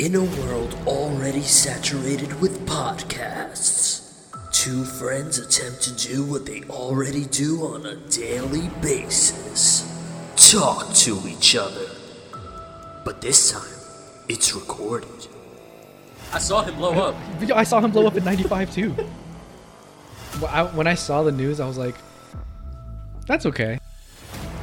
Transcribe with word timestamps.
In 0.00 0.14
a 0.14 0.24
world 0.24 0.74
already 0.86 1.42
saturated 1.42 2.40
with 2.40 2.66
podcasts, 2.66 4.24
two 4.50 4.82
friends 4.82 5.36
attempt 5.36 5.82
to 5.82 6.08
do 6.08 6.24
what 6.24 6.46
they 6.46 6.62
already 6.70 7.26
do 7.26 7.66
on 7.66 7.84
a 7.84 7.96
daily 8.08 8.70
basis 8.80 9.84
talk 10.50 10.90
to 10.94 11.20
each 11.28 11.54
other. 11.54 11.86
But 13.04 13.20
this 13.20 13.52
time, 13.52 13.78
it's 14.26 14.54
recorded. 14.54 15.28
I 16.32 16.38
saw 16.38 16.62
him 16.62 16.76
blow 16.76 16.92
up. 16.92 17.14
I 17.54 17.64
saw 17.64 17.82
him 17.82 17.90
blow 17.90 18.06
up 18.06 18.16
in 18.16 18.24
95 18.24 18.72
too. 18.72 18.92
When 20.72 20.86
I- 20.86 20.94
saw 20.94 21.24
the 21.24 21.32
news, 21.32 21.60
I 21.60 21.66
was 21.66 21.76
like, 21.76 21.96
that's 23.26 23.44
okay. 23.44 23.78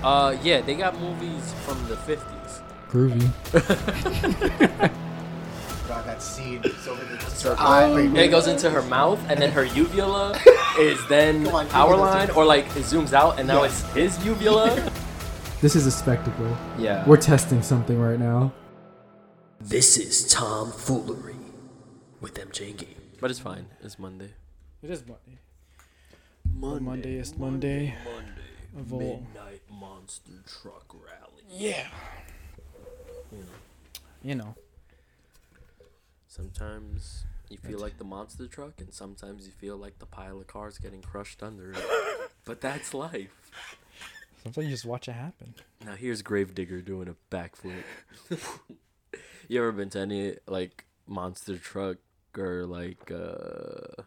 Uh, 0.01 0.35
yeah, 0.41 0.61
they 0.61 0.73
got 0.73 0.99
movies 0.99 1.53
from 1.63 1.77
the 1.87 1.95
50s. 1.95 2.63
Groovy. 2.89 3.31
God, 6.17 6.21
that 6.21 6.23
scene. 6.23 6.63
So 6.81 6.95
many 6.95 7.19
So 7.29 7.55
oh, 7.57 7.65
eye. 7.65 8.01
It 8.23 8.29
goes 8.29 8.47
into 8.47 8.69
her 8.69 8.81
mouth, 8.83 9.19
and 9.29 9.41
then 9.41 9.51
her 9.51 9.65
uvula 9.65 10.39
is 10.79 11.05
then 11.07 11.47
on, 11.47 11.67
power 11.67 11.91
give 11.91 11.99
me 11.99 12.05
the 12.05 12.11
line, 12.11 12.29
or 12.31 12.45
like 12.45 12.65
it 12.65 12.83
zooms 12.83 13.13
out, 13.13 13.39
and 13.39 13.47
now 13.47 13.63
it's 13.63 13.81
his 13.93 14.23
uvula. 14.25 14.91
This 15.59 15.75
is 15.75 15.87
a 15.87 15.91
spectacle. 15.91 16.55
yeah. 16.77 17.03
We're 17.07 17.17
testing 17.17 17.63
something 17.63 17.99
right 17.99 18.19
now. 18.19 18.53
This 19.59 19.97
is 19.97 20.27
Tom 20.27 20.71
Foolery 20.71 21.35
with 22.21 22.35
MJ 22.35 22.77
Game. 22.77 22.89
but 23.19 23.31
it's 23.31 23.39
fine. 23.39 23.65
It's 23.81 23.97
Monday. 23.97 24.35
It 24.83 24.91
is 24.91 25.03
Monday. 25.07 25.39
Monday, 26.53 26.83
Monday 26.85 27.15
is 27.15 27.35
Monday. 27.35 27.95
Monday. 28.05 28.31
Of 28.77 28.93
all. 28.93 28.99
Midnight 28.99 29.61
Monster 29.67 30.43
Truck 30.45 30.93
Rally. 30.93 31.43
Yeah. 31.49 31.87
You 34.21 34.35
know. 34.35 34.55
Sometimes 36.37 37.25
you 37.49 37.57
feel 37.57 37.79
like 37.79 37.97
the 37.97 38.03
monster 38.03 38.47
truck, 38.47 38.79
and 38.79 38.93
sometimes 38.93 39.47
you 39.47 39.51
feel 39.51 39.75
like 39.75 39.97
the 39.97 40.05
pile 40.05 40.39
of 40.39 40.45
cars 40.45 40.77
getting 40.77 41.01
crushed 41.01 41.41
under 41.41 41.71
it. 41.71 41.83
but 42.45 42.61
that's 42.61 42.93
life. 42.93 43.51
Sometimes 44.43 44.67
you 44.67 44.73
just 44.73 44.85
watch 44.85 45.07
it 45.07 45.13
happen. 45.13 45.55
Now 45.83 45.95
here's 45.95 46.21
Gravedigger 46.21 46.81
doing 46.81 47.09
a 47.09 47.15
backflip. 47.33 47.83
you 49.47 49.59
ever 49.59 49.71
been 49.71 49.89
to 49.89 49.99
any 49.99 50.35
like 50.47 50.85
monster 51.07 51.57
truck 51.57 51.97
or 52.37 52.65
like 52.65 53.11
uh 53.11 54.03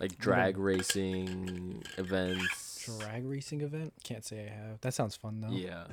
like 0.00 0.16
drag 0.18 0.56
racing 0.56 1.84
events? 1.98 2.88
Drag 2.98 3.26
racing 3.26 3.60
event? 3.60 3.92
Can't 4.02 4.24
say 4.24 4.50
I 4.50 4.54
have. 4.54 4.80
That 4.80 4.94
sounds 4.94 5.14
fun 5.14 5.42
though. 5.42 5.54
Yeah. 5.54 5.84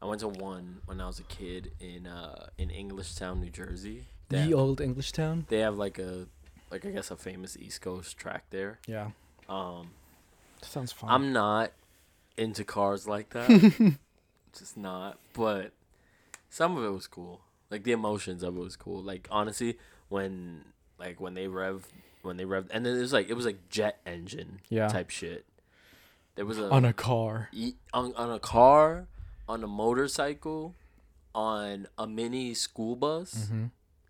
I 0.00 0.06
went 0.06 0.20
to 0.20 0.28
one 0.28 0.82
when 0.86 1.00
I 1.00 1.06
was 1.06 1.18
a 1.18 1.24
kid 1.24 1.72
in 1.80 2.06
uh 2.06 2.46
in 2.58 2.68
Englishtown, 2.68 3.40
New 3.40 3.50
Jersey. 3.50 4.04
They 4.28 4.36
The 4.38 4.42
have, 4.44 4.52
old 4.54 4.80
English 4.80 5.12
town? 5.12 5.46
they 5.48 5.58
have 5.60 5.76
like 5.76 5.98
a 5.98 6.26
like 6.70 6.84
I 6.84 6.90
guess 6.90 7.10
a 7.10 7.16
famous 7.16 7.56
East 7.56 7.80
Coast 7.82 8.16
track 8.16 8.44
there. 8.50 8.78
Yeah. 8.86 9.10
Um 9.48 9.90
sounds 10.62 10.92
fun. 10.92 11.10
I'm 11.10 11.32
not 11.32 11.72
into 12.36 12.64
cars 12.64 13.06
like 13.06 13.30
that. 13.30 13.48
Just 14.58 14.76
not. 14.76 15.18
But 15.34 15.72
some 16.50 16.76
of 16.76 16.84
it 16.84 16.88
was 16.90 17.06
cool. 17.06 17.40
Like 17.70 17.84
the 17.84 17.92
emotions 17.92 18.42
of 18.42 18.56
it 18.56 18.60
was 18.60 18.76
cool. 18.76 19.02
Like 19.02 19.28
honestly, 19.30 19.78
when 20.08 20.64
like 20.98 21.20
when 21.20 21.34
they 21.34 21.48
rev 21.48 21.86
when 22.22 22.36
they 22.38 22.44
rev 22.44 22.68
and 22.72 22.86
then 22.86 22.96
it 22.96 23.00
was 23.00 23.12
like 23.12 23.28
it 23.28 23.34
was 23.34 23.44
like 23.44 23.68
jet 23.68 24.00
engine 24.06 24.60
Yeah. 24.70 24.88
type 24.88 25.10
shit. 25.10 25.44
There 26.36 26.46
was 26.46 26.58
a 26.58 26.68
on 26.70 26.84
a 26.84 26.92
car. 26.92 27.48
e- 27.52 27.74
on, 27.92 28.14
on 28.16 28.30
a 28.32 28.40
car, 28.40 29.06
on 29.48 29.62
a 29.62 29.66
motorcycle, 29.68 30.74
on 31.34 31.86
a 31.98 32.06
mini 32.08 32.54
school 32.54 32.96
bus, 32.96 33.34
Mm-hmm. 33.46 33.64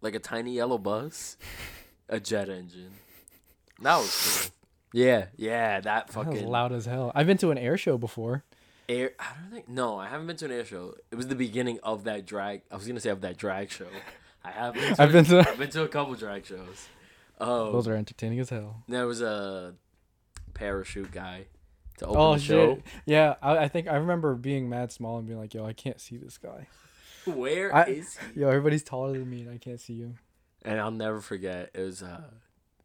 Like 0.05 0.15
a 0.15 0.21
tiny 0.21 0.53
yellow 0.55 0.79
bus, 0.79 1.37
a 2.09 2.21
jet 2.21 2.49
engine. 2.49 2.93
That 3.83 3.97
was 3.97 4.51
cool. 4.51 4.51
Yeah, 4.93 5.27
yeah, 5.37 5.81
that 5.81 6.07
That 6.07 6.17
was 6.17 6.27
fucking 6.27 6.47
loud 6.47 6.71
as 6.73 6.87
hell. 6.87 7.11
I've 7.17 7.27
been 7.27 7.39
to 7.39 7.51
an 7.51 7.59
air 7.59 7.77
show 7.77 7.99
before. 7.99 8.45
air. 8.89 9.11
I 9.19 9.25
don't 9.41 9.51
think. 9.51 9.69
No, 9.69 9.99
I 9.99 10.07
haven't 10.09 10.29
been 10.29 10.37
to 10.37 10.45
an 10.45 10.53
air 10.53 10.65
show. 10.65 10.95
It 11.11 11.17
was 11.17 11.27
the 11.27 11.35
beginning 11.35 11.81
of 11.83 12.05
that 12.05 12.25
drag. 12.27 12.63
I 12.71 12.77
was 12.77 12.87
gonna 12.87 13.01
say 13.01 13.11
of 13.11 13.23
that 13.23 13.37
drag 13.37 13.71
show. 13.71 13.89
I 14.45 14.51
have. 14.53 14.75
Been 14.75 14.95
to 14.95 15.03
I've 15.03 15.11
been 15.13 15.25
to- 15.25 15.41
I've 15.51 15.59
been 15.59 15.71
to 15.71 15.83
a 15.83 15.89
couple 15.89 16.15
drag 16.15 16.47
shows. 16.47 16.87
Oh, 17.41 17.73
Those 17.73 17.89
are 17.89 17.97
entertaining 17.97 18.39
as 18.39 18.51
hell. 18.51 18.85
there 18.87 19.09
was 19.09 19.21
a 19.21 19.75
parachute 20.55 21.11
guy 21.11 21.47
to 21.99 22.07
open 22.07 22.21
Oh 22.21 22.35
the 22.35 22.41
show. 22.41 22.75
shit! 22.77 22.85
Yeah, 23.07 23.35
I, 23.43 23.59
I 23.59 23.69
think 23.69 23.89
I 23.89 23.97
remember 23.97 24.35
being 24.37 24.69
mad 24.69 24.93
small 24.93 25.19
and 25.19 25.27
being 25.27 25.41
like, 25.41 25.53
"Yo, 25.55 25.65
I 25.67 25.73
can't 25.73 26.01
see 26.01 26.17
this 26.17 26.39
guy. 26.39 26.69
Where 27.35 27.75
I- 27.75 27.85
is 27.85 28.19
he? 28.35 28.41
Yo, 28.41 28.49
everybody's 28.49 28.83
taller 28.83 29.13
than 29.13 29.29
me 29.31 29.43
and 29.43 29.51
I 29.51 29.59
can't 29.59 29.81
see 29.81 29.95
you." 29.95 30.15
And 30.63 30.81
I'll 30.81 30.91
never 30.91 31.21
forget. 31.21 31.71
It 31.75 31.81
was 31.81 32.03
uh, 32.03 32.23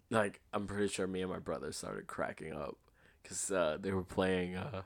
like 0.09 0.41
I'm 0.53 0.67
pretty 0.67 0.87
sure 0.89 1.07
me 1.07 1.21
and 1.21 1.31
my 1.31 1.39
brother 1.39 1.71
started 1.71 2.07
cracking 2.07 2.53
up 2.53 2.75
because 3.23 3.51
uh, 3.51 3.77
they 3.79 3.91
were 3.91 4.03
playing. 4.03 4.55
Uh, 4.55 4.81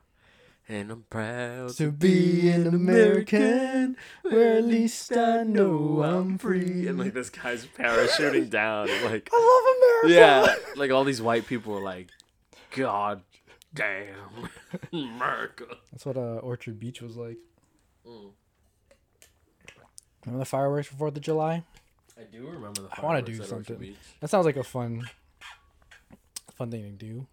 and 0.70 0.92
I'm 0.92 1.04
proud 1.10 1.72
To 1.72 1.92
be 1.92 2.50
an 2.50 2.68
American, 2.68 3.98
where 4.22 4.58
at 4.60 4.64
least 4.64 5.12
I 5.16 5.44
know 5.44 6.02
I'm 6.04 6.38
free. 6.38 6.88
And 6.88 6.98
like 6.98 7.14
this 7.14 7.30
guy's 7.30 7.66
parachuting 7.66 8.50
down. 8.52 8.88
Like 9.04 9.30
I 9.34 10.02
love 10.04 10.08
America. 10.08 10.56
yeah, 10.56 10.56
like 10.78 10.92
all 10.92 11.04
these 11.04 11.22
white 11.22 11.48
people 11.48 11.74
were 11.74 11.82
like, 11.82 12.10
God 12.76 13.24
damn, 13.74 14.48
America. 14.94 15.66
That's 15.92 16.06
what 16.06 16.16
uh, 16.16 16.38
Orchard 16.38 16.80
Beach 16.80 17.02
was 17.02 17.18
like. 17.18 17.38
Mm. 18.08 18.32
Remember 20.26 20.40
the 20.40 20.46
fireworks 20.46 20.88
for 20.88 20.96
Fourth 20.96 21.16
of 21.18 21.22
July? 21.24 21.64
I 22.18 22.24
do 22.32 22.46
remember 22.48 22.82
the. 22.84 22.90
I 22.98 23.02
wanna 23.04 23.22
do 23.22 23.44
something. 23.44 23.96
That 24.20 24.30
sounds 24.30 24.46
like 24.46 24.56
a 24.58 24.64
fun, 24.64 25.10
fun 26.56 26.72
thing 26.72 26.84
to 26.84 26.90
do. 26.92 27.28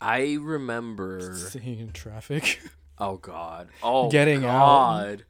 I 0.00 0.36
remember. 0.40 1.34
Sitting 1.48 1.78
in 1.78 1.92
traffic. 1.92 2.60
Oh 2.98 3.16
God. 3.16 3.68
Oh 3.82 4.10
Getting 4.10 4.44
out. 4.44 4.52
Oh, 4.96 5.04
God. 5.04 5.24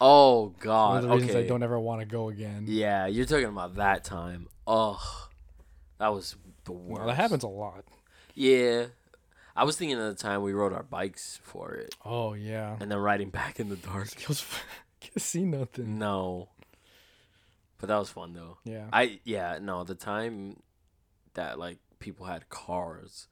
Oh 0.00 0.42
One 0.44 0.54
God. 0.60 0.96
of 0.96 1.02
the 1.02 1.08
reasons 1.16 1.30
okay. 1.32 1.44
I 1.44 1.48
don't 1.48 1.62
ever 1.62 1.78
want 1.78 2.00
to 2.00 2.06
go 2.06 2.30
again. 2.30 2.64
Yeah, 2.66 3.06
you're 3.06 3.26
talking 3.26 3.44
about 3.44 3.74
that 3.76 4.02
time. 4.04 4.48
Ugh, 4.66 4.98
that 5.98 6.08
was 6.08 6.36
the 6.64 6.72
worst. 6.72 6.98
Well, 7.00 7.06
that 7.08 7.16
happens 7.16 7.42
a 7.42 7.48
lot. 7.48 7.84
Yeah, 8.34 8.86
I 9.54 9.64
was 9.64 9.76
thinking 9.76 9.98
of 9.98 10.04
the 10.16 10.20
time 10.22 10.42
we 10.42 10.52
rode 10.54 10.72
our 10.72 10.84
bikes 10.84 11.38
for 11.42 11.74
it, 11.74 11.94
Oh 12.04 12.32
yeah. 12.32 12.76
and 12.80 12.90
then 12.90 12.96
riding 12.98 13.28
back 13.28 13.60
in 13.60 13.68
the 13.68 13.76
dark. 13.76 14.08
Can't 15.12 15.20
see 15.20 15.44
nothing. 15.44 15.98
No, 15.98 16.48
but 17.78 17.88
that 17.88 17.98
was 17.98 18.10
fun 18.10 18.32
though. 18.34 18.58
Yeah. 18.64 18.86
I 18.92 19.20
yeah 19.24 19.58
no 19.60 19.84
the 19.84 19.94
time 19.94 20.62
that 21.34 21.58
like 21.58 21.78
people 21.98 22.26
had 22.26 22.48
cars, 22.48 23.28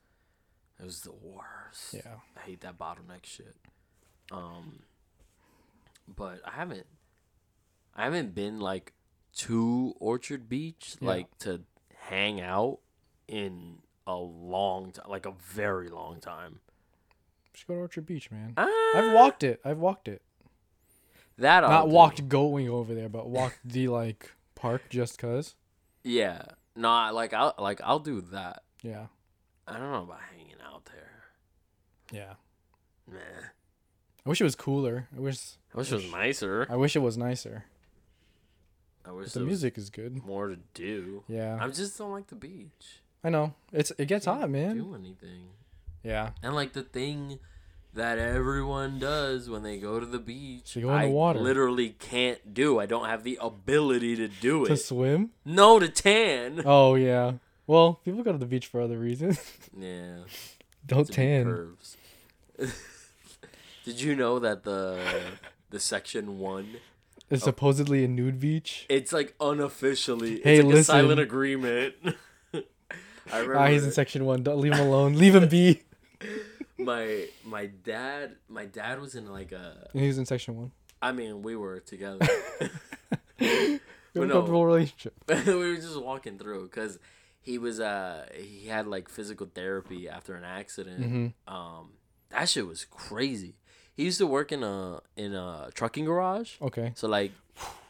it 0.81 0.85
was 0.85 1.01
the 1.03 1.13
worst. 1.13 1.93
Yeah. 1.95 2.17
I 2.37 2.41
hate 2.41 2.61
that 2.63 2.79
bottleneck 2.79 3.25
shit. 3.25 3.57
Um, 4.31 4.81
but 6.07 6.41
I 6.45 6.51
haven't, 6.53 6.87
I 7.95 8.05
haven't 8.05 8.35
been 8.35 8.61
like 8.61 8.93
to 9.37 9.95
Orchard 10.01 10.49
Beach 10.49 10.97
Yeah. 11.01 11.09
like 11.09 11.39
to 11.41 11.63
hang 12.09 12.41
out 12.41 12.79
in 13.27 13.79
a 14.07 14.17
long 14.17 14.93
time, 14.93 15.07
like 15.09 15.27
a 15.27 15.33
very 15.33 15.89
long 15.89 16.21
time. 16.21 16.61
Just 17.53 17.67
go 17.67 17.75
to 17.75 17.81
Orchard 17.81 18.07
Beach, 18.07 18.31
man. 18.31 18.55
Ah, 18.57 18.69
I've 18.95 19.13
walked 19.15 19.43
it. 19.43 19.61
I've 19.65 19.79
walked 19.79 20.09
it. 20.09 20.23
That. 21.39 21.65
I'll 21.65 21.71
Not 21.71 21.85
do. 21.87 21.91
walked 21.95 22.29
going 22.29 22.69
over 22.69 22.95
there, 22.95 23.09
but 23.09 23.29
walked 23.29 23.59
the 23.65 23.89
like 24.01 24.33
park 24.55 24.83
just 24.91 25.19
cause. 25.19 25.55
Yeah, 26.05 26.43
no, 26.77 27.11
like 27.13 27.33
I'll 27.35 27.55
like 27.59 27.81
I'll 27.85 27.99
do 27.99 28.21
that. 28.33 28.63
Yeah. 28.83 29.07
I 29.67 29.73
don't 29.75 29.93
know 29.93 30.03
about 30.03 30.21
hanging 30.35 30.57
out 30.65 30.87
there. 30.87 31.25
Yeah. 32.13 32.35
Meh. 33.11 33.19
I 34.25 34.29
wish 34.29 34.41
it 34.41 34.45
was 34.45 34.55
cooler. 34.55 35.09
I 35.17 35.21
wish. 35.21 35.39
I 35.75 35.79
wish 35.79 35.93
it 35.93 35.97
was 35.97 36.11
nicer. 36.11 36.67
I 36.71 36.77
wish 36.77 36.97
it 36.97 37.01
was 37.01 37.19
nicer. 37.19 37.65
I 39.05 39.13
wish 39.13 39.33
the 39.33 39.41
music 39.41 39.79
is 39.79 39.89
good. 39.91 40.23
more 40.25 40.49
to 40.49 40.59
do. 40.75 41.25
Yeah. 41.29 41.59
I 41.61 41.69
just 41.69 41.97
don't 41.97 42.13
like 42.13 42.27
the 42.27 42.35
beach. 42.35 43.01
I 43.25 43.31
know. 43.31 43.55
It's 43.73 43.91
it 43.99 44.07
gets 44.07 44.27
hot, 44.27 44.49
man. 44.51 44.77
Do 44.77 44.95
anything. 44.95 45.49
Yeah. 46.03 46.31
And 46.43 46.55
like 46.55 46.73
the 46.75 46.83
thing 46.83 47.39
that 47.95 48.19
everyone 48.19 48.99
does 48.99 49.49
when 49.51 49.63
they 49.63 49.79
go 49.79 49.99
to 49.99 50.07
the 50.07 50.19
beach, 50.19 50.75
go 50.75 50.81
in 50.81 50.87
the 50.87 50.93
I 50.93 51.07
water. 51.07 51.41
literally 51.41 51.91
can't 51.99 52.55
do. 52.55 52.79
I 52.79 52.87
don't 52.87 53.07
have 53.07 53.25
the 53.25 53.39
ability 53.41 54.17
to 54.17 54.29
do 54.29 54.65
it. 54.65 54.69
To 54.69 54.77
swim? 54.77 55.31
no, 55.45 55.79
to 55.79 55.89
tan. 55.89 56.63
Oh 56.65 56.95
yeah. 56.95 57.33
Well, 57.67 58.01
people 58.05 58.23
go 58.23 58.33
to 58.33 58.39
the 58.39 58.47
beach 58.47 58.67
for 58.67 58.81
other 58.81 58.99
reasons. 58.99 59.39
Yeah. 59.79 60.19
Don't 60.87 61.07
to 61.07 61.13
tan. 61.13 61.45
pervs. 61.47 61.97
Did 63.85 64.01
you 64.01 64.15
know 64.17 64.39
that 64.39 64.65
the 64.65 64.99
the 65.71 65.81
section 65.81 66.39
one? 66.39 66.77
is 67.31 67.43
supposedly 67.43 68.05
a 68.05 68.09
nude 68.09 68.41
beach. 68.41 68.87
It's 68.89 69.13
like 69.13 69.35
unofficially. 69.41 70.37
It's 70.37 70.45
Hey, 70.45 70.63
like 70.63 70.77
a 70.77 70.85
silent 70.85 71.21
agreement. 71.21 71.95
I 73.31 73.41
remember 73.41 73.57
Ah, 73.59 73.67
he's 73.67 73.85
in 73.85 73.93
section 73.93 74.25
one. 74.25 74.43
Don't 74.43 74.61
leave 74.61 74.73
him 74.73 74.87
alone. 74.87 75.15
Leave 75.15 75.35
him 75.35 75.47
be. 75.49 75.83
My 76.79 77.27
my 77.45 77.67
dad. 77.67 78.37
My 78.49 78.67
dad 78.67 79.01
was 79.01 79.15
in 79.15 79.31
like 79.31 79.53
a. 79.53 79.89
he 79.93 80.07
was 80.07 80.19
in 80.19 80.27
section 80.27 80.57
one. 80.57 80.73
I 81.01 81.13
mean, 81.13 81.43
we 81.43 81.57
were 81.57 81.81
together. 81.81 82.27
But 84.15 84.25
a 84.25 84.27
no. 84.27 84.35
comfortable 84.35 84.67
relationship. 84.67 85.15
we 85.29 85.55
were 85.55 85.77
just 85.77 86.01
walking 86.01 86.39
through 86.39 86.65
because 86.65 86.99
he 87.41 87.59
was 87.59 87.81
uh 87.81 88.27
he 88.35 88.67
had 88.67 88.87
like 88.87 89.09
physical 89.09 89.47
therapy 89.55 90.09
after 90.09 90.35
an 90.35 90.45
accident. 90.45 91.01
Mm-hmm. 91.01 91.55
Um, 91.55 91.91
that 92.31 92.49
shit 92.49 92.67
was 92.67 92.85
crazy. 92.85 93.57
He 93.95 94.05
used 94.05 94.19
to 94.19 94.27
work 94.27 94.53
in 94.53 94.63
a 94.63 95.01
in 95.17 95.35
a 95.35 95.71
trucking 95.75 96.05
garage. 96.05 96.55
Okay. 96.61 96.93
So 96.95 97.09
like, 97.09 97.33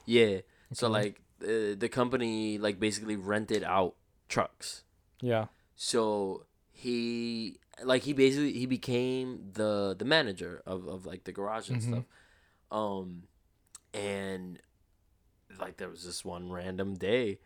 yeah. 0.06 0.40
So 0.73 0.88
like 0.88 1.20
the 1.38 1.76
the 1.79 1.88
company 1.88 2.58
like 2.58 2.79
basically 2.79 3.17
rented 3.17 3.62
out 3.62 3.94
trucks. 4.29 4.85
Yeah. 5.20 5.46
So 5.76 6.44
he 6.80 7.58
like 7.82 8.02
he 8.04 8.12
basically 8.12 8.52
he 8.52 8.64
became 8.66 9.50
the 9.54 9.96
the 9.98 10.04
manager 10.04 10.62
of, 10.64 10.86
of 10.86 11.04
like 11.06 11.25
the 11.25 11.32
garage 11.32 11.69
and 11.70 11.82
Mhm. 11.82 11.88
stuff. 11.88 12.04
Um 12.70 13.25
and 13.92 14.60
like 15.58 15.76
there 15.78 15.88
was 15.88 16.04
this 16.04 16.25
one 16.25 16.52
random 16.52 16.94
day 16.94 17.40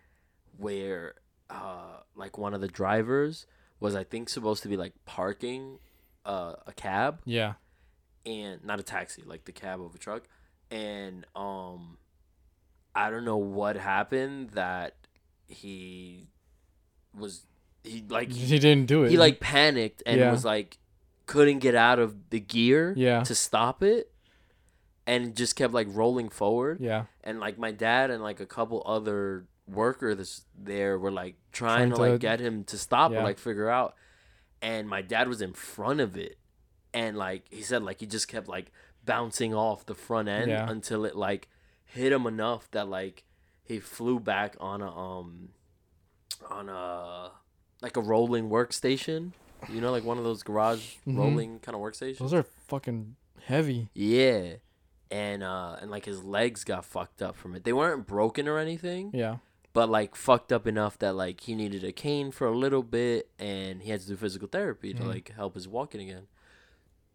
where 0.58 1.14
uh 1.48 2.00
like 2.14 2.36
one 2.36 2.52
of 2.52 2.60
the 2.60 2.68
drivers 2.68 3.46
was 3.80 3.94
I 3.94 4.04
think 4.04 4.28
supposed 4.28 4.62
to 4.64 4.68
be 4.68 4.76
like 4.76 4.92
parking 5.06 5.78
uh, 6.26 6.54
a 6.66 6.72
cab 6.74 7.20
Yeah. 7.24 7.54
and 8.26 8.62
not 8.62 8.78
a 8.78 8.82
taxi, 8.82 9.22
like 9.24 9.46
the 9.46 9.52
cab 9.52 9.80
of 9.80 9.94
a 9.94 9.98
truck. 9.98 10.24
And 10.70 11.24
um 11.34 11.96
I 12.94 13.08
don't 13.08 13.24
know 13.24 13.38
what 13.38 13.76
happened 13.76 14.50
that 14.50 14.94
he 15.48 16.28
was 17.14 17.46
he 17.84 18.04
like 18.08 18.30
He 18.30 18.58
didn't 18.58 18.86
do 18.86 19.04
it. 19.04 19.10
he 19.10 19.16
like 19.18 19.40
panicked 19.40 20.02
and 20.06 20.20
Yeah. 20.20 20.30
was 20.30 20.44
like 20.44 20.78
couldn't 21.26 21.58
get 21.60 21.74
out 21.74 21.98
of 21.98 22.30
the 22.30 22.40
gear 22.40 22.92
Yeah. 22.96 23.22
to 23.24 23.34
stop 23.34 23.82
it 23.82 24.10
and 25.06 25.34
just 25.36 25.56
kept 25.56 25.72
like 25.72 25.88
rolling 25.90 26.28
forward 26.28 26.78
Yeah. 26.80 27.04
and 27.24 27.40
like 27.40 27.58
my 27.58 27.72
dad 27.72 28.10
and 28.10 28.22
like 28.22 28.40
a 28.40 28.46
couple 28.46 28.82
other 28.86 29.46
workers 29.66 30.42
there 30.58 30.98
were 30.98 31.10
like 31.12 31.36
trying, 31.52 31.88
Trying 31.88 31.90
to, 31.90 31.96
to- 31.96 32.10
like 32.12 32.20
get 32.20 32.40
him 32.40 32.64
to 32.64 32.78
stop 32.78 33.12
or 33.12 33.22
like 33.22 33.38
figure 33.38 33.68
out 33.68 33.94
and 34.60 34.88
my 34.88 35.02
dad 35.02 35.28
was 35.28 35.40
in 35.42 35.52
front 35.52 36.00
of 36.00 36.16
it 36.16 36.38
and 36.94 37.16
like 37.16 37.44
he 37.50 37.62
said 37.62 37.82
like 37.82 38.00
he 38.00 38.06
just 38.06 38.28
kept 38.28 38.48
like 38.48 38.70
bouncing 39.04 39.52
off 39.54 39.84
the 39.86 39.94
front 39.94 40.28
end 40.28 40.50
Yeah. 40.50 40.68
until 40.70 41.04
it 41.04 41.16
like 41.16 41.48
hit 41.84 42.12
him 42.12 42.26
enough 42.26 42.70
that 42.72 42.88
like 42.88 43.24
he 43.64 43.80
flew 43.80 44.20
back 44.20 44.56
on 44.60 44.82
a 44.82 44.90
um 44.96 45.48
on 46.50 46.68
a 46.68 47.30
like 47.82 47.96
a 47.96 48.00
rolling 48.00 48.48
workstation 48.48 49.32
you 49.68 49.80
know 49.80 49.90
like 49.90 50.04
one 50.04 50.16
of 50.18 50.24
those 50.24 50.42
garage 50.42 50.94
Mhm. 51.06 51.16
rolling 51.18 51.58
kind 51.60 51.74
of 51.76 51.80
workstations 51.82 52.18
Those 52.18 52.34
are 52.34 52.42
fucking 52.68 53.16
heavy. 53.46 53.88
yeah. 53.94 54.54
And 55.10 55.42
uh 55.42 55.76
and 55.80 55.90
like 55.90 56.04
his 56.06 56.24
legs 56.24 56.64
got 56.64 56.84
fucked 56.86 57.20
up 57.20 57.36
from 57.36 57.54
it. 57.54 57.64
They 57.64 57.72
weren't 57.72 58.06
broken 58.06 58.48
or 58.48 58.58
anything, 58.58 59.10
Yeah. 59.12 59.36
but 59.74 59.88
like 59.90 60.16
fucked 60.16 60.50
up 60.52 60.66
enough 60.66 60.98
that 61.00 61.12
like 61.14 61.40
he 61.42 61.54
needed 61.54 61.84
a 61.84 61.92
cane 61.92 62.30
for 62.30 62.46
a 62.46 62.56
little 62.56 62.82
bit 62.82 63.28
and 63.38 63.82
he 63.82 63.90
had 63.90 64.00
to 64.00 64.06
do 64.08 64.16
physical 64.16 64.48
therapy 64.48 64.94
to 64.94 65.02
Mhm. 65.02 65.06
like 65.14 65.28
help 65.36 65.54
his 65.54 65.68
walking 65.68 66.00
again. 66.00 66.28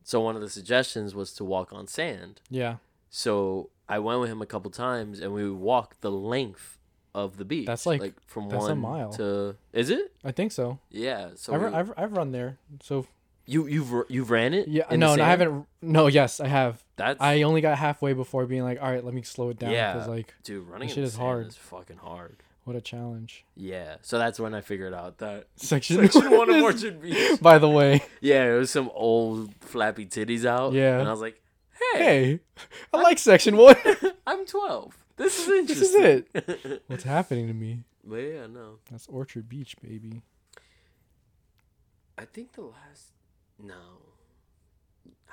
So 0.03 0.21
one 0.21 0.35
of 0.35 0.41
the 0.41 0.49
suggestions 0.49 1.15
was 1.15 1.33
to 1.33 1.43
walk 1.43 1.73
on 1.73 1.87
sand. 1.87 2.39
Yeah. 2.49 2.77
So 3.09 3.71
I 3.89 3.99
went 3.99 4.21
with 4.21 4.29
him 4.29 4.41
a 4.41 4.45
couple 4.45 4.69
times 4.71 5.19
and 5.19 5.33
we 5.33 5.49
walked 5.49 6.01
the 6.01 6.11
length 6.11 6.76
of 7.23 7.37
the 7.37 7.45
beach. 7.45 7.65
That's 7.65 7.85
like- 7.85 8.13
from 8.27 8.49
that's 8.49 8.65
a 8.65 8.69
one 8.69 8.79
mile. 8.79 9.09
to 9.13 9.55
Is 9.73 9.89
it? 9.89 10.13
I 10.23 10.31
think 10.31 10.51
so. 10.51 10.79
Yeah. 10.91 11.29
So 11.35 11.53
I've, 11.53 11.61
we- 11.61 11.67
I've 11.77 11.93
I've 11.97 12.11
run 12.13 12.31
there. 12.31 12.57
So 12.81 13.05
you 13.45 13.65
you've 13.67 13.91
you've 14.09 14.29
ran 14.29 14.53
it? 14.53 14.67
yeah. 14.67 14.83
No, 14.91 15.15
no, 15.15 15.23
I 15.23 15.27
haven't. 15.27 15.65
No, 15.81 16.07
yes, 16.07 16.39
I 16.39 16.47
have. 16.47 16.83
That's 16.97 17.19
I 17.21 17.41
only 17.43 17.61
got 17.61 17.77
halfway 17.77 18.13
before 18.13 18.45
being 18.45 18.63
like, 18.63 18.79
all 18.81 18.91
right, 18.91 19.03
let 19.03 19.13
me 19.13 19.21
slow 19.23 19.49
it 19.49 19.57
down. 19.59 19.71
Yeah. 19.71 19.93
Because 19.93 20.07
like, 20.07 20.33
dude, 20.43 20.67
running 20.67 20.89
in 20.89 20.95
shit 20.95 21.03
is 21.05 21.15
hard. 21.15 21.47
is 21.47 21.55
fucking 21.55 21.97
hard. 21.97 22.37
what 22.65 22.75
a 22.75 22.81
challenge. 22.81 23.45
Yeah, 23.55 23.95
so 24.01 24.17
that's 24.19 24.39
when 24.39 24.53
I 24.53 24.61
figured 24.61 24.93
out 24.93 25.19
that 25.19 25.47
Section, 25.55 25.97
section 26.11 26.31
one 26.37 26.49
of 26.49 26.61
Orchard 26.69 27.01
Beach. 27.01 27.39
By 27.41 27.57
the 27.57 27.69
way, 27.69 28.03
Yeah, 28.21 28.53
it 28.53 28.57
was 28.57 28.69
some 28.71 28.91
old 28.93 29.53
flappy 29.61 30.05
titties 30.05 30.43
out. 30.45 30.73
Yeah. 30.73 30.99
and 30.99 31.07
I 31.07 31.11
was 31.11 31.21
like, 31.21 31.41
"Hey, 31.93 31.97
hey, 32.03 32.39
I 32.93 32.97
like 33.01 33.17
section 33.19 33.55
one. 33.57 33.75
I'm 34.27 34.45
12. 34.45 34.97
This 35.17 35.39
is 35.47 35.67
This 35.67 35.81
is 35.81 35.95
interesting." 35.95 36.25
it. 36.33 36.83
What's 36.87 37.03
happening 37.03 37.47
to 37.47 37.53
me? 37.53 37.83
but 38.03 38.17
yeah, 38.17 38.47
no, 38.47 38.79
That's 38.89 39.07
Orchard 39.07 39.49
Beach, 39.49 39.75
baby. 39.81 40.21
I 42.17 42.25
think 42.25 42.53
the 42.53 42.61
last 42.61 43.11
no, 43.61 43.75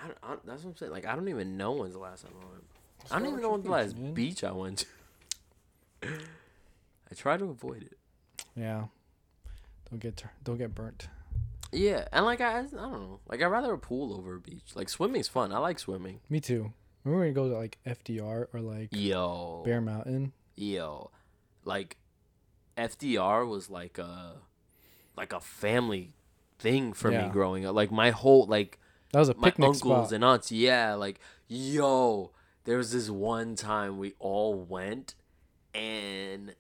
I, 0.02 0.06
don't- 0.06 0.19
I, 0.22 0.36
that's 0.44 0.64
what 0.64 0.70
I'm 0.70 0.76
saying. 0.76 0.92
Like, 0.92 1.06
I 1.06 1.14
don't 1.14 1.28
even 1.28 1.56
know 1.56 1.72
when's 1.72 1.92
the 1.94 1.98
last 2.00 2.22
time 2.25 2.32
I 2.40 2.44
went. 2.50 2.64
I 3.10 3.19
don't 3.19 3.28
even 3.28 3.42
know 3.42 3.50
when's 3.50 3.64
the 3.64 3.70
last 3.70 3.96
man. 3.98 4.14
beach 4.14 4.42
I 4.44 4.52
went 4.52 4.86
to. 6.02 6.08
I 7.10 7.14
try 7.14 7.36
to 7.36 7.44
avoid 7.44 7.82
it. 7.82 7.98
Yeah. 8.56 8.84
Don't 9.90 10.00
get 10.00 10.16
tur- 10.16 10.32
don't 10.42 10.56
get 10.58 10.75
burnt. 10.75 11.08
Yeah, 11.72 12.06
and 12.12 12.25
like 12.25 12.40
I, 12.40 12.60
I 12.60 12.62
don't 12.62 12.72
know. 12.72 13.20
Like 13.28 13.42
I'd 13.42 13.46
rather 13.46 13.72
a 13.72 13.78
pool 13.78 14.14
over 14.16 14.36
a 14.36 14.40
beach. 14.40 14.75
Like 14.75 14.88
swimming's 14.88 15.28
fun. 15.28 15.52
I 15.52 15.58
like 15.58 15.78
swimming. 15.78 16.20
Me 16.31 16.40
too. 16.40 16.72
Remember 17.05 17.21
when 17.21 17.29
you 17.29 17.35
go 17.35 17.49
to 17.51 17.56
like 17.56 17.79
FDR 17.87 18.47
or 18.53 18.61
like 18.61 18.89
Yo, 18.93 19.62
Bear 19.65 19.81
Mountain? 19.81 20.33
yo. 20.56 21.11
Like 21.65 21.97
fdr 22.77 23.49
was 23.49 23.71
like 23.71 23.99
a 23.99 24.33
like 25.17 25.33
a 25.33 25.39
family 25.41 26.12
thing 26.59 26.93
for 26.93 27.11
me 27.11 27.29
growing 27.31 27.65
up. 27.67 27.75
Like 27.75 27.91
my 27.93 28.11
whole 28.11 28.47
like 28.47 28.79
That 29.12 29.21
was 29.21 29.29
a 29.29 29.35
my 29.35 29.49
picnic 29.51 29.69
uncles 29.69 30.09
spot. 30.09 30.12
and 30.12 30.25
aunts 30.25 30.51
yeah 30.53 30.95
like 30.95 31.21
yo. 31.49 32.33
There 32.65 32.79
was 32.79 32.93
this 32.93 33.11
one 33.11 33.56
time 33.56 33.99
we 33.99 34.15
all 34.19 34.55
went 34.55 35.15
and 35.75 36.55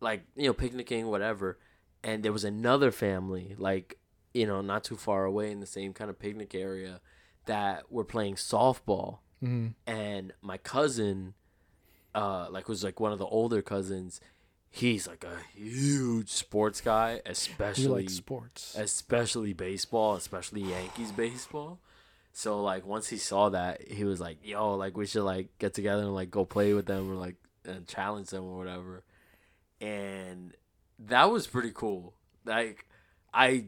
like 0.00 0.24
you 0.36 0.46
know 0.46 0.52
picnicking 0.52 1.06
whatever 1.06 1.58
and 2.04 2.22
there 2.22 2.32
was 2.32 2.44
another 2.44 2.90
family 2.90 3.54
like 3.56 3.98
you 4.34 4.46
know 4.46 4.60
not 4.60 4.84
too 4.84 4.96
far 4.96 5.24
away 5.24 5.50
in 5.50 5.60
the 5.60 5.66
same 5.66 5.92
kind 5.94 6.10
of 6.10 6.18
picnic 6.18 6.54
area 6.54 7.00
that 7.46 7.90
were 7.90 8.04
playing 8.04 8.34
softball 8.34 9.18
hmm 9.42 9.68
and 9.86 10.32
my 10.40 10.56
cousin 10.56 11.34
uh 12.14 12.46
like 12.50 12.68
was 12.68 12.84
like 12.84 13.00
one 13.00 13.10
of 13.12 13.18
the 13.18 13.26
older 13.26 13.60
cousins 13.62 14.20
he's 14.70 15.06
like 15.08 15.24
a 15.24 15.38
huge 15.58 16.30
sports 16.30 16.80
guy 16.80 17.20
especially 17.26 18.06
sports. 18.08 18.74
especially 18.78 19.52
baseball 19.52 20.14
especially 20.14 20.62
yankees 20.62 21.10
baseball. 21.12 21.78
So 22.32 22.62
like 22.62 22.86
once 22.86 23.08
he 23.08 23.18
saw 23.18 23.50
that 23.50 23.82
he 23.82 24.04
was 24.04 24.20
like 24.20 24.38
yo 24.42 24.74
like 24.76 24.96
we 24.96 25.04
should 25.06 25.24
like 25.24 25.48
get 25.58 25.74
together 25.74 26.02
and 26.02 26.14
like 26.14 26.30
go 26.30 26.44
play 26.46 26.72
with 26.72 26.86
them 26.86 27.10
or 27.10 27.16
like 27.16 27.36
and 27.66 27.86
challenge 27.86 28.30
them 28.30 28.44
or 28.44 28.56
whatever. 28.56 29.02
And 29.80 30.54
that 30.98 31.30
was 31.30 31.46
pretty 31.46 31.72
cool. 31.74 32.14
Like 32.44 32.86
i 33.34 33.66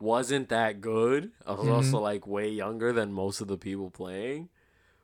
wasn't 0.00 0.48
that 0.48 0.80
good. 0.80 1.30
I 1.46 1.52
was 1.52 1.66
Mhm. 1.68 1.72
also 1.72 2.00
like 2.00 2.26
way 2.26 2.48
younger 2.48 2.92
than 2.92 3.12
most 3.12 3.40
of 3.40 3.48
the 3.48 3.58
people 3.58 3.90
playing 3.90 4.48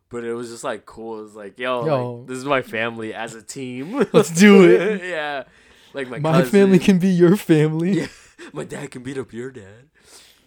but 0.09 0.25
it 0.25 0.35
was 0.35 0.51
just 0.51 0.65
like 0.65 0.87
cool. 0.87 1.19
It 1.21 1.23
was 1.23 1.35
like, 1.37 1.59
yo, 1.59 1.85
Yo. 1.87 2.13
like, 2.15 2.29
this 2.29 2.39
is 2.39 2.45
my 2.45 2.63
family 2.63 3.13
as 3.15 3.35
a 3.35 3.43
team. 3.43 4.07
Let's 4.13 4.31
do 4.39 4.65
it. 4.71 5.03
yeah, 5.03 5.45
like 5.93 6.09
my 6.09 6.19
My 6.19 6.43
family 6.45 6.79
can 6.79 6.99
be 6.99 7.09
your 7.09 7.37
family. 7.37 8.07
Yeah, 8.39 8.49
my 8.53 8.65
dad 8.65 8.91
can 8.91 9.03
beat 9.03 9.17
up 9.17 9.33
your 9.33 9.51
dad. 9.51 9.89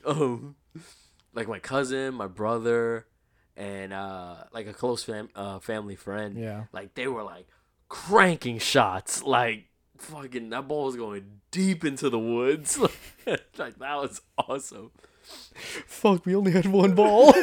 Um, 0.06 0.56
like 1.34 1.48
my 1.48 1.58
cousin, 1.58 2.14
my 2.14 2.28
brother, 2.28 3.08
and 3.58 3.92
uh, 3.92 4.36
like 4.54 4.68
a 4.68 4.74
close 4.74 5.04
fam- 5.04 5.30
uh, 5.36 5.58
family 5.58 5.96
friend. 5.96 6.38
Yeah. 6.38 6.66
Like 6.72 6.94
they 6.94 7.08
were 7.08 7.24
like 7.24 7.48
cranking 7.88 8.60
shots. 8.60 9.24
Like 9.24 9.66
fucking 9.98 10.52
that 10.52 10.68
ball 10.68 10.86
was 10.86 10.96
going 10.98 11.42
deep 11.50 11.84
into 11.84 12.12
the 12.12 12.20
woods. 12.20 12.78
like 12.78 13.80
that 13.80 13.96
was 13.96 14.22
awesome. 14.38 14.92
Fuck, 15.88 16.26
we 16.28 16.36
only 16.36 16.52
had 16.52 16.68
one 16.68 16.94
ball. 16.94 17.34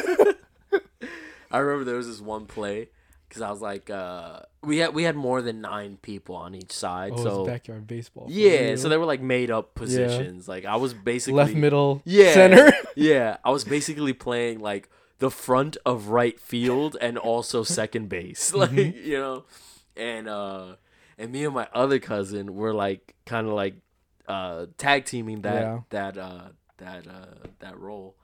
I 1.51 1.59
remember 1.59 1.83
there 1.85 1.95
was 1.97 2.07
this 2.07 2.21
one 2.21 2.45
play 2.45 2.89
because 3.27 3.41
I 3.41 3.49
was 3.51 3.61
like, 3.61 3.89
uh, 3.89 4.41
we 4.63 4.77
had 4.77 4.93
we 4.93 5.03
had 5.03 5.15
more 5.15 5.41
than 5.41 5.61
nine 5.61 5.97
people 6.01 6.35
on 6.35 6.55
each 6.55 6.71
side. 6.71 7.13
oh, 7.15 7.23
so 7.23 7.45
backyard 7.45 7.87
baseball. 7.87 8.27
yeah, 8.29 8.75
so 8.75 8.89
they 8.89 8.97
were 8.97 9.05
like 9.05 9.21
made 9.21 9.51
up 9.51 9.75
positions. 9.75 10.47
Like 10.47 10.65
I 10.65 10.75
was 10.77 10.93
basically 10.93 11.33
left, 11.37 11.53
middle, 11.55 12.01
yeah, 12.05 12.33
center. 12.33 12.71
yeah, 12.95 13.37
I 13.43 13.51
was 13.51 13.63
basically 13.63 14.13
playing 14.13 14.59
like 14.59 14.89
the 15.19 15.31
front 15.31 15.77
of 15.85 16.07
right 16.09 16.39
field 16.39 16.95
and 17.01 17.17
also 17.17 17.63
second 17.63 18.07
base, 18.09 18.53
like 18.61 18.69
Mm-hmm. 18.71 19.07
you 19.07 19.17
know, 19.17 19.43
and 19.95 20.27
uh, 20.29 20.75
and 21.17 21.31
me 21.31 21.43
and 21.45 21.53
my 21.53 21.67
other 21.73 21.99
cousin 21.99 22.55
were 22.55 22.73
like 22.73 23.15
kind 23.25 23.47
of 23.47 23.53
like 23.53 23.75
uh 24.27 24.65
tag 24.77 25.05
teaming 25.05 25.41
that 25.41 25.61
Yeah. 25.63 25.79
that 25.89 26.17
uh 26.17 26.49
that 26.77 27.07
uh 27.07 27.47
that 27.59 27.79
role, 27.79 28.15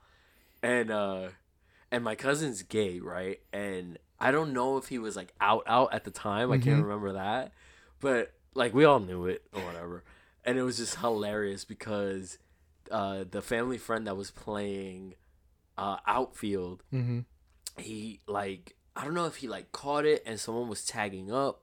and 0.62 0.90
uh, 0.90 1.28
and 1.94 2.02
my 2.04 2.14
cousin's 2.14 2.62
gay, 2.62 2.98
right, 3.00 3.40
and 3.52 3.98
I 4.20 4.30
don't 4.30 4.52
know 4.52 4.76
if 4.78 4.88
he 4.88 4.98
was 4.98 5.14
like 5.16 5.32
out 5.40 5.62
out 5.66 5.92
at 5.94 6.04
the 6.04 6.10
time. 6.10 6.50
I 6.52 6.58
can't 6.58 6.78
Mhm. 6.78 6.82
remember 6.82 7.12
that, 7.12 7.52
but 8.00 8.32
like 8.54 8.74
we 8.74 8.84
all 8.84 9.00
knew 9.00 9.26
it 9.26 9.42
or 9.52 9.62
whatever, 9.64 10.02
and 10.44 10.58
it 10.58 10.62
was 10.62 10.76
just 10.78 10.96
hilarious 10.96 11.64
because 11.64 12.38
uh, 12.90 13.24
the 13.30 13.40
family 13.42 13.78
friend 13.78 14.06
that 14.06 14.16
was 14.16 14.30
playing 14.30 15.14
uh, 15.78 15.98
outfield, 16.06 16.82
hmm 16.90 17.20
he 17.78 18.20
like 18.26 18.76
I 18.96 19.04
don't 19.04 19.14
know 19.14 19.26
if 19.26 19.36
he 19.36 19.48
like 19.48 19.72
caught 19.72 20.04
it 20.06 20.22
and 20.26 20.38
someone 20.38 20.68
was 20.68 20.84
tagging 20.86 21.32
up, 21.32 21.62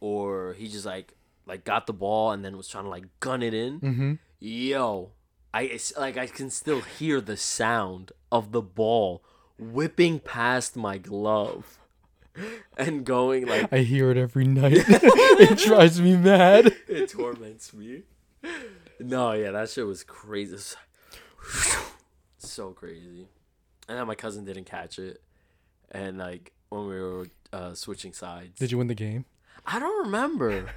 or 0.00 0.54
he 0.54 0.68
just 0.68 0.86
like 0.86 1.14
like 1.46 1.64
got 1.64 1.86
the 1.86 1.92
ball 1.92 2.30
and 2.32 2.44
then 2.44 2.56
was 2.56 2.68
trying 2.68 2.84
to 2.84 2.90
like 2.90 3.04
gun 3.20 3.42
it 3.42 3.52
in. 3.54 3.80
Mm-hmm. 3.80 4.12
Yo, 4.38 5.10
I 5.52 5.62
it's 5.62 5.96
like 5.98 6.16
I 6.16 6.26
can 6.26 6.48
still 6.50 6.80
hear 6.80 7.20
the 7.20 7.36
sound 7.36 8.12
of 8.30 8.52
the 8.52 8.62
ball 8.62 9.22
whipping 9.70 10.18
past 10.18 10.76
my 10.76 10.98
glove 10.98 11.78
and 12.76 13.04
going 13.04 13.46
like 13.46 13.72
I 13.72 13.78
hear 13.78 14.10
it 14.10 14.16
every 14.16 14.44
night. 14.44 14.72
it 14.88 15.58
drives 15.58 16.00
me 16.00 16.16
mad. 16.16 16.74
it 16.88 17.10
torments 17.10 17.72
me. 17.72 18.02
No, 18.98 19.32
yeah, 19.32 19.50
that 19.50 19.70
shit 19.70 19.86
was 19.86 20.04
crazy. 20.04 20.76
So 22.38 22.70
crazy. 22.72 23.28
And 23.88 23.98
then 23.98 24.06
my 24.06 24.14
cousin 24.14 24.44
didn't 24.44 24.64
catch 24.64 24.98
it. 24.98 25.20
And 25.90 26.18
like 26.18 26.52
when 26.68 26.86
we 26.86 27.00
were 27.00 27.26
uh, 27.52 27.74
switching 27.74 28.12
sides. 28.12 28.58
Did 28.58 28.72
you 28.72 28.78
win 28.78 28.86
the 28.86 28.94
game? 28.94 29.26
I 29.66 29.78
don't 29.78 30.06
remember. 30.06 30.70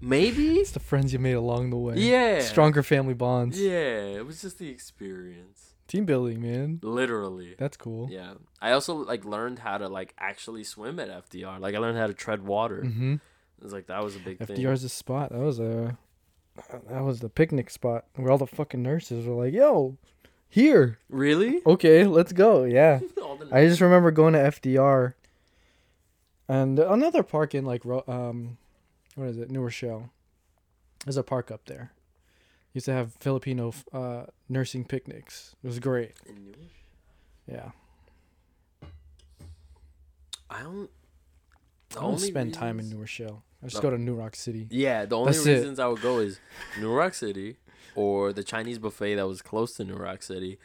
Maybe? 0.00 0.56
It's 0.58 0.70
the 0.70 0.80
friends 0.80 1.12
you 1.12 1.18
made 1.18 1.32
along 1.32 1.70
the 1.70 1.76
way. 1.76 1.96
Yeah. 1.96 2.40
Stronger 2.40 2.82
family 2.82 3.14
bonds. 3.14 3.60
Yeah, 3.60 4.18
it 4.18 4.26
was 4.26 4.42
just 4.42 4.58
the 4.58 4.68
experience. 4.68 5.67
Team 5.88 6.04
building, 6.04 6.40
man. 6.42 6.80
Literally. 6.82 7.54
That's 7.58 7.76
cool. 7.76 8.08
Yeah. 8.10 8.34
I 8.60 8.72
also 8.72 8.94
like 8.94 9.24
learned 9.24 9.58
how 9.58 9.78
to 9.78 9.88
like 9.88 10.14
actually 10.18 10.62
swim 10.62 11.00
at 11.00 11.08
FDR. 11.08 11.58
Like 11.58 11.74
I 11.74 11.78
learned 11.78 11.98
how 11.98 12.06
to 12.06 12.14
tread 12.14 12.44
water. 12.46 12.82
Mm-hmm. 12.84 13.14
It 13.14 13.64
was 13.64 13.72
like 13.72 13.86
that 13.86 14.04
was 14.04 14.14
a 14.14 14.18
big 14.20 14.38
thing. 14.38 14.56
FDR's 14.58 14.84
a 14.84 14.88
spot. 14.88 15.32
That 15.32 15.40
was 15.40 15.58
a 15.58 15.96
that 16.90 17.02
was 17.02 17.20
the 17.20 17.28
picnic 17.28 17.70
spot 17.70 18.04
where 18.16 18.30
all 18.30 18.38
the 18.38 18.46
fucking 18.46 18.82
nurses 18.82 19.26
were 19.26 19.44
like, 19.44 19.54
"Yo, 19.54 19.96
here, 20.48 20.98
Really? 21.08 21.60
okay, 21.66 22.04
let's 22.04 22.32
go." 22.32 22.64
Yeah, 22.64 23.00
I 23.52 23.66
just 23.66 23.80
remember 23.80 24.10
going 24.10 24.34
to 24.34 24.40
FDR, 24.40 25.14
and 26.48 26.78
another 26.78 27.22
park 27.22 27.54
in 27.54 27.64
like 27.64 27.82
um, 28.08 28.58
what 29.14 29.28
is 29.28 29.38
it, 29.38 29.50
New 29.50 29.60
Rochelle. 29.60 30.10
There's 31.04 31.16
a 31.16 31.22
park 31.22 31.50
up 31.50 31.64
there. 31.66 31.92
Used 32.78 32.84
to 32.86 32.92
have 32.92 33.12
Filipino 33.14 33.72
uh, 33.92 34.26
nursing 34.48 34.84
picnics. 34.84 35.56
It 35.64 35.66
was 35.66 35.80
great. 35.80 36.12
Yeah, 37.50 37.70
I 40.48 40.62
don't. 40.62 40.88
I 41.96 42.00
don't 42.02 42.18
spend 42.20 42.54
time 42.54 42.78
in 42.78 42.88
New 42.88 42.98
Rochelle. 42.98 43.42
I 43.60 43.66
just 43.66 43.82
No. 43.82 43.90
go 43.90 43.96
to 43.96 44.00
New 44.00 44.14
Roc 44.14 44.36
City. 44.36 44.68
Yeah, 44.70 45.06
the 45.06 45.16
only 45.16 45.32
That's 45.32 45.44
it. 45.44 45.54
reasons 45.54 45.80
I 45.80 45.88
would 45.88 46.00
go 46.02 46.20
is 46.20 46.38
New 46.78 46.92
Roc 46.92 47.14
City 47.14 47.56
or 47.96 48.32
the 48.32 48.44
Chinese 48.44 48.78
buffet 48.78 49.16
that 49.16 49.26
was 49.26 49.42
close 49.42 49.74
to 49.78 49.84
New 49.84 49.96
Roc 49.96 50.22
City 50.22 50.60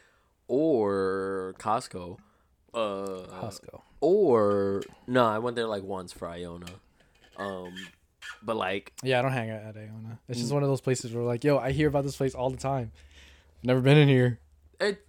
or 0.47 1.55
Costco. 1.57 2.19
Uh, 2.75 2.77
Costco. 3.41 3.81
Or 4.01 4.83
no, 5.07 5.25
I 5.25 5.39
went 5.39 5.55
there 5.55 5.65
like 5.67 5.81
once 5.81 6.13
for 6.13 6.27
Iona. 6.27 6.67
Um, 7.37 7.73
but 8.41 8.55
like 8.55 8.93
Yeah, 9.03 9.19
I 9.19 9.21
don't 9.21 9.31
hang 9.31 9.49
out 9.51 9.61
at 9.63 9.77
Iona. 9.77 10.19
It's 10.27 10.37
Mm. 10.39 10.41
just 10.41 10.53
one 10.53 10.63
of 10.63 10.69
those 10.69 10.81
places 10.81 11.13
where 11.13 11.23
like, 11.23 11.43
yo, 11.43 11.57
I 11.57 11.71
hear 11.71 11.87
about 11.87 12.03
this 12.03 12.15
place 12.17 12.33
all 12.35 12.49
the 12.49 12.57
time. 12.57 12.91
Never 13.63 13.81
been 13.81 13.97
in 13.97 14.07
here. 14.07 14.39
it, 14.79 15.05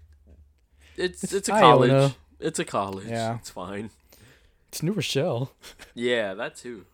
it's 0.96 1.24
It's 1.24 1.32
it's, 1.32 1.48
a 1.48 1.52
Iona. 1.54 1.62
college. 1.88 2.12
It's 2.40 2.58
a 2.58 2.64
college. 2.64 3.06
Yeah. 3.08 3.36
it's 3.36 3.50
fine. 3.50 3.90
It's 4.68 4.82
New 4.82 4.92
Rochelle. 4.92 5.52
Yeah, 5.94 6.34
that 6.34 6.56
too. 6.56 6.84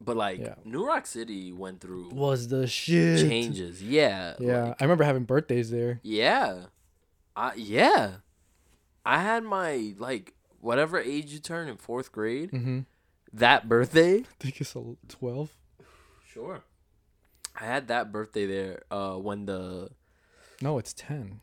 But 0.00 0.16
like 0.16 0.40
Yeah. 0.40 0.54
New 0.64 0.84
Roc 0.86 1.06
City 1.06 1.52
went 1.52 1.80
through 1.80 2.10
Was 2.10 2.48
the 2.48 2.66
shit. 2.66 3.20
changes. 3.20 3.82
Yeah. 3.82 4.34
Yeah, 4.40 4.64
like- 4.64 4.76
I 4.80 4.84
remember 4.84 5.04
having 5.04 5.24
birthdays 5.24 5.70
there. 5.70 6.00
Yeah. 6.02 6.64
I 7.36 7.54
yeah. 7.54 8.14
I 9.06 9.20
had 9.22 9.42
my 9.44 9.94
like 9.98 10.34
whatever 10.60 10.98
age 10.98 11.32
you 11.32 11.38
turn 11.40 11.68
in 11.68 11.76
fourth 11.76 12.10
grade. 12.12 12.50
Mm-hmm. 12.52 12.80
That 13.32 13.68
birthday. 13.68 14.18
I 14.18 14.24
think 14.40 14.60
it's 14.60 14.76
a 14.76 14.82
twelve. 15.08 15.50
Sure. 16.32 16.62
I 17.60 17.64
had 17.64 17.88
that 17.88 18.10
birthday 18.12 18.46
there. 18.46 18.82
Uh, 18.90 19.14
when 19.16 19.46
the 19.46 19.90
No, 20.60 20.78
it's 20.78 20.92
ten. 20.92 21.40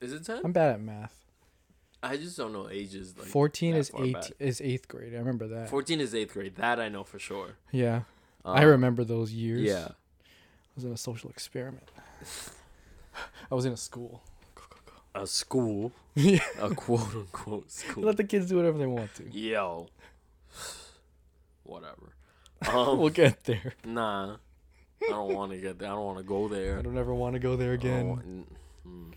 is 0.00 0.12
it 0.12 0.24
ten? 0.24 0.40
I'm 0.44 0.52
bad 0.52 0.72
at 0.74 0.80
math. 0.80 1.14
I 2.02 2.16
just 2.16 2.36
don't 2.36 2.52
know 2.52 2.68
ages. 2.70 3.14
Like 3.18 3.26
Fourteen 3.28 3.74
is 3.74 3.90
eight 3.98 4.14
back. 4.14 4.30
is 4.38 4.60
eighth 4.60 4.86
grade. 4.88 5.14
I 5.14 5.18
remember 5.18 5.46
that. 5.48 5.68
Fourteen 5.70 6.00
is 6.00 6.14
eighth 6.14 6.34
grade. 6.34 6.56
That 6.56 6.78
I 6.80 6.88
know 6.88 7.04
for 7.04 7.18
sure. 7.18 7.56
yeah, 7.72 8.02
I 8.44 8.62
Um, 8.64 8.70
remember 8.70 9.02
those 9.04 9.32
years. 9.32 9.60
Yeah. 9.62 9.88
I 9.88 10.72
was 10.76 10.84
in 10.84 10.92
a 10.92 10.96
social 10.96 11.30
experiment. 11.30 11.90
I 13.50 13.54
was 13.54 13.64
in 13.64 13.72
a 13.72 13.76
school. 13.78 14.22
A 15.14 15.26
school. 15.26 15.92
Yeah. 16.14 16.40
A 16.60 16.74
quote 16.74 17.14
unquote 17.14 17.70
school. 17.70 18.04
Let 18.04 18.16
the 18.16 18.24
kids 18.24 18.46
do 18.48 18.56
whatever 18.56 18.78
they 18.78 18.86
want 18.86 19.14
to. 19.16 19.30
Yo. 19.30 19.88
Whatever. 21.66 22.14
Um, 22.72 22.98
we'll 22.98 23.10
get 23.10 23.44
there. 23.44 23.74
Nah. 23.84 24.36
I 25.04 25.08
don't 25.10 25.34
want 25.34 25.52
to 25.52 25.58
get 25.58 25.78
there. 25.78 25.88
I 25.88 25.92
don't 25.94 26.04
want 26.06 26.18
to 26.18 26.24
go 26.24 26.48
there. 26.48 26.78
I 26.78 26.82
don't 26.82 26.96
ever 26.96 27.14
want 27.14 27.34
to 27.34 27.38
go 27.38 27.54
there 27.56 27.72
again. 27.74 28.08
want- 28.08 28.48
mm, 28.86 29.12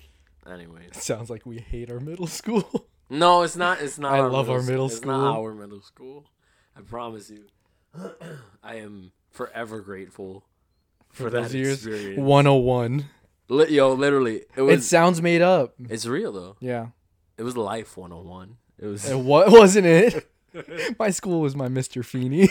Anyways. 0.52 0.90
Sounds 1.02 1.30
like 1.30 1.46
we 1.46 1.60
hate 1.60 1.90
our 1.92 2.00
middle 2.00 2.28
school. 2.28 2.88
No, 3.12 3.42
it's 3.42 3.56
not. 3.56 3.82
It's 3.82 3.98
not. 3.98 4.14
I 4.14 4.20
our 4.20 4.30
love 4.30 4.52
our 4.52 4.62
middle 4.62 4.86
it's 4.86 4.98
school. 4.98 5.12
not 5.18 5.36
our 5.40 5.56
middle 5.56 5.82
school. 5.82 6.26
I 6.78 6.82
promise 6.82 7.28
you. 7.32 7.46
I 8.64 8.76
am 8.76 9.12
forever 9.32 9.80
grateful 9.82 10.46
for, 11.12 11.32
that 11.32 11.42
those 11.42 11.56
years. 11.56 11.74
experience. 11.88 12.20
101. 12.20 13.06
Li- 13.48 13.70
yo, 13.76 13.94
literally, 13.94 14.44
it 14.56 14.62
was, 14.62 14.78
It 14.78 14.84
sounds 14.84 15.24
made 15.24 15.42
up. 15.42 15.74
it's 15.90 16.06
real 16.06 16.32
though. 16.32 16.56
Yeah. 16.60 16.90
It 17.36 17.42
was 17.42 17.58
life 17.58 17.98
101. 17.98 18.58
It 18.78 18.86
was. 18.86 19.10
It 19.10 19.16
wa- 19.18 19.46
wasn't 19.48 19.88
it? 19.88 20.30
my 21.00 21.10
school 21.10 21.42
was 21.42 21.56
my 21.56 21.68
Mr. 21.68 22.04
Feeney. 22.04 22.50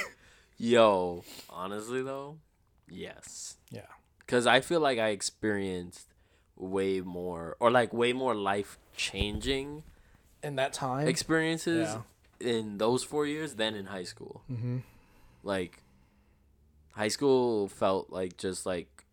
Yo, 0.57 1.25
honestly 1.51 2.03
though, 2.03 2.39
yes. 2.91 3.57
Yeah. 3.71 3.83
Because 4.21 4.47
I 4.47 4.61
feel 4.61 4.81
like 4.81 4.99
I 4.99 5.09
experienced 5.09 6.07
way 6.57 7.01
more, 7.01 7.57
or 7.61 7.71
like 7.71 7.93
way 7.93 8.13
more 8.13 8.35
life 8.35 8.79
changing 8.97 9.85
In 10.43 10.57
that 10.57 10.73
time. 10.73 11.07
experiences 11.09 11.89
Yeah. 11.89 12.03
in 12.41 12.79
those 12.79 13.05
four 13.05 13.27
years 13.27 13.55
than 13.55 13.75
in 13.75 13.87
high 13.87 14.05
school. 14.05 14.43
mm-hmm. 14.51 14.79
Like, 15.45 15.83
high 16.93 17.09
school 17.09 17.69
felt 17.69 18.11
like 18.11 18.37
just 18.37 18.67
like 18.67 19.05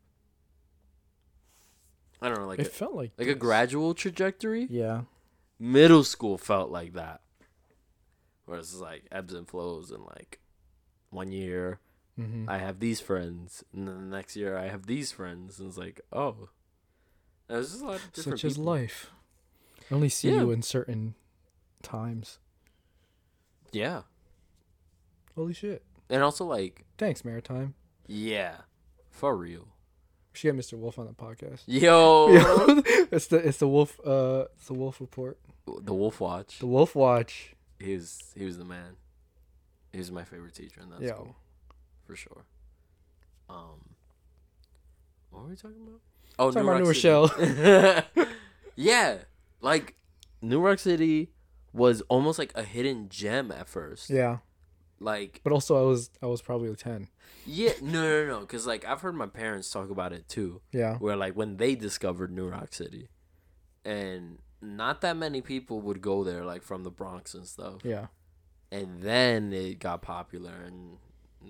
I 2.22 2.30
don't 2.30 2.40
know, 2.40 2.48
like 2.48 2.60
It 2.60 2.68
a, 2.68 2.70
felt 2.72 2.96
like 2.96 3.12
like 3.18 3.28
a 3.28 3.36
gradual 3.36 3.94
trajectory. 3.94 4.68
Yeah. 4.70 5.02
Middle 5.60 6.04
school 6.04 6.38
felt 6.38 6.72
like 6.72 6.94
that, 6.94 7.22
whereas 8.46 8.72
it's 8.72 8.82
like 8.82 9.04
ebbs 9.12 9.34
and 9.34 9.48
flows, 9.48 9.92
and 9.92 10.04
like 10.06 10.40
one 11.10 11.32
year 11.32 11.80
Mm-hmm. 12.20 12.50
I 12.50 12.60
have 12.60 12.80
these 12.80 13.02
friends, 13.02 13.62
and 13.74 13.90
then 13.90 14.10
the 14.10 14.16
next 14.16 14.38
year 14.38 14.58
I 14.58 14.70
have 14.70 14.86
these 14.86 15.12
friends, 15.12 15.60
and 15.60 15.68
it's 15.68 15.78
like, 15.78 16.00
oh, 16.14 16.48
there's 17.50 17.72
just 17.72 17.84
a 17.84 17.86
lot 17.88 17.96
of 17.96 18.14
different 18.14 18.40
Such 18.40 18.46
as 18.52 18.58
life. 18.58 19.12
I 19.92 19.96
only 19.96 20.08
see 20.08 20.30
Yeah. 20.30 20.36
you 20.44 20.52
in 20.52 20.62
certain 20.62 21.16
times. 21.84 22.40
Yeah, 23.74 24.04
Holy 25.36 25.54
shit. 25.54 25.84
and 26.10 26.24
also 26.24 26.46
like, 26.46 26.86
Thanks, 26.98 27.26
Maritime. 27.26 27.74
yeah, 28.08 28.60
for 29.12 29.36
real. 29.36 29.68
she 30.32 30.48
get 30.48 30.56
Mr. 30.56 30.78
Wolf 30.78 30.98
on 30.98 31.08
the 31.08 31.14
podcast. 31.14 31.64
Yo, 31.68 32.28
it's 33.12 33.28
the 33.28 33.38
it's 33.46 33.58
the 33.58 33.68
wolf 33.68 34.00
uh 34.06 34.46
it's 34.56 34.68
the 34.68 34.74
wolf 34.74 35.02
report. 35.02 35.38
the 35.82 35.94
Wolf 35.94 36.22
Watch. 36.22 36.60
The 36.60 36.68
Wolf 36.68 36.96
Watch. 36.96 37.55
He 37.80 37.94
was 37.94 38.34
he 38.36 38.46
was 38.46 38.58
the 38.58 38.66
man. 38.66 38.96
He 39.92 39.98
was 40.00 40.12
my 40.12 40.24
favorite 40.24 40.54
teacher 40.56 40.82
in 40.82 40.90
that 40.90 41.02
Yo. 41.02 41.08
school, 41.10 41.36
for 42.06 42.16
sure. 42.16 42.46
Um, 43.50 43.96
what 45.30 45.44
were 45.44 45.50
we 45.50 45.56
talking 45.56 45.82
about? 45.82 46.02
Oh, 46.38 46.52
Talking 46.52 46.66
New 46.66 46.72
about 46.72 46.84
New 46.84 48.06
City. 48.14 48.30
yeah, 48.76 49.18
like 49.62 49.96
New 50.42 50.60
Roc 50.60 50.80
City 50.80 51.32
was 51.74 52.02
almost 52.10 52.40
like 52.40 52.52
a 52.56 52.64
hidden 52.64 53.10
gem 53.10 53.52
at 53.52 53.68
first. 53.70 54.10
Yeah. 54.10 54.38
Like, 55.00 55.42
But 55.44 55.52
also 55.54 55.78
I 55.78 55.82
was 55.88 56.10
I 56.22 56.26
was 56.26 56.42
probably 56.42 56.74
ten. 56.76 57.10
yeah, 57.46 57.74
no, 57.82 58.02
no, 58.02 58.26
no, 58.28 58.40
because 58.42 58.66
like 58.66 58.86
I've 58.86 59.02
heard 59.02 59.16
my 59.16 59.28
parents 59.28 59.70
talk 59.70 59.90
about 59.90 60.14
it 60.14 60.28
too, 60.30 60.62
Yeah. 60.72 60.96
where 60.98 61.16
like 61.18 61.36
when 61.36 61.58
they 61.58 61.76
discovered 61.76 62.32
New 62.32 62.48
Roc 62.50 62.74
City, 62.74 63.10
and 63.84 64.40
not 64.66 65.02
that 65.02 65.16
many 65.18 65.42
people 65.42 65.80
would 65.82 66.02
go 66.02 66.24
there, 66.24 66.44
like 66.46 66.62
from 66.64 66.84
the 66.84 66.92
Bronx 66.92 67.34
and 67.34 67.46
stuff. 67.46 67.82
Yeah. 67.84 68.08
and 68.72 69.02
then 69.02 69.54
it 69.54 69.80
got 69.80 70.02
popular 70.02 70.54
and 70.66 70.98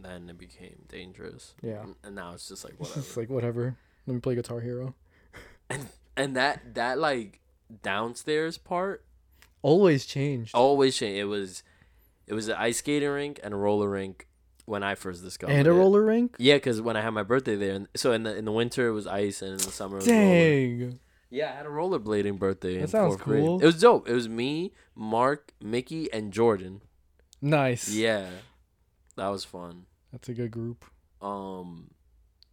then 0.03 0.29
it 0.29 0.38
became 0.38 0.84
dangerous 0.89 1.53
Yeah. 1.62 1.81
and, 1.84 1.95
and 2.03 2.15
now 2.15 2.34
it's 2.34 2.48
just 2.50 2.63
like 2.65 2.74
It's 2.79 2.95
whatever 2.95 3.19
like 3.22 3.29
whatever. 3.29 3.77
Let 4.07 4.13
me 4.13 4.19
play 4.19 4.36
Guitar 4.36 4.60
Hero. 4.60 4.93
and 5.69 5.88
and 6.17 6.36
that 6.36 6.75
that 6.75 6.98
like 7.00 7.39
downstairs 7.81 8.57
part 8.57 9.03
Always 9.62 10.05
changed. 10.05 10.51
always 10.53 10.95
changed 10.95 11.17
it 11.19 11.25
was 11.25 11.63
it 12.27 12.34
was 12.34 12.48
an 12.50 12.55
ice 12.57 12.77
skating 12.79 13.10
rink 13.10 13.39
and 13.43 13.53
a 13.53 13.57
roller 13.57 13.89
rink 13.89 14.27
when 14.65 14.84
i 14.84 14.93
first 14.95 15.24
discovered 15.24 15.53
and 15.53 15.67
a 15.67 15.72
it. 15.72 15.74
roller 15.74 16.03
rink? 16.03 16.36
yeah 16.38 16.55
because 16.55 16.81
when 16.81 16.95
i 16.98 17.01
had 17.01 17.12
my 17.12 17.24
birthday 17.24 17.55
there 17.55 17.74
and 17.74 17.88
so 17.95 18.12
in 18.12 18.24
the 18.24 18.36
in 18.36 18.45
the 18.45 18.51
winter 18.51 18.88
it 18.88 18.91
was 18.91 19.07
ice 19.07 19.41
and 19.41 19.51
in 19.51 19.57
the 19.57 19.72
summer 19.72 19.98
it 19.98 20.01
was 20.05 20.07
roller. 20.10 20.93
Yeah 21.29 21.51
i 21.51 21.55
had 21.55 21.65
a 21.65 21.70
rollerblading 21.70 22.38
birthday 22.39 22.79
That 22.79 22.89
sounds 22.89 23.15
fourth 23.15 23.24
grade. 23.25 23.44
cool. 23.44 23.62
it 23.62 23.65
was 23.65 23.79
dope 23.79 24.08
it 24.08 24.13
was 24.13 24.27
me 24.29 24.72
mark 24.96 25.53
mickey 25.62 26.12
and 26.13 26.32
jordan 26.32 26.82
Nice. 27.41 27.89
yeah 27.89 28.27
that 29.15 29.27
was 29.29 29.44
fun 29.46 29.86
That's 30.12 30.29
a 30.29 30.34
good 30.34 30.51
group. 30.51 30.86
Um, 31.22 31.91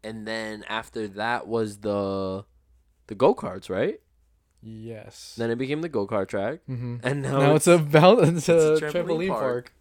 and 0.05 0.27
then 0.27 0.65
after 0.69 1.09
that 1.09 1.47
was 1.47 1.79
the 1.79 2.45
the 3.09 3.15
go 3.15 3.35
karts, 3.35 3.69
right? 3.69 4.01
Yes. 4.63 5.35
Then 5.37 5.51
it 5.51 5.57
became 5.59 5.81
the 5.81 5.89
go 5.89 6.07
kart 6.07 6.29
track, 6.29 6.61
mm-hmm. 6.71 6.97
and 7.03 7.23
now, 7.23 7.39
now, 7.39 7.55
it's, 7.57 7.67
it's, 7.67 7.81
about 7.83 8.23
it's 8.23 8.49
a, 8.49 8.53
a 8.75 8.81
trampoline, 8.81 8.93
trampoline 8.93 9.29
park. 9.29 9.43
park. 9.43 9.73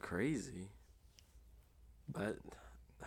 crazy. 0.00 0.68
But 2.08 2.38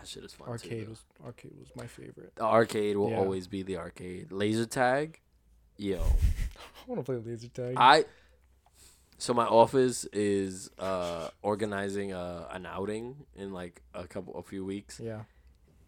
that 0.02 0.08
shit 0.08 0.24
is 0.24 0.34
fun. 0.34 0.48
Arcade 0.50 0.86
though. 0.88 0.90
was 0.92 1.04
arcade 1.26 1.54
was 1.60 1.70
my 1.76 1.88
favorite. 1.88 2.34
the 2.36 2.44
arcade 2.44 2.98
will 2.98 3.12
Yeah. 3.12 3.18
always 3.20 3.48
be 3.48 3.64
the 3.64 3.78
arcade. 3.78 4.32
Laser 4.32 4.66
tag, 4.66 5.20
yo, 5.78 5.98
I 6.02 6.90
want 6.90 7.00
to 7.00 7.04
play 7.04 7.16
laser 7.18 7.48
tag. 7.48 7.76
I. 7.78 8.06
So 9.18 9.36
my 9.36 9.46
office 9.46 10.06
is 10.14 10.72
uh 10.80 11.30
organizing 11.44 12.12
a 12.12 12.48
an 12.52 12.66
outing 12.66 13.16
in 13.36 13.54
like 13.54 13.84
a 13.94 14.08
couple 14.08 14.36
a 14.36 14.42
few 14.42 14.66
weeks, 14.66 15.00
yeah. 15.00 15.22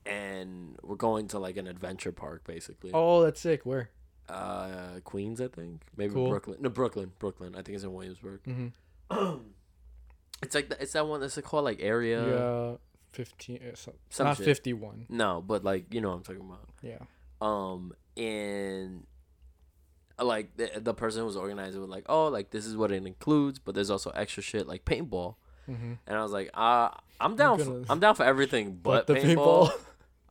and 0.06 0.78
we're 0.84 0.96
going 0.96 1.28
to 1.30 1.40
like 1.40 1.58
an 1.58 1.66
adventure 1.68 2.12
park 2.12 2.44
basically. 2.46 2.92
Oh, 2.94 3.24
that's 3.24 3.42
sick. 3.42 3.66
Where? 3.66 3.90
Uh, 4.30 5.00
Queens, 5.04 5.42
I 5.42 5.48
think. 5.48 5.82
Maybe 5.98 6.14
Cool. 6.14 6.30
Brooklyn. 6.30 6.58
No, 6.62 6.70
Brooklyn. 6.70 7.12
Brooklyn. 7.20 7.56
I 7.56 7.62
think 7.62 7.76
it's 7.76 7.84
in 7.84 7.94
Williamsburg. 7.94 8.42
Mm-hmm. 8.44 9.38
It's 10.44 10.56
like 10.56 10.68
the, 10.70 10.82
it's 10.82 10.92
that 10.94 11.08
one 11.08 11.22
that's 11.22 11.40
called 11.42 11.64
like 11.64 11.80
area. 11.82 12.22
Yeah. 12.28 12.76
Fifteen. 13.14 13.60
Uh, 13.64 13.76
so, 13.76 13.94
Some 14.10 14.26
not 14.28 14.38
shit. 14.38 14.46
fifty-one. 14.46 15.06
No, 15.10 15.42
but 15.42 15.64
like 15.64 15.94
you 15.94 16.02
know 16.02 16.10
what 16.10 16.16
I'm 16.18 16.24
talking 16.24 16.42
about. 16.42 16.68
Yeah. 16.82 16.98
Um, 17.42 17.94
and 18.18 19.06
uh, 20.20 20.26
like 20.26 20.56
the 20.58 20.70
the 20.80 20.94
person 20.94 21.22
who 21.22 21.26
was 21.28 21.38
organizing 21.38 21.80
was 21.80 21.90
like, 21.90 22.06
oh, 22.10 22.28
like 22.28 22.50
this 22.52 22.66
is 22.66 22.76
what 22.76 22.92
it 22.92 23.06
includes, 23.06 23.60
but 23.60 23.76
there's 23.76 23.90
also 23.90 24.10
extra 24.12 24.44
shit 24.44 24.68
like 24.68 24.84
paintball. 24.84 25.36
Mm-hmm. 25.70 25.94
And 26.08 26.18
I 26.18 26.22
was 26.22 26.32
like, 26.34 26.50
uh, 26.54 26.90
I'm 27.22 27.36
down. 27.38 27.58
gonna- 27.60 27.86
For, 27.86 27.92
I'm 27.92 28.00
down 28.02 28.16
for 28.16 28.24
everything 28.24 28.80
but, 28.84 29.08
But 29.08 29.08
the 29.08 29.14
paintball. 29.22 29.70
paintball. 29.70 29.80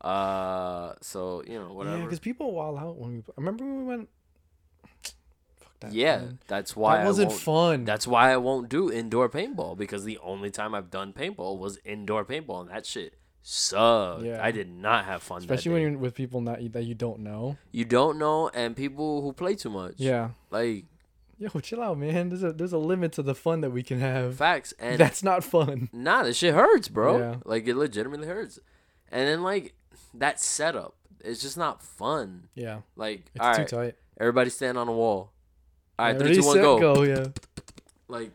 Uh, 0.03 0.95
so 1.01 1.43
you 1.47 1.59
know 1.59 1.73
whatever. 1.73 1.99
Yeah, 1.99 2.05
because 2.05 2.19
people 2.19 2.53
wild 2.53 2.77
out 2.79 2.97
when 2.99 3.13
we. 3.13 3.19
I 3.21 3.23
remember 3.37 3.65
when 3.65 3.79
we 3.79 3.85
went. 3.85 4.09
That. 5.83 5.93
Yeah, 5.93 6.17
man. 6.19 6.39
that's 6.49 6.75
why 6.75 6.99
that 6.99 7.07
wasn't 7.07 7.33
fun. 7.33 7.85
That's 7.85 8.07
why 8.07 8.33
I 8.33 8.37
won't 8.39 8.69
do 8.69 8.91
indoor 8.91 9.29
paintball 9.29 9.77
because 9.77 10.05
the 10.05 10.19
only 10.23 10.51
time 10.51 10.75
I've 10.75 10.91
done 10.91 11.13
paintball 11.13 11.59
was 11.59 11.79
indoor 11.85 12.25
paintball, 12.25 12.63
and 12.63 12.71
that 12.71 12.87
shit 12.87 13.15
sucked. 13.43 14.23
Yeah. 14.25 14.39
I 14.43 14.51
did 14.53 14.71
not 14.71 15.05
have 15.05 15.23
fun. 15.23 15.41
that 15.41 15.45
Especially 15.45 15.73
when 15.73 15.83
you're 15.83 15.99
with 15.99 16.15
people 16.15 16.41
not 16.41 16.59
that 16.73 16.85
you 16.85 16.95
don't 16.95 17.21
know. 17.21 17.57
you 17.71 17.85
don't 17.85 18.19
know, 18.19 18.49
and 18.55 18.75
people 18.77 19.23
who 19.23 19.33
play 19.33 19.55
too 19.55 19.71
much. 19.71 19.95
Yeah. 19.99 20.31
like 20.51 20.87
Yo, 21.39 21.49
chill 21.59 21.83
out, 21.83 21.99
man. 21.99 22.29
There's 22.29 22.45
a 22.45 22.53
there's 22.53 22.73
a 22.73 22.79
limit 22.79 23.11
to 23.13 23.23
the 23.23 23.35
fun 23.35 23.63
that 23.63 23.71
we 23.71 23.83
can 23.83 23.99
have. 23.99 24.37
facts, 24.37 24.73
and 24.79 24.97
That's 24.99 25.25
not 25.25 25.43
fun. 25.43 25.89
nah, 25.93 26.23
this 26.23 26.37
shit 26.37 26.55
hurts, 26.55 26.87
bro. 26.87 27.19
Yeah. 27.19 27.37
Like 27.45 27.67
it 27.67 27.75
legitimately 27.77 28.29
hurts. 28.29 28.61
And 29.11 29.27
then 29.29 29.43
like 29.43 29.75
that 30.15 30.39
setup, 30.41 30.95
it's 31.25 31.43
just 31.43 31.57
not 31.57 31.83
fun. 31.83 32.47
Yeah. 32.55 32.83
Like 32.95 33.25
It's 33.35 33.45
all 33.45 33.55
too 33.55 33.61
right, 33.63 33.69
tight. 33.69 33.95
everybody 34.21 34.51
stand 34.51 34.79
on 34.79 34.87
a 34.87 34.93
wall. 34.93 35.32
All 36.03 36.09
right, 36.09 36.19
three, 36.19 36.29
Ready, 36.29 36.43
two, 36.43 36.81
go. 36.81 37.03
Yeah. 37.03 37.27
Like 38.09 38.33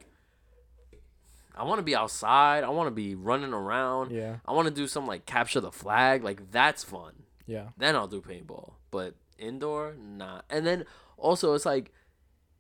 I 1.56 1.64
want 1.64 1.80
to 1.80 1.84
be 1.84 1.96
outside. 1.96 2.64
I 2.64 2.70
want 2.70 2.88
to 2.88 2.92
be 2.92 3.16
running 3.16 3.54
around. 3.54 4.12
Yeah. 4.12 4.38
I 4.46 4.54
want 4.54 4.68
to 4.68 4.74
do 4.74 4.88
some 4.88 5.06
like 5.08 5.26
capture 5.26 5.60
the 5.60 5.72
flag. 5.72 6.24
Like 6.24 6.52
that's 6.52 6.84
fun. 6.84 7.14
Yeah. 7.46 7.70
Then 7.78 7.96
I'll 7.96 8.08
do 8.08 8.22
paintball. 8.22 8.74
But 8.92 9.16
indoor, 9.38 9.96
nah. 10.00 10.42
And 10.50 10.66
then 10.66 10.86
also 11.18 11.54
it's 11.56 11.66
like 11.66 11.92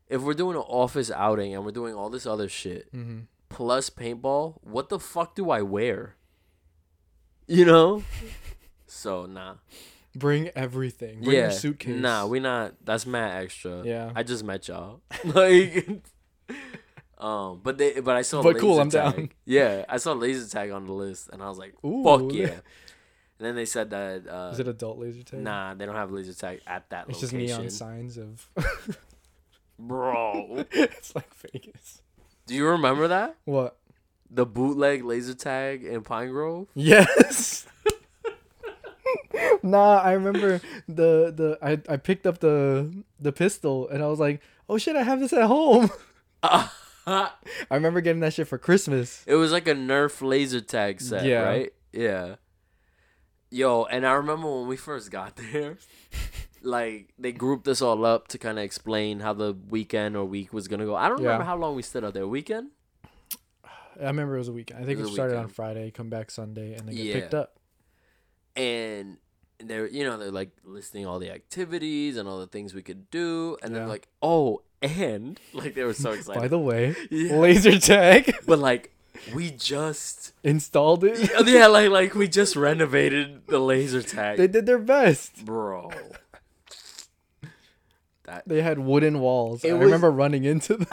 if 0.10 0.22
we're 0.22 0.34
doing 0.34 0.56
an 0.56 0.64
office 0.64 1.12
outing 1.12 1.54
and 1.54 1.64
we're 1.64 1.72
doing 1.72 1.94
all 1.94 2.10
this 2.10 2.26
other 2.26 2.50
shit 2.50 2.94
Mm-hmm. 2.94 3.20
plus 3.50 3.90
paintball, 3.90 4.56
what 4.62 4.90
the 4.90 5.00
fuck 5.00 5.36
do 5.36 5.52
I 5.52 5.62
wear? 5.62 6.16
You 7.48 7.66
know? 7.66 8.04
so 8.88 9.26
nah. 9.26 9.56
Bring 10.16 10.50
everything. 10.50 11.22
Bring 11.22 11.36
yeah. 11.36 11.42
your 11.44 11.52
suitcase. 11.52 12.00
Nah, 12.00 12.26
we 12.26 12.40
not 12.40 12.74
that's 12.84 13.06
mad 13.06 13.43
extra. 13.43 13.84
Yeah. 13.84 14.12
I 14.15 14.24
just 14.24 14.43
met 14.43 14.67
y'all. 14.67 15.02
like 15.24 15.88
Um, 17.17 17.62
but 17.63 17.78
they, 17.80 18.00
but 18.00 18.15
I 18.15 18.22
saw. 18.22 18.43
But 18.43 18.60
cool, 18.60 18.80
I'm 18.80 18.89
down. 18.89 19.13
tag. 19.13 19.36
Yeah, 19.43 19.86
I 19.89 19.98
saw 19.98 20.13
laser 20.13 20.48
tag 20.48 20.70
on 20.70 20.86
the 20.86 20.93
list, 20.93 21.30
and 21.34 21.41
I 21.41 21.50
was 21.50 21.58
like, 21.58 21.74
Ooh. 21.84 22.04
"Fuck 22.04 22.32
yeah!" 22.32 22.60
And 23.39 23.46
then 23.46 23.56
they 23.56 23.65
said 23.65 23.89
that 23.91 24.28
uh, 24.28 24.52
Is 24.52 24.60
it 24.60 24.67
adult 24.67 25.00
laser 25.00 25.24
tag? 25.24 25.39
Nah, 25.39 25.74
they 25.74 25.86
don't 25.86 25.96
have 25.96 26.12
laser 26.12 26.34
tag 26.34 26.62
at 26.65 26.89
that 26.89 27.06
It's 27.10 27.20
just 27.20 27.34
neon 27.34 27.70
signs 27.70 28.17
of. 28.17 28.50
Bro, 29.80 30.65
it's 30.72 31.13
like 31.13 31.32
Vegas. 31.36 32.02
do 32.48 32.56
you 32.56 32.67
remember 32.67 33.10
that? 33.10 33.36
What? 33.46 33.78
The 34.32 34.46
bootleg 34.46 35.04
laser 35.04 35.36
tag 35.36 35.84
in 35.84 36.02
Pine 36.02 36.30
Grove? 36.30 36.67
Yes. 36.74 37.67
nah, 39.63 39.97
I 39.97 40.13
remember 40.13 40.62
the 40.88 41.32
the 41.36 41.58
I, 41.62 41.80
I 41.93 41.97
picked 41.97 42.26
up 42.26 42.39
the 42.39 43.04
the 43.19 43.32
pistol 43.32 43.88
and 43.89 44.04
I 44.04 44.08
was 44.08 44.19
like, 44.19 44.41
oh 44.69 44.78
shit, 44.78 44.95
I 44.95 45.04
have 45.04 45.19
this 45.19 45.34
at 45.34 45.43
home. 45.45 45.89
I 46.43 47.32
remember 47.71 48.02
getting 48.02 48.19
that 48.21 48.34
shit 48.34 48.47
for 48.47 48.58
Christmas. 48.58 49.23
It 49.26 49.36
was 49.36 49.52
like 49.52 49.67
a 49.67 49.73
Nerf 49.73 50.21
laser 50.21 50.62
tag 50.62 51.00
set, 51.02 51.23
Yeah. 51.26 51.43
right? 51.43 51.73
Yeah. 51.93 52.36
Yo, 53.50 53.86
and 53.86 54.06
I 54.06 54.12
remember 54.13 54.60
when 54.60 54.67
we 54.67 54.76
first 54.76 55.10
got 55.10 55.38
there, 55.38 55.78
like 56.62 57.13
they 57.17 57.32
grouped 57.32 57.67
us 57.69 57.82
all 57.82 58.06
up 58.06 58.28
to 58.30 58.38
kind 58.38 58.58
of 58.60 58.65
explain 58.65 59.21
how 59.21 59.32
the 59.34 59.54
weekend 59.69 60.17
or 60.17 60.26
week 60.26 60.52
was 60.52 60.67
gonna 60.67 60.86
go. 60.86 60.95
I 60.95 61.08
don't 61.08 61.19
Yeah. 61.21 61.28
remember 61.28 61.45
how 61.45 61.56
long 61.58 61.76
we 61.76 61.82
stood 61.82 62.04
out 62.04 62.13
there. 62.13 62.28
Weekend? 62.28 62.71
I 64.00 64.04
remember 64.08 64.36
it 64.36 64.39
was 64.39 64.50
a 64.50 64.54
weekend. 64.54 64.80
I 64.84 64.86
think 64.86 64.97
It 65.00 65.02
it, 65.02 65.04
was 65.04 65.12
a 65.12 65.13
started 65.13 65.38
on. 65.38 65.47
Friday, 65.47 65.89
come 65.91 66.10
back 66.10 66.30
Sunday, 66.30 66.73
and 66.76 66.88
then 66.88 66.95
get 66.95 67.06
Yeah. 67.06 67.13
picked 67.13 67.34
up. 67.34 67.54
and 68.56 69.17
they're 69.60 69.88
you 69.88 70.04
know 70.04 70.17
they're 70.17 70.32
like 70.32 70.52
listing 70.63 71.06
all 71.06 71.20
the 71.20 71.32
activities 71.32 72.15
and 72.17 72.28
all 72.30 72.39
the 72.39 72.48
things 72.48 72.74
we 72.74 72.82
could 72.84 73.10
do 73.10 73.58
and 73.63 73.74
then 73.74 73.84
Yeah. 73.84 73.88
like 73.89 74.08
oh 74.22 74.62
and 74.82 75.39
like 75.54 75.74
they 75.76 75.84
were 75.84 75.93
so 75.93 76.12
excited 76.12 76.39
By 76.39 76.48
the 76.48 76.60
way, 76.60 76.96
Yeah. 77.12 77.38
laser 77.38 77.80
tag 77.80 78.36
but 78.46 78.60
like 78.60 78.93
we 79.34 79.50
just 79.50 80.34
installed 80.43 81.04
it. 81.04 81.32
yeah 81.48 81.65
like 81.67 81.89
like 81.89 82.13
we 82.13 82.28
just 82.28 82.56
renovated 82.56 83.48
the 83.48 83.60
laser 83.60 84.04
tag 84.04 84.38
They 84.38 84.48
did 84.48 84.65
their 84.67 84.78
best. 84.78 85.43
bro 85.46 85.91
that 88.26 88.43
They 88.48 88.62
had 88.62 88.78
wooden 88.80 89.20
walls. 89.22 89.63
I 89.65 89.74
was- 89.74 89.86
remember 89.86 90.12
running 90.12 90.43
into 90.43 90.76
them. 90.78 90.88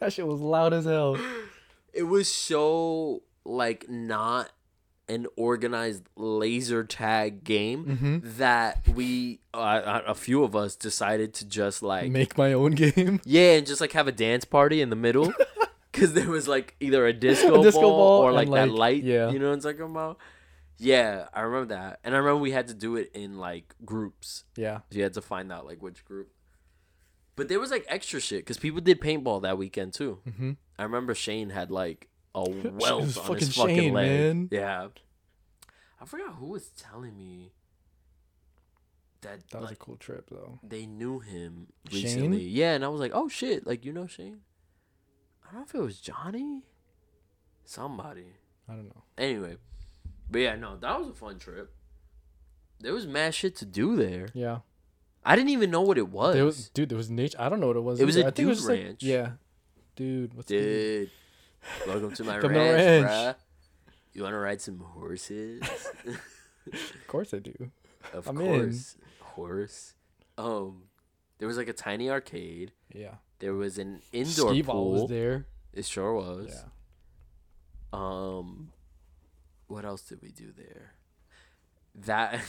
that 0.00 0.12
shit 0.12 0.26
was 0.26 0.40
loud 0.40 0.72
as 0.72 0.84
hell. 0.84 1.18
it 1.92 2.04
was 2.04 2.30
so 2.32 3.22
like 3.44 3.88
not 3.90 4.50
an 5.08 5.26
organized 5.36 6.04
laser 6.16 6.84
tag 6.84 7.44
game 7.44 7.84
Mm-hmm. 7.84 8.18
that 8.38 8.86
we 8.88 9.40
uh, 9.54 10.00
a 10.06 10.14
few 10.14 10.44
of 10.44 10.54
us 10.56 10.76
decided 10.76 11.34
to 11.34 11.44
just 11.46 11.82
like 11.82 12.10
Make 12.10 12.38
my 12.38 12.52
own 12.52 12.72
game. 12.72 13.20
Yeah, 13.24 13.52
and 13.52 13.66
just 13.66 13.80
like 13.80 13.92
have 13.92 14.08
a 14.08 14.12
dance 14.12 14.44
party 14.44 14.80
in 14.80 14.90
the 14.90 14.96
middle. 14.96 15.32
Cause 15.92 16.14
there 16.14 16.28
was 16.30 16.48
like 16.48 16.74
either 16.80 17.06
a 17.06 17.12
disco, 17.12 17.60
A 17.60 17.62
disco 17.62 17.82
ball, 17.82 17.96
ball 17.98 18.22
or 18.22 18.32
like, 18.32 18.48
that 18.50 18.68
like, 18.70 18.78
light. 18.78 19.02
yeah. 19.02 19.28
You 19.30 19.38
know 19.38 19.48
what 19.48 19.54
I'm 19.56 19.60
talking 19.60 19.82
about? 19.82 20.16
Yeah, 20.78 21.26
I 21.34 21.42
remember 21.42 21.74
that. 21.74 22.00
And 22.02 22.14
I 22.14 22.18
remember 22.18 22.40
we 22.40 22.50
had 22.52 22.68
to 22.68 22.74
do 22.74 22.96
it 22.96 23.10
in 23.14 23.36
like 23.38 23.74
groups. 23.84 24.44
Yeah. 24.56 24.78
So 24.90 24.96
you 24.96 25.02
had 25.02 25.12
to 25.14 25.20
find 25.20 25.52
out 25.52 25.66
like 25.66 25.82
which 25.82 26.02
group. 26.06 26.30
But 27.36 27.48
there 27.48 27.60
was 27.60 27.70
like 27.70 27.84
extra 27.88 28.20
shit 28.20 28.40
because 28.40 28.56
people 28.58 28.80
did 28.80 29.00
paintball 29.00 29.42
that 29.42 29.58
weekend 29.58 29.92
too. 29.92 30.20
Mm-hmm. 30.28 30.52
I 30.78 30.82
remember 30.84 31.14
Shane 31.14 31.50
had 31.50 31.70
like 31.70 32.08
a 32.34 32.42
welt 32.50 33.00
on 33.00 33.02
his 33.02 33.16
fucking 33.16 33.48
fucking 33.48 33.76
Shane, 33.76 33.92
leg. 33.94 34.06
man. 34.10 34.48
Yeah. 34.50 34.88
I 36.00 36.04
forgot 36.04 36.34
who 36.34 36.46
was 36.46 36.68
telling 36.70 37.16
me 37.16 37.52
that, 39.20 39.48
That 39.50 39.60
was 39.60 39.70
like, 39.70 39.76
a 39.78 39.84
cool 39.84 39.96
trip 39.96 40.28
though. 40.30 40.58
they 40.62 40.84
knew 40.86 41.20
him 41.20 41.68
Shane? 41.90 42.02
recently. 42.02 42.42
Yeah, 42.42 42.74
and 42.74 42.84
I 42.84 42.88
was 42.88 43.00
like, 43.00 43.12
oh 43.14 43.28
shit, 43.28 43.66
like 43.66 43.84
you 43.84 43.92
know 43.92 44.06
Shane? 44.06 44.40
I 45.44 45.52
don't 45.52 45.60
know 45.60 45.66
if 45.68 45.74
it 45.74 45.80
was 45.80 46.00
Johnny, 46.00 46.62
somebody. 47.64 48.26
I 48.68 48.72
don't 48.74 48.86
know. 48.86 49.04
Anyway, 49.18 49.56
but 50.30 50.40
yeah, 50.40 50.56
no, 50.56 50.76
that 50.76 50.98
was 50.98 51.08
a 51.08 51.12
fun 51.14 51.38
trip. 51.38 51.72
There 52.80 52.92
was 52.92 53.06
mad 53.06 53.34
shit 53.34 53.54
to 53.56 53.64
do 53.64 53.94
there. 53.94 54.28
Yeah. 54.34 54.58
I 55.24 55.36
didn't 55.36 55.50
even 55.50 55.70
know 55.70 55.82
what 55.82 55.98
it 55.98 56.08
was. 56.08 56.34
There 56.34 56.44
was 56.44 56.68
dude, 56.70 56.88
there 56.88 56.98
was 56.98 57.08
nature. 57.10 57.36
I 57.40 57.48
don't 57.48 57.60
know 57.60 57.68
what 57.68 57.76
it 57.76 57.80
was. 57.84 58.00
It 58.00 58.06
was 58.06 58.16
either. 58.16 58.26
a 58.26 58.30
I 58.30 58.34
think 58.34 58.46
it 58.46 58.48
was 58.48 58.58
dude 58.58 58.66
just 58.66 58.68
like- 58.78 58.86
ranch. 58.86 59.02
yeah. 59.04 59.30
Dude, 59.94 60.34
what's? 60.34 60.48
Dude, 60.48 61.10
welcome 61.86 62.12
to 62.12 62.24
my 62.24 62.38
Come 62.38 62.52
ranch, 62.52 63.04
ranch. 63.04 63.06
bruh. 63.06 63.34
You 64.14 64.22
want 64.24 64.34
to 64.34 64.38
ride 64.38 64.60
some 64.60 64.78
horses? 64.80 65.62
Of 66.72 67.06
course 67.08 67.32
I 67.34 67.38
do. 67.38 67.70
of 68.12 68.28
I'm 68.28 68.40
in. 68.40 68.46
course, 68.46 68.96
horse. 69.20 69.94
Um, 70.38 70.84
there 71.38 71.48
was 71.48 71.56
like 71.56 71.68
a 71.68 71.72
tiny 71.72 72.10
arcade. 72.10 72.72
Yeah. 72.94 73.14
There 73.38 73.54
was 73.54 73.78
an 73.78 74.00
indoor 74.12 74.54
ball 74.62 74.62
pool. 74.74 74.92
was 74.92 75.10
there. 75.10 75.46
It 75.72 75.84
sure 75.86 76.14
was. 76.14 76.50
Yeah. 76.54 76.68
Um, 77.92 78.72
what 79.66 79.84
else 79.84 80.02
did 80.02 80.20
we 80.22 80.30
do 80.30 80.52
there? 80.56 80.92
That 82.06 82.40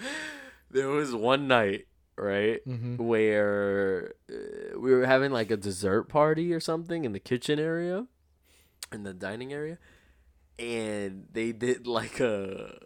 there 0.70 0.88
was 0.88 1.14
one 1.14 1.48
night, 1.48 1.86
right, 2.18 2.60
Mm-hmm. 2.66 2.96
where 2.96 4.14
uh, 4.30 4.78
we 4.78 4.92
were 4.92 5.06
having 5.06 5.30
like 5.32 5.50
a 5.50 5.56
dessert 5.56 6.04
party 6.08 6.52
or 6.52 6.60
something 6.60 7.04
in 7.04 7.12
the 7.12 7.20
kitchen 7.20 7.58
area, 7.58 8.06
in 8.92 9.02
the 9.04 9.12
dining 9.14 9.52
area, 9.52 9.78
and 10.58 11.26
they 11.32 11.52
did 11.52 11.86
like 11.86 12.20
a 12.20 12.78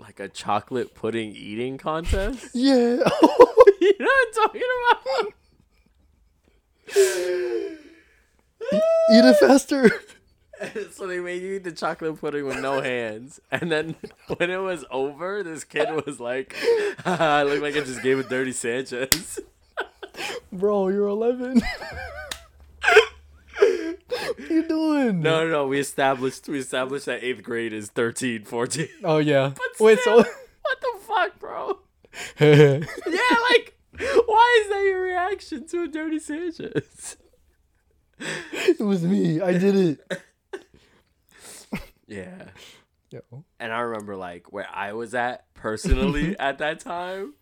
like 0.00 0.18
a 0.20 0.28
chocolate 0.28 0.94
pudding 0.94 1.34
eating 1.36 1.76
contest. 1.78 2.48
Yeah. 2.54 2.72
you 3.80 3.94
know 3.98 4.06
what 4.06 4.26
I'm 4.26 4.32
talking 4.34 4.62
about? 4.90 5.32
Eat 9.12 9.24
it 9.24 9.36
faster. 9.38 9.90
so 10.92 11.06
they 11.06 11.20
made 11.20 11.42
you 11.42 11.54
eat 11.54 11.64
the 11.64 11.72
chocolate 11.72 12.20
pudding 12.20 12.46
with 12.46 12.60
no 12.60 12.80
hands, 12.80 13.40
and 13.50 13.70
then 13.70 13.96
when 14.36 14.50
it 14.50 14.58
was 14.58 14.84
over, 14.90 15.42
this 15.42 15.64
kid 15.64 16.04
was 16.06 16.20
like, 16.20 16.54
ah, 17.04 17.38
"I 17.38 17.42
look 17.44 17.62
like 17.62 17.76
I 17.76 17.80
just 17.80 18.02
gave 18.02 18.18
a 18.18 18.22
dirty 18.22 18.52
Sanchez." 18.52 19.40
Bro, 20.52 20.88
you're 20.88 21.08
11. 21.08 21.62
what 24.08 24.50
you 24.50 24.68
doing? 24.68 25.20
No, 25.20 25.44
no, 25.44 25.48
no. 25.48 25.66
We 25.66 25.78
established 25.78 26.48
we 26.48 26.58
established 26.58 27.06
that 27.06 27.22
eighth 27.22 27.42
grade 27.42 27.72
is 27.72 27.88
13, 27.88 28.44
14. 28.44 28.88
Oh, 29.04 29.18
yeah. 29.18 29.52
But 29.54 29.84
Wait, 29.84 29.98
still, 30.00 30.24
so. 30.24 30.30
what 30.62 30.80
the 30.80 30.98
fuck, 31.06 31.38
bro? 31.38 31.78
Yeah, 32.40 32.80
like, 33.50 33.78
why 34.26 34.62
is 34.62 34.68
that 34.70 34.82
your 34.84 35.00
reaction 35.02 35.66
to 35.68 35.84
a 35.84 35.88
dirty 35.88 36.18
Sanchez? 36.18 37.16
It 38.52 38.80
was 38.80 39.04
me. 39.04 39.40
I 39.40 39.52
did 39.56 39.76
it. 39.76 40.22
Yeah. 42.10 42.44
Yo. 43.10 43.20
And 43.58 43.72
I 43.72 43.80
remember 43.80 44.16
like 44.16 44.52
where 44.52 44.68
I 44.72 44.92
was 44.92 45.14
at 45.14 45.52
personally 45.54 46.36
at 46.38 46.58
that 46.58 46.80
time, 46.80 47.34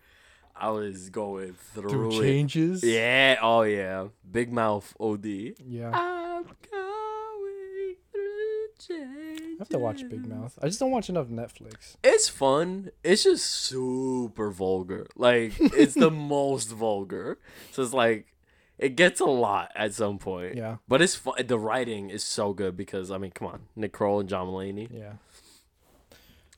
I 0.56 0.70
was 0.70 1.10
going 1.10 1.54
through, 1.74 1.90
Through 1.90 2.18
it. 2.18 2.22
changes. 2.22 2.82
Yeah, 2.84 3.36
oh 3.42 3.62
yeah. 3.62 4.08
Big 4.30 4.52
mouth 4.52 4.94
OD. 5.00 5.26
Yeah. 5.26 5.90
I'm 5.92 6.44
going 6.70 7.96
through 8.12 8.66
changes. 8.78 9.56
I 9.58 9.60
have 9.60 9.68
to 9.70 9.78
watch 9.78 10.08
Big 10.08 10.26
Mouth. 10.26 10.58
I 10.62 10.66
just 10.66 10.78
don't 10.80 10.90
watch 10.90 11.08
enough 11.08 11.28
Netflix. 11.28 11.96
It's 12.04 12.28
fun. 12.28 12.90
It's 13.04 13.24
just 13.24 13.44
super 13.46 14.50
vulgar. 14.50 15.06
Like 15.16 15.52
it's 15.58 15.94
the 15.94 16.10
most 16.34 16.70
vulgar. 16.72 17.38
So 17.72 17.82
it's 17.82 17.92
like 17.92 18.26
it 18.78 18.96
gets 18.96 19.20
a 19.20 19.24
lot 19.26 19.70
at 19.74 19.94
some 19.94 20.18
point. 20.18 20.56
Yeah. 20.56 20.76
But 20.86 21.02
it's 21.02 21.14
fun. 21.14 21.34
The 21.46 21.58
writing 21.58 22.10
is 22.10 22.22
so 22.24 22.52
good 22.52 22.76
because 22.76 23.10
I 23.10 23.18
mean, 23.18 23.30
come 23.32 23.48
on, 23.48 23.60
Nick 23.76 23.92
Kroll 23.92 24.20
and 24.20 24.28
John 24.28 24.46
Mulaney. 24.48 24.88
Yeah. 24.92 25.14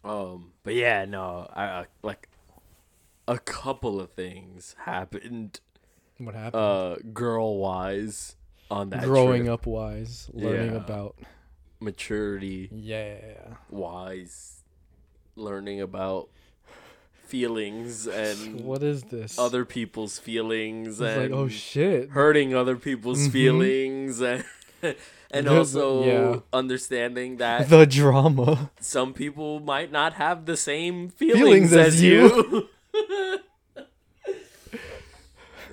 Um, 0.05 0.53
but 0.63 0.75
yeah, 0.75 1.05
no, 1.05 1.49
I, 1.53 1.65
I 1.65 1.85
like 2.03 2.29
a 3.29 3.39
couple 3.39 4.01
of 4.01 4.11
things 4.13 4.75
happened, 4.85 5.61
What 6.19 6.35
happened? 6.35 6.55
uh, 6.63 6.97
girl 7.13 7.59
wise 7.59 8.37
on 8.71 8.91
that 8.91 9.03
Growing 9.05 9.43
trip. 9.45 9.53
up 9.55 9.67
wise, 9.67 10.31
learning 10.33 10.73
Yeah. 10.73 10.77
about. 10.79 11.17
maturity 11.83 12.69
Yeah. 12.73 13.55
wise, 13.71 14.63
learning 15.37 15.81
about 15.81 16.29
feelings 17.31 18.07
and 18.07 18.61
What 18.71 18.83
is 18.83 19.03
this? 19.05 19.39
other 19.39 19.65
people's 19.65 20.19
It's 20.19 20.27
feelings 20.27 21.01
like, 21.01 21.17
and 21.31 21.35
oh 21.35 21.49
shit. 21.49 22.11
hurting 22.11 22.55
other 22.55 22.77
people's 22.77 23.29
Mhm. 23.29 23.33
feelings 23.33 24.21
and 24.31 24.45
and 25.31 25.47
The- 25.47 25.57
also 25.57 25.85
yeah. 26.05 26.41
understanding 26.53 27.37
that 27.45 27.69
The 27.71 27.87
drama. 27.87 28.71
some 28.81 29.15
people 29.15 29.61
might 29.61 29.91
not 29.93 30.15
have 30.15 30.45
the 30.47 30.57
same 30.57 31.09
feelings, 31.09 31.39
Feelings 31.41 31.73
as, 31.73 31.95
as 31.95 32.03
you. 32.03 32.69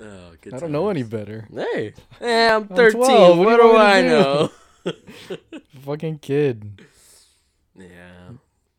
oh, 0.00 0.32
good 0.40 0.54
I 0.54 0.58
don't 0.58 0.72
know 0.72 0.88
any 0.90 1.02
better. 1.02 1.48
Hey, 1.52 1.94
hey, 2.20 2.48
I'm 2.48 2.62
I'm 2.62 2.68
13. 2.68 3.00
12, 3.02 3.38
What, 3.38 3.46
what 3.46 3.56
do, 3.56 3.62
do 3.62 3.68
you 3.68 3.76
I 3.78 4.02
to 4.02 4.08
know? 4.08 4.50
Fucking 5.84 6.18
kid. 6.20 6.80
yeah, 7.76 8.30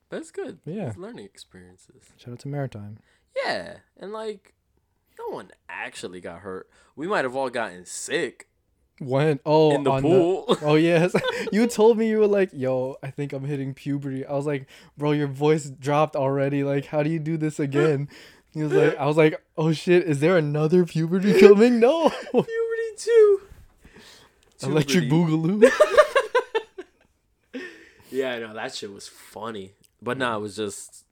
that's 0.10 0.32
good. 0.32 0.60
Yeah. 0.65 0.88
It's 0.89 0.98
learning 0.98 1.26
experiences. 1.26 2.04
Shout 2.17 2.34
out 2.34 2.39
to 2.39 2.48
Maritime. 2.48 2.98
Yeah, 3.45 3.78
and 3.98 4.12
like, 4.12 4.54
no 5.17 5.28
one 5.36 5.50
actually 5.69 6.19
got 6.22 6.39
hurt. 6.39 6.69
We 6.95 7.08
might 7.08 7.24
have 7.26 7.36
all 7.36 7.50
gotten 7.50 7.86
sick 7.86 8.48
When? 9.00 9.39
Oh, 9.45 9.76
in 9.76 9.84
the 9.84 10.02
pool. 10.02 10.58
oh 10.62 10.76
yes, 10.76 11.15
you 11.52 11.67
told 11.67 11.98
me 11.98 12.10
you 12.10 12.17
were 12.19 12.28
like, 12.28 12.50
"Yo, 12.52 12.98
I 13.04 13.12
think 13.12 13.32
I'm 13.34 13.45
hitting 13.45 13.74
puberty." 13.74 14.26
I 14.26 14.34
was 14.34 14.45
like, 14.45 14.67
"Bro, 14.98 15.12
your 15.13 15.28
voice 15.28 15.69
dropped 15.69 16.15
already. 16.15 16.63
Like, 16.63 16.86
how 16.86 17.04
do 17.04 17.10
you 17.10 17.19
do 17.19 17.38
this 17.38 17.60
again?" 17.60 18.10
He 18.52 18.63
was 18.63 18.74
like, 18.74 18.98
"I 18.98 19.06
was 19.06 19.15
like, 19.15 19.39
oh 19.60 19.74
shit, 19.74 20.04
is 20.08 20.22
there 20.22 20.36
another 20.36 20.84
puberty 20.84 21.39
coming?" 21.39 21.80
No, 21.80 22.10
Puberty 22.32 22.48
too. 22.98 23.41
electric 24.63 25.04
boogaloo. 25.06 25.69
Yeah, 28.12 28.34
I 28.34 28.39
know 28.39 28.54
that 28.56 28.74
shit 28.74 28.91
was 28.91 29.08
funny, 29.08 29.74
but 30.01 30.17
nah, 30.17 30.38
it 30.38 30.39
was 30.41 30.55
just 30.55 31.05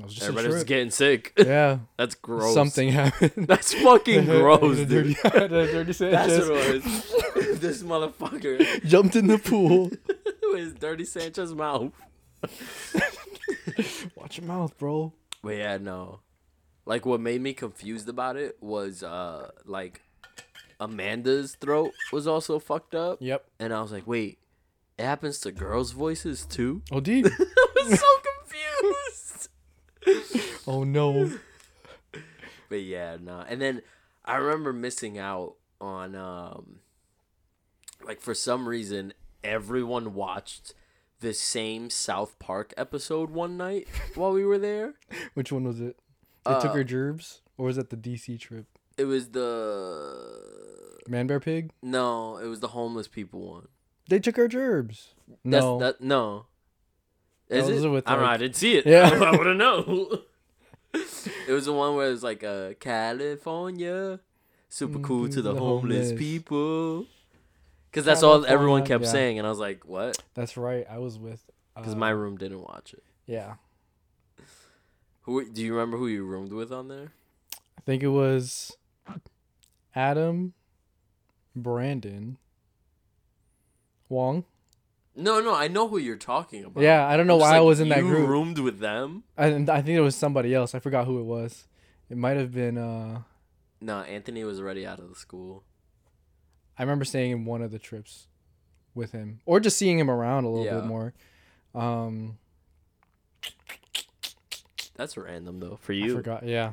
I 0.00 0.04
was 0.04 0.14
just 0.14 0.26
everybody 0.28 0.48
was 0.54 0.64
getting 0.64 0.90
sick. 0.90 1.32
yeah, 1.36 1.78
That's 1.96 2.14
gross. 2.14 2.54
something 2.54 2.90
happened. 2.90 3.46
That's 3.48 3.74
fucking 3.74 4.24
gross, 4.26 4.78
dude. 4.86 5.16
dirty, 5.22 5.48
dirty 5.48 5.92
That's 5.92 5.98
Sanchez 5.98 6.48
what 6.48 6.66
it 6.66 6.84
was. 6.84 7.60
this 7.60 7.82
motherfucker 7.82 8.84
jumped 8.84 9.16
in 9.16 9.26
the 9.26 9.38
pool. 9.38 9.90
with 10.52 10.78
dirty 10.80 11.04
Sanchez 11.04 11.54
mouth. 11.54 11.92
Watch 14.14 14.38
your 14.38 14.46
mouth, 14.46 14.76
bro. 14.78 15.12
But 15.42 15.56
yeah, 15.56 15.76
no. 15.78 16.20
Like 16.86 17.06
what 17.06 17.20
made 17.20 17.40
me 17.40 17.52
confused 17.52 18.08
about 18.08 18.36
it 18.36 18.56
was 18.60 19.02
uh 19.02 19.50
like 19.64 20.02
Amanda's 20.78 21.54
throat 21.56 21.92
was 22.12 22.26
also 22.26 22.58
fucked 22.58 22.94
up. 22.94 23.18
Yep. 23.20 23.44
And 23.58 23.72
I 23.72 23.82
was 23.82 23.92
like, 23.92 24.06
wait, 24.06 24.38
it 24.98 25.04
happens 25.04 25.38
to 25.40 25.52
girls' 25.52 25.92
voices 25.92 26.46
too? 26.46 26.82
OD. 26.90 27.08
I 27.08 27.22
was 27.76 28.00
so 28.00 28.06
confused. 28.50 29.48
oh 30.66 30.84
no. 30.84 31.30
But 32.68 32.82
yeah, 32.82 33.16
no. 33.20 33.44
And 33.48 33.60
then 33.60 33.82
I 34.24 34.36
remember 34.36 34.72
missing 34.72 35.18
out 35.18 35.54
on 35.80 36.14
um 36.14 36.80
like 38.04 38.20
for 38.20 38.34
some 38.34 38.68
reason 38.68 39.12
everyone 39.42 40.14
watched 40.14 40.74
the 41.20 41.32
same 41.34 41.90
South 41.90 42.38
Park 42.38 42.72
episode 42.76 43.30
one 43.30 43.56
night 43.56 43.88
while 44.14 44.32
we 44.32 44.44
were 44.44 44.58
there. 44.58 44.94
Which 45.34 45.52
one 45.52 45.64
was 45.64 45.80
it? 45.80 45.96
They 46.46 46.54
took 46.54 46.66
Uh, 46.66 46.72
her 46.74 46.84
gerbs, 46.84 47.42
or 47.58 47.66
was 47.66 47.76
that 47.76 47.90
the 47.90 47.96
DC 47.96 48.38
trip? 48.40 48.66
It 48.96 49.04
was 49.04 49.30
the 49.30 50.98
Man 51.08 51.26
Bear 51.26 51.40
Pig. 51.40 51.70
no, 51.82 52.36
it 52.38 52.46
was 52.46 52.60
the 52.60 52.68
homeless 52.68 53.08
people 53.08 53.40
one. 53.52 53.68
They 54.08 54.18
took 54.18 54.36
her 54.36 54.48
gerbs. 54.48 55.14
That's, 55.44 55.62
No. 55.64 55.78
that 55.78 56.00
no. 56.00 56.46
Is 57.50 57.66
Those 57.66 57.84
it? 57.84 57.88
with, 57.88 58.08
I 58.08 58.14
don't 58.14 58.22
know. 58.22 58.30
I 58.30 58.36
didn't 58.36 58.56
see 58.56 58.76
it. 58.76 58.86
Yeah. 58.86 59.10
I 59.12 59.36
would 59.36 59.46
have 59.46 59.56
know. 59.56 60.20
it 60.94 61.52
was 61.52 61.66
the 61.66 61.72
one 61.72 61.96
where 61.96 62.06
it 62.06 62.12
was 62.12 62.22
like 62.22 62.44
uh, 62.44 62.74
California, 62.78 64.20
super 64.68 65.00
cool 65.00 65.28
to 65.28 65.42
the, 65.42 65.52
the 65.52 65.58
homeless, 65.58 66.10
homeless. 66.10 66.18
people. 66.18 67.06
Because 67.90 68.04
that's 68.04 68.22
all 68.22 68.46
everyone 68.46 68.86
kept 68.86 69.04
yeah. 69.04 69.10
saying, 69.10 69.38
and 69.38 69.46
I 69.46 69.50
was 69.50 69.58
like, 69.58 69.84
"What?" 69.84 70.22
That's 70.34 70.56
right. 70.56 70.86
I 70.88 70.98
was 70.98 71.18
with. 71.18 71.42
Because 71.74 71.94
uh, 71.94 71.96
my 71.96 72.10
room 72.10 72.36
didn't 72.36 72.62
watch 72.62 72.92
it. 72.92 73.02
Yeah, 73.26 73.54
Who 75.22 75.44
do 75.44 75.62
you 75.62 75.72
remember 75.72 75.96
who 75.96 76.06
you 76.06 76.24
roomed 76.24 76.52
with 76.52 76.72
on 76.72 76.86
there? 76.86 77.12
I 77.76 77.80
think 77.84 78.04
it 78.04 78.08
was 78.08 78.76
Adam, 79.94 80.54
Brandon, 81.56 82.38
Wong. 84.08 84.44
No, 85.20 85.40
no, 85.40 85.54
I 85.54 85.68
know 85.68 85.86
who 85.88 85.98
you're 85.98 86.16
talking 86.16 86.64
about. 86.64 86.82
Yeah, 86.82 87.06
I 87.06 87.16
don't 87.16 87.26
know 87.26 87.34
I'm 87.34 87.40
why 87.40 87.56
I 87.56 87.60
was 87.60 87.78
in 87.80 87.88
that 87.90 87.98
you 87.98 88.08
group. 88.08 88.28
roomed 88.28 88.58
with 88.58 88.78
them. 88.78 89.24
And 89.36 89.68
I 89.68 89.82
think 89.82 89.96
it 89.96 90.00
was 90.00 90.16
somebody 90.16 90.54
else. 90.54 90.74
I 90.74 90.78
forgot 90.80 91.06
who 91.06 91.18
it 91.20 91.24
was. 91.24 91.66
It 92.08 92.16
might 92.16 92.36
have 92.36 92.52
been. 92.52 92.78
uh 92.78 93.22
No, 93.80 94.00
Anthony 94.00 94.44
was 94.44 94.60
already 94.60 94.86
out 94.86 94.98
of 94.98 95.08
the 95.08 95.14
school. 95.14 95.64
I 96.78 96.82
remember 96.82 97.04
staying 97.04 97.30
in 97.32 97.44
one 97.44 97.60
of 97.62 97.70
the 97.70 97.78
trips 97.78 98.26
with 98.94 99.12
him, 99.12 99.40
or 99.46 99.60
just 99.60 99.76
seeing 99.76 99.98
him 99.98 100.10
around 100.10 100.44
a 100.44 100.48
little 100.50 100.64
Yeah. 100.64 100.76
bit 100.80 100.84
more. 100.86 101.12
Um, 101.74 102.38
That's 104.96 105.16
random 105.16 105.60
though 105.60 105.78
for 105.80 105.92
you. 105.92 106.12
I 106.12 106.16
forgot. 106.16 106.42
Yeah, 106.46 106.72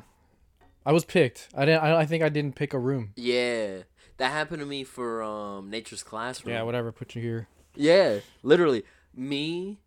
I 0.85 0.91
was 0.91 1.05
picked. 1.05 1.49
I 1.55 1.65
didn't. 1.65 1.83
I, 1.83 1.99
I 1.99 2.05
think 2.05 2.23
I 2.23 2.29
didn't 2.29 2.55
pick 2.55 2.73
a 2.73 2.79
room. 2.79 3.11
Yeah, 3.15 3.83
that 4.17 4.31
happened 4.31 4.59
to 4.59 4.65
me 4.65 4.83
for 4.83 5.21
um 5.23 5.69
Nature's 5.69 6.03
Classroom. 6.03 6.53
Yeah, 6.53 6.63
whatever. 6.63 6.91
Put 6.91 7.15
you 7.15 7.21
here. 7.21 7.47
Yeah, 7.77 8.19
literally. 8.43 8.83
Me, 9.15 9.79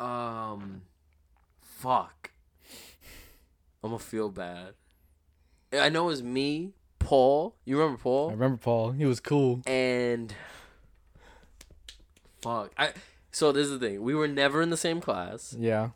um, 0.00 0.82
fuck. 1.60 2.30
I'm 3.82 3.90
gonna 3.90 3.98
feel 3.98 4.28
bad. 4.28 4.74
I 5.72 5.88
know 5.88 6.04
it 6.04 6.06
was 6.08 6.22
me, 6.22 6.72
Paul. 6.98 7.54
You 7.64 7.78
remember 7.78 7.98
Paul? 8.02 8.28
I 8.30 8.32
remember 8.32 8.56
Paul. 8.56 8.92
He 8.92 9.04
was 9.04 9.20
cool. 9.20 9.62
And 9.66 10.34
fuck. 12.40 12.72
I. 12.76 12.92
So 13.30 13.52
this 13.52 13.66
is 13.68 13.78
the 13.78 13.86
thing. 13.86 14.02
We 14.02 14.14
were 14.14 14.26
never 14.28 14.62
in 14.62 14.70
the 14.70 14.76
same 14.76 15.00
class, 15.00 15.54
Yeah. 15.58 15.90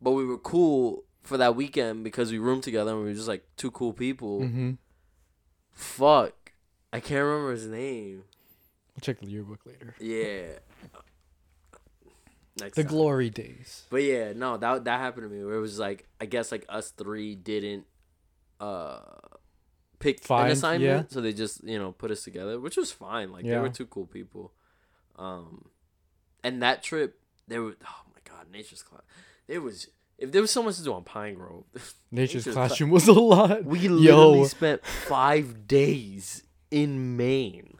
but 0.00 0.12
we 0.12 0.24
were 0.24 0.38
cool 0.38 1.04
for 1.22 1.36
that 1.36 1.54
weekend 1.56 2.02
because 2.04 2.30
we 2.32 2.38
roomed 2.38 2.62
together 2.62 2.92
and 2.92 3.00
we 3.00 3.06
were 3.08 3.14
just 3.14 3.28
like 3.28 3.44
two 3.56 3.70
cool 3.70 3.92
people. 3.92 4.40
Mm-hmm. 4.40 4.72
Fuck. 5.72 6.52
I 6.92 7.00
can't 7.00 7.24
remember 7.24 7.52
his 7.52 7.66
name. 7.66 8.24
Check 9.02 9.20
the 9.20 9.26
yearbook 9.26 9.60
later. 9.66 9.94
Yeah. 10.00 10.58
Next 12.60 12.76
The 12.76 12.82
time. 12.84 12.90
glory 12.90 13.30
days. 13.30 13.84
But 13.90 14.02
yeah, 14.02 14.32
no, 14.34 14.56
that 14.58 14.84
that 14.84 15.00
happened 15.00 15.28
to 15.28 15.34
me 15.34 15.42
where 15.44 15.54
it 15.56 15.60
was 15.60 15.78
like 15.78 16.06
I 16.20 16.26
guess 16.26 16.52
like 16.52 16.64
us 16.68 16.90
three 16.90 17.34
didn't 17.34 17.86
uh 18.60 19.00
pick 19.98 20.22
Find- 20.22 20.46
an 20.46 20.52
assignment, 20.52 20.82
yeah. 21.08 21.14
so 21.14 21.20
they 21.20 21.32
just 21.32 21.64
you 21.64 21.78
know 21.78 21.92
put 21.92 22.10
us 22.10 22.22
together, 22.24 22.60
which 22.60 22.76
was 22.76 22.92
fine. 22.92 23.32
Like 23.32 23.44
they 23.44 23.56
were 23.58 23.68
two 23.70 23.86
cool 23.86 24.06
people. 24.06 24.52
Um, 25.16 25.66
and 26.44 26.62
that 26.62 26.82
trip, 26.82 27.18
there 27.48 27.62
was 27.62 27.74
oh 27.84 28.00
my 28.14 28.20
god, 28.30 28.46
nature's 28.52 28.82
class. 28.82 29.02
It 29.48 29.58
was 29.60 29.88
if 30.18 30.30
there 30.30 30.42
was 30.42 30.50
so 30.50 30.62
much 30.62 30.76
to 30.76 30.84
do 30.84 30.92
on 30.92 31.04
Pine 31.04 31.34
Grove. 31.34 31.64
Nature's 31.74 31.94
Nature's 32.12 32.44
cla- 32.44 32.52
classroom 32.52 32.90
was 32.90 33.08
a 33.08 33.12
lot. 33.14 33.64
We 33.64 33.88
literally 33.88 34.40
Yo, 34.40 34.44
spent 34.44 34.84
five 34.84 35.66
days 35.66 36.42
in 36.70 37.16
Maine 37.16 37.78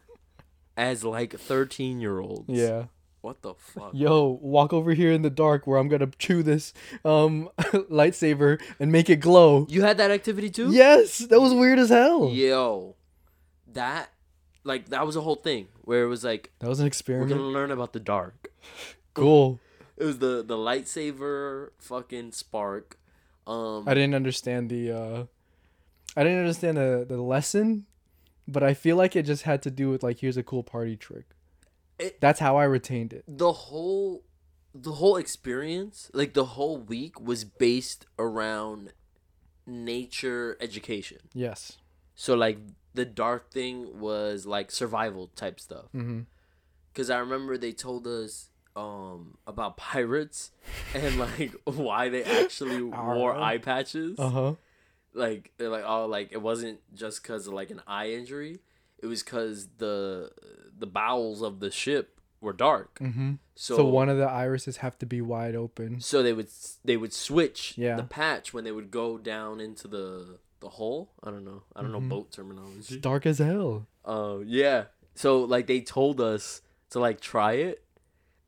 as 0.77 1.05
like 1.05 1.39
thirteen 1.39 2.01
year 2.01 2.21
olds. 2.21 2.45
yeah. 2.49 2.85
What 3.21 3.41
the 3.43 3.55
fuck? 3.55 3.93
Yo, 3.95 4.37
walk 4.43 4.73
over 4.73 4.95
here 4.95 5.13
in 5.13 5.23
the 5.23 5.31
dark 5.31 5.65
where 5.65 5.79
I'm 5.79 5.87
gonna 5.89 6.09
chew 6.19 6.43
this 6.43 6.73
um 7.05 7.49
lightsaber 7.59 8.61
and 8.81 8.91
make 8.91 9.09
it 9.09 9.21
glow. 9.21 9.67
You 9.71 9.83
had 9.83 9.97
that 9.99 10.11
activity 10.11 10.51
too? 10.51 10.73
Yes, 10.73 11.19
that 11.19 11.41
was 11.41 11.55
weird 11.55 11.79
as 11.79 11.91
hell. 11.91 12.31
Yo, 12.31 12.97
that 13.73 14.11
like 14.65 14.89
that 14.89 15.07
was 15.07 15.15
a 15.15 15.21
whole 15.21 15.37
thing 15.37 15.69
where 15.83 16.03
it 16.03 16.09
was 16.09 16.25
like 16.25 16.51
That 16.59 16.69
was 16.69 16.81
an 16.81 16.87
experience. 16.89 17.31
we're 17.31 17.37
experiment. 17.37 17.53
gonna 17.55 17.61
learn 17.61 17.71
about 17.71 17.93
the 17.93 18.01
dark. 18.01 18.49
Cool. 19.15 19.61
It 19.99 20.05
was 20.05 20.19
the 20.19 20.43
the 20.43 20.57
lightsaber 20.57 21.69
fucking 21.79 22.33
spark. 22.33 22.99
Um, 23.47 23.85
I 23.87 23.95
didn't 23.95 24.15
understand 24.17 24.69
the 24.69 24.91
uh 24.91 25.25
I 26.17 26.25
didn't 26.25 26.39
understand 26.41 26.77
the 26.77 27.05
the 27.09 27.21
lesson, 27.23 27.87
but 28.53 28.63
I 28.63 28.75
feel 28.75 28.97
like 28.97 29.17
it 29.17 29.23
just 29.25 29.43
had 29.45 29.63
to 29.63 29.71
do 29.71 29.89
with 29.91 30.03
like 30.03 30.19
here's 30.21 30.37
a 30.37 30.43
cool 30.43 30.63
party 30.63 30.97
trick. 30.97 31.27
It- 31.99 32.21
That's 32.21 32.41
how 32.41 32.57
I 32.57 32.65
retained 32.65 33.13
it. 33.13 33.25
the 33.27 33.53
whole 33.53 34.23
the 34.75 34.93
whole 34.93 35.17
experience, 35.17 36.11
like 36.15 36.33
the 36.35 36.45
whole 36.57 36.79
week, 36.79 37.21
was 37.21 37.45
based 37.45 38.07
around 38.19 38.93
nature 39.67 40.57
education. 40.61 41.19
Yes. 41.35 41.79
So 42.15 42.35
like 42.35 42.59
the 42.95 43.05
dark 43.05 43.51
thing 43.51 43.99
was 43.99 44.47
like 44.47 44.71
survival 44.71 45.29
type 45.37 45.61
stuff. 45.61 45.87
Mhm. 45.95 46.27
Cause 46.95 47.09
I 47.11 47.19
remember 47.19 47.57
they 47.57 47.73
told 47.73 48.07
us 48.07 48.51
um 48.77 49.37
about 49.47 49.77
pirates 49.93 50.51
and 50.95 51.19
like 51.19 51.53
why 51.65 52.09
they 52.09 52.25
actually 52.25 52.83
wore 52.83 53.37
eye 53.37 53.59
patches. 53.59 54.19
Uh-huh. 54.19 54.55
Like 55.15 55.53
they're 55.59 55.69
like 55.69 55.85
oh 55.87 56.07
like 56.07 56.33
it 56.33 56.41
wasn't 56.43 56.81
just 56.95 57.23
cause 57.25 57.47
of 57.47 57.53
like 57.53 57.71
an 57.71 57.83
eye 57.87 58.11
injury. 58.11 58.61
It 58.99 59.07
was 59.07 59.23
cause 59.23 59.69
the 59.79 60.31
the 60.79 60.87
bowels 60.87 61.43
of 61.43 61.61
the 61.61 61.71
ship 61.71 62.19
were 62.41 62.53
dark. 62.53 62.99
Mhm. 63.01 63.39
So, 63.55 63.77
So, 63.77 63.85
one 63.85 64.09
of 64.09 64.17
the 64.19 64.29
irises 64.29 64.79
have 64.79 64.99
to 64.99 65.07
be 65.07 65.21
wide 65.21 65.55
open. 65.55 66.01
so 66.01 66.23
they 66.23 66.33
would 66.33 66.49
they 66.85 66.97
would 66.97 67.13
switch 67.13 67.75
Yeah. 67.77 67.97
the 67.97 68.03
patch 68.05 68.53
when 68.55 68.65
they 68.65 68.73
would 68.73 68.91
go 68.91 69.19
down 69.19 69.61
into 69.61 69.87
the 69.87 70.39
the 70.61 70.71
hole. 70.71 71.13
I 71.23 71.31
don't 71.31 71.45
know. 71.45 71.63
I 71.77 71.83
don't 71.83 71.93
know 71.93 72.01
Mhm. 72.01 72.09
boat 72.09 72.33
terminology. 72.33 72.79
It's 72.79 72.97
dark 72.97 73.27
as 73.27 73.39
hell. 73.39 73.87
Uh, 74.05 74.39
yeah. 74.47 74.87
So 75.15 75.43
like 75.43 75.67
they 75.67 75.81
told 75.81 76.21
us 76.21 76.63
to 76.91 76.99
like 77.01 77.21
try 77.21 77.53
it, 77.55 77.85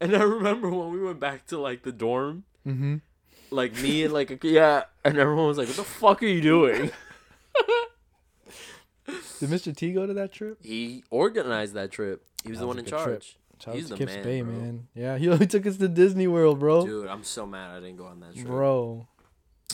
and 0.01 0.17
I 0.17 0.23
remember 0.39 0.71
when 0.71 0.91
we 0.93 1.01
went 1.03 1.21
back 1.21 1.47
to 1.49 1.59
like 1.59 1.83
the 1.83 1.93
dorm, 1.93 2.45
Mhm. 2.67 3.03
Like 3.55 3.75
me 3.81 4.05
and 4.05 4.13
like 4.13 4.31
a, 4.31 4.39
yeah, 4.49 4.85
and 5.05 5.17
everyone 5.19 5.47
was 5.47 5.59
like, 5.59 5.69
"What 5.69 5.77
the 5.77 5.85
fuck 5.85 6.23
are 6.23 6.27
you 6.27 6.41
doing?" 6.41 6.91
Did 9.41 9.51
Mr. 9.51 9.77
T 9.77 9.93
go 9.93 10.07
to 10.07 10.15
that 10.15 10.33
trip? 10.33 10.59
he 10.63 11.05
organized 11.11 11.75
that 11.75 11.91
trip. 11.91 12.25
He 12.43 12.51
was 12.51 12.59
That 12.59 12.63
the 12.63 12.67
was 12.69 12.77
one 12.77 12.85
in 12.85 12.91
charge. 12.91 13.37
He's 13.73 13.89
the 13.89 13.97
Kips 13.97 14.15
man, 14.15 14.23
Bay, 14.25 14.41
bro. 14.43 14.53
man. 14.53 14.89
Yeah, 14.95 15.17
he, 15.19 15.35
he 15.37 15.47
took 15.47 15.67
us 15.67 15.77
to 15.79 15.89
Disney 15.89 16.27
World, 16.27 16.59
bro. 16.59 16.87
Dude, 16.87 17.09
I'm 17.09 17.23
so 17.25 17.47
mad 17.47 17.71
I 17.77 17.81
didn't 17.81 17.97
go 17.97 18.07
on 18.07 18.21
that 18.21 18.35
trip. 18.35 18.47
Bro. 18.47 19.07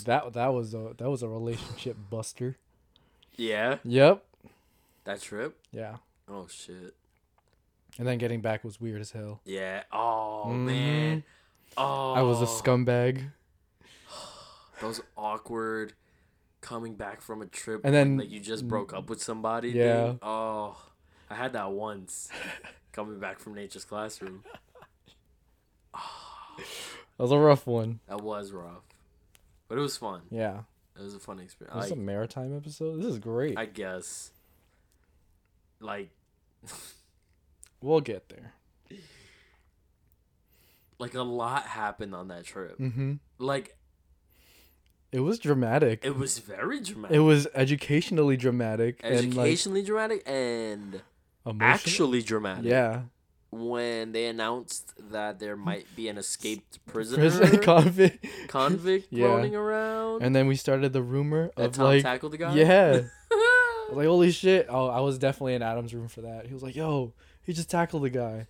That 0.04 0.32
that 0.34 0.48
was 0.48 0.72
a 0.74 0.94
that 0.98 1.10
was 1.10 1.22
a 1.22 1.28
relationship 1.28 1.96
buster. 2.10 2.56
Yeah, 3.36 3.78
Yep. 3.84 4.24
that 5.04 5.20
trip. 5.20 5.58
Yeah. 5.72 5.96
Oh 6.28 6.46
shit. 6.48 6.94
And 7.98 8.06
then 8.06 8.18
getting 8.18 8.40
back 8.40 8.62
was 8.64 8.80
weird 8.80 9.00
as 9.00 9.10
hell. 9.12 9.40
Yeah. 9.44 9.82
Oh 9.92 10.44
Mhm. 10.46 10.64
man. 10.64 11.24
Oh. 11.76 12.12
I 12.14 12.22
was 12.22 12.40
a 12.42 12.46
scumbag. 12.46 13.30
Those 14.80 15.00
awkward 15.16 15.92
coming 16.60 16.94
back 16.94 17.20
from 17.22 17.40
a 17.42 17.46
trip 17.46 17.82
And 17.84 17.94
then- 17.94 18.16
like 18.18 18.30
you 18.30 18.40
just 18.40 18.66
broke 18.68 18.92
up 18.92 19.08
with 19.08 19.22
somebody. 19.22 19.70
Yeah. 19.70 20.08
thing. 20.08 20.18
Oh, 20.22 20.76
I 21.28 21.34
had 21.34 21.52
that 21.54 21.70
once. 21.72 22.28
coming 22.92 23.18
back 23.20 23.38
from 23.38 23.54
nature's 23.54 23.84
classroom. 23.84 24.42
That 27.16 27.24
was 27.24 27.32
a 27.32 27.38
rough 27.38 27.66
one. 27.66 28.00
That 28.08 28.22
was 28.22 28.50
rough, 28.50 28.82
but 29.68 29.76
it 29.76 29.80
was 29.82 29.98
fun. 29.98 30.22
Yeah. 30.30 30.60
It 30.98 31.02
was 31.02 31.14
a 31.14 31.18
fun 31.18 31.38
experience. 31.38 31.76
This 31.76 31.86
is 31.86 31.92
a 31.92 31.96
maritime 31.96 32.56
episode. 32.56 32.96
This 32.98 33.06
is 33.06 33.18
great. 33.18 33.58
I 33.58 33.66
guess. 33.66 34.30
Like, 35.80 36.10
we'll 37.82 38.00
get 38.00 38.30
there. 38.30 38.54
like 40.98 41.14
a 41.14 41.22
lot 41.22 41.64
happened 41.64 42.14
on 42.14 42.28
that 42.28 42.44
trip. 42.44 42.78
Mm-hmm. 42.78 43.14
Like 43.38 43.76
It 45.12 45.20
was 45.20 45.38
dramatic. 45.38 46.04
it 46.04 46.16
was 46.16 46.38
very 46.38 46.80
dramatic. 46.80 47.16
It 47.16 47.20
was 47.20 47.46
educationally 47.54 48.36
dramatic 48.36 49.00
and 49.02 49.14
like 49.14 49.24
educationally 49.46 49.82
dramatic 49.82 50.22
and 50.26 51.02
emotional. 51.44 51.62
actually 51.74 52.22
dramatic. 52.22 52.64
yeah. 52.66 53.02
when 53.50 54.12
they 54.12 54.26
announced 54.26 54.92
that 55.10 55.40
there 55.40 55.56
might 55.56 55.86
be 55.96 56.08
an 56.08 56.16
escaped 56.16 56.78
prisoner 56.86 57.18
Prison 57.28 57.58
convict. 57.62 58.24
convict 58.48 59.08
Yeah. 59.10 59.26
roaming 59.26 59.56
around. 59.56 60.22
And 60.22 60.34
then 60.36 60.46
we 60.46 60.54
started 60.54 60.92
the 60.92 61.02
rumor 61.02 61.50
that 61.56 61.64
of 61.66 61.72
Tom 61.72 61.84
like 61.86 62.02
tackled 62.04 62.32
the 62.32 62.38
guy. 62.38 62.54
yeah. 62.54 63.00
I 63.32 63.86
was 63.92 63.96
like, 63.96 64.06
holy 64.06 64.30
shit! 64.30 64.66
Oh, 64.68 64.86
I 64.86 65.00
was 65.00 65.18
definitely 65.18 65.54
in 65.54 65.62
Adam's 65.62 65.92
room 65.92 66.06
for 66.06 66.20
that. 66.20 66.46
He 66.46 66.54
was 66.54 66.62
like, 66.62 66.76
"Yo, 66.76 67.12
he 67.42 67.52
just 67.52 67.68
tackled 67.68 68.04
the 68.04 68.10
guy." 68.10 68.46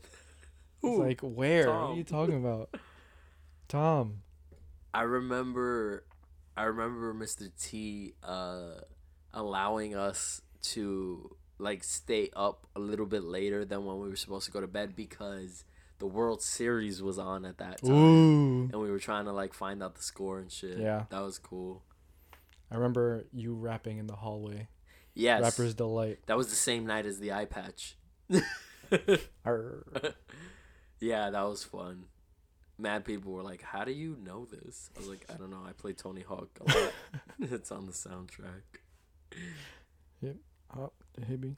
Who? 0.83 1.03
like, 1.03 1.21
"Where? 1.23 1.69
What 1.69 1.75
are 1.77 1.95
you 1.95 2.05
talking 2.05 2.37
about?" 2.37 2.75
Tom. 3.69 4.21
I 4.93 5.01
remember, 5.03 6.05
I 6.61 6.65
remember 6.65 7.15
Mr. 7.15 7.51
T 7.59 8.13
uh, 8.23 8.83
allowing 9.33 9.97
us 9.97 10.43
to 10.63 11.35
like 11.57 11.83
stay 11.83 12.29
up 12.37 12.67
a 12.77 12.81
little 12.81 13.07
bit 13.07 13.25
later 13.25 13.65
than 13.65 13.87
when 13.87 13.99
we 13.99 14.11
were 14.11 14.17
supposed 14.17 14.45
to 14.45 14.53
go 14.53 14.61
to 14.61 14.67
bed 14.67 14.95
because 14.95 15.65
the 16.01 16.07
World 16.07 16.43
Series 16.43 17.03
was 17.03 17.19
on 17.19 17.47
at 17.47 17.57
that 17.59 17.81
time. 17.83 17.95
Ooh. 17.95 18.63
And 18.65 18.75
we 18.75 18.91
were 18.91 18.99
trying 18.99 19.25
to 19.25 19.33
like 19.33 19.55
find 19.55 19.83
out 19.83 19.95
the 19.95 20.03
score 20.03 20.39
and 20.39 20.53
shit. 20.53 20.77
Yeah. 20.79 21.05
That 21.09 21.23
was 21.23 21.39
cool. 21.39 21.83
I 22.71 22.75
remember 22.75 23.25
you 23.33 23.55
rapping 23.55 23.97
in 23.97 24.07
the 24.07 24.17
hallway. 24.17 24.69
Yes. 25.15 25.41
Rapper's 25.41 25.73
delight. 25.73 26.19
That 26.27 26.37
was 26.37 26.49
the 26.49 26.57
same 26.57 26.87
night 26.87 27.07
as 27.07 27.21
the 27.21 27.33
eye 27.33 27.47
patch. 27.47 27.97
Yeah, 31.01 31.31
that 31.31 31.43
was 31.43 31.65
fun. 31.65 32.05
Mad 32.81 33.05
people 33.05 33.33
were 33.33 33.43
like, 33.43 33.63
"How 33.63 33.85
do 33.85 33.93
you 33.93 34.17
know 34.25 34.47
this?" 34.47 34.91
I 34.97 34.99
was 35.01 35.09
like, 35.09 35.27
"I 35.33 35.37
don't 35.37 35.51
know. 35.51 35.63
I 35.67 35.73
play 35.73 35.93
Tony 35.93 36.23
Hawk 36.23 36.49
a 36.61 36.65
lot. 36.79 36.93
it's 37.41 37.71
on 37.71 37.87
the 37.87 37.93
soundtrack." 37.93 38.63
Oh, 40.77 40.93
hit 41.27 41.41
me. 41.41 41.57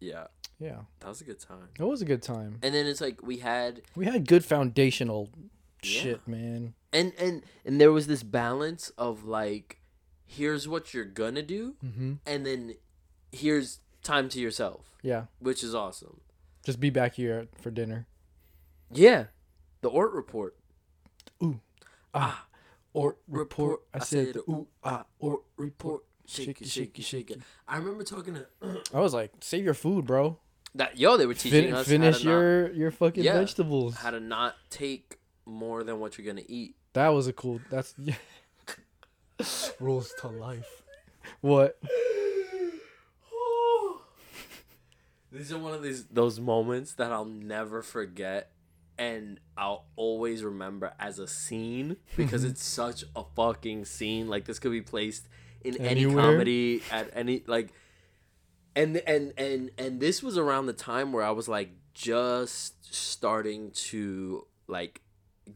Yeah, 0.00 0.26
Yeah, 0.58 0.80
that 1.00 1.08
was 1.08 1.20
a 1.20 1.24
good 1.24 1.40
time. 1.40 1.68
it 1.78 1.82
was 1.82 2.00
a 2.02 2.04
good 2.04 2.22
time. 2.22 2.58
And 2.62 2.74
then 2.74 2.86
it's 2.86 3.00
like 3.00 3.22
we 3.22 3.38
had 3.38 3.82
We 3.94 4.06
had 4.06 4.26
good 4.26 4.44
foundational 4.44 5.30
Yeah. 5.82 6.00
shit, 6.02 6.28
man. 6.28 6.74
and 6.92 7.12
and 7.18 7.42
and 7.64 7.80
there 7.80 7.92
was 7.92 8.06
this 8.06 8.22
balance 8.22 8.90
of 8.96 9.24
like, 9.24 9.80
here's 10.26 10.66
what 10.68 10.94
you're 10.94 11.04
gonna 11.04 11.42
do, 11.42 11.76
Mm-hmm. 11.84 12.14
and 12.26 12.46
then 12.46 12.74
here's 13.32 13.80
time 14.02 14.28
to 14.30 14.40
yourself, 14.40 14.96
Yeah, 15.02 15.26
which 15.38 15.62
is 15.64 15.74
awesome. 15.74 16.20
just 16.64 16.80
be 16.80 16.90
back 16.90 17.14
here 17.14 17.48
for 17.60 17.70
dinner. 17.70 18.06
Yeah, 18.90 19.26
the 19.84 19.90
Ort 19.90 20.12
report. 20.14 20.56
Ooh, 21.42 21.60
ah, 22.14 22.46
or 22.94 23.16
report. 23.28 23.80
I 23.92 23.98
said 23.98 24.32
the 24.32 24.40
ooh 24.48 24.66
ah 24.82 25.04
or 25.18 25.42
report. 25.58 26.04
Shake 26.26 26.62
it, 26.62 26.68
shake 26.68 26.98
it, 26.98 27.04
shake 27.04 27.30
it. 27.30 27.40
I 27.68 27.76
remember 27.76 28.02
talking 28.02 28.34
to 28.34 28.46
I 28.94 29.00
was 29.00 29.12
like, 29.12 29.30
save 29.40 29.62
your 29.62 29.74
food, 29.74 30.06
bro. 30.06 30.38
that. 30.74 30.96
Yo, 30.98 31.18
they 31.18 31.26
were 31.26 31.34
teaching 31.34 31.64
Fin- 31.66 31.74
us 31.74 31.86
finish 31.86 32.16
how 32.16 32.22
to 32.22 32.28
your 32.30 32.72
your 32.72 32.90
fucking 32.90 33.22
Yeah. 33.22 33.34
vegetables. 33.38 33.92
not, 33.94 34.00
how 34.02 34.10
to 34.10 34.20
not 34.20 34.54
take 34.70 35.18
more 35.44 35.84
than 35.84 36.00
what 36.00 36.16
you're 36.16 36.26
gonna 36.26 36.46
eat. 36.48 36.76
That 36.94 37.08
was 37.08 37.26
a 37.26 37.34
cool. 37.34 37.60
That's 37.70 37.92
yeah. 37.98 38.14
rules 39.80 40.14
to 40.20 40.28
life. 40.28 40.82
What? 41.42 41.78
These 45.30 45.52
are 45.52 45.58
one 45.58 45.74
of 45.74 45.82
these 45.82 46.06
those 46.06 46.38
moments 46.40 46.94
that 46.94 47.10
I'll 47.12 47.24
never 47.24 47.82
forget, 47.82 48.52
and 48.98 49.40
I'll 49.56 49.86
always 49.96 50.44
remember 50.44 50.92
as 50.98 51.18
a 51.18 51.26
scene 51.26 51.96
because 52.16 52.44
it's 52.44 52.62
such 52.62 53.04
a 53.16 53.24
fucking 53.34 53.84
scene. 53.86 54.28
Like 54.28 54.44
this 54.44 54.58
could 54.58 54.72
be 54.72 54.82
placed 54.82 55.28
in 55.62 55.76
any 55.80 56.04
comedy 56.04 56.82
at 56.90 57.10
any 57.14 57.42
like, 57.46 57.72
and 58.76 58.96
and 58.98 59.32
and 59.36 59.70
and 59.78 60.00
this 60.00 60.22
was 60.22 60.36
around 60.38 60.66
the 60.66 60.72
time 60.72 61.12
where 61.12 61.24
I 61.24 61.30
was 61.30 61.48
like 61.48 61.70
just 61.94 62.94
starting 62.94 63.70
to 63.70 64.46
like 64.66 65.00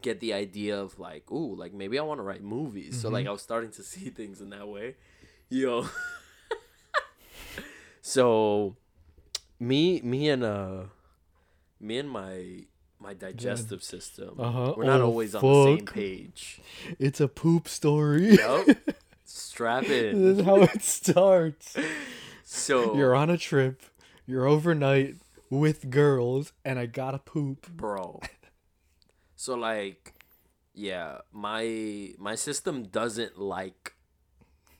get 0.01 0.19
the 0.19 0.33
idea 0.33 0.79
of 0.79 0.99
like, 0.99 1.31
ooh, 1.31 1.55
like 1.55 1.73
maybe 1.73 1.97
I 1.97 2.03
want 2.03 2.19
to 2.19 2.23
write 2.23 2.43
movies. 2.43 2.99
So 2.99 3.09
like 3.09 3.23
Mm-hmm. 3.23 3.29
I 3.29 3.31
was 3.31 3.41
starting 3.41 3.71
to 3.71 3.83
see 3.91 4.09
things 4.09 4.41
in 4.41 4.49
that 4.51 4.67
way. 4.67 4.95
Yo. 5.49 5.87
so 8.01 8.75
me 9.59 10.01
me 10.01 10.29
and 10.29 10.43
uh 10.43 10.83
me 11.79 11.97
and 11.97 12.09
my 12.09 12.65
my 12.99 13.13
digestive 13.13 13.81
system 13.83 14.35
Uh-huh. 14.39 14.73
we're 14.77 14.83
not 14.85 15.01
Oh, 15.01 15.05
always 15.05 15.33
on 15.35 15.41
the 15.41 15.63
same 15.77 15.85
page. 15.85 16.59
It's 16.99 17.19
a 17.21 17.27
poop 17.27 17.67
story. 17.67 18.35
Yup. 18.35 18.67
Strap 19.25 19.85
this 19.85 20.15
is 20.15 20.45
how 20.45 20.57
it 20.61 20.81
starts. 20.81 21.77
So 22.43 22.95
You're 22.95 23.15
on 23.15 23.29
a 23.29 23.37
trip. 23.37 23.83
You're 24.25 24.47
overnight 24.47 25.15
with 25.49 25.89
girls, 25.89 26.51
and 26.65 26.77
I 26.79 26.85
gotta 26.87 27.19
poop. 27.19 27.67
bro. 27.69 28.21
So 29.35 29.55
like, 29.55 30.13
yeah, 30.73 31.19
my 31.31 32.13
my 32.17 32.35
system 32.35 32.83
doesn't 32.83 33.39
like 33.39 33.93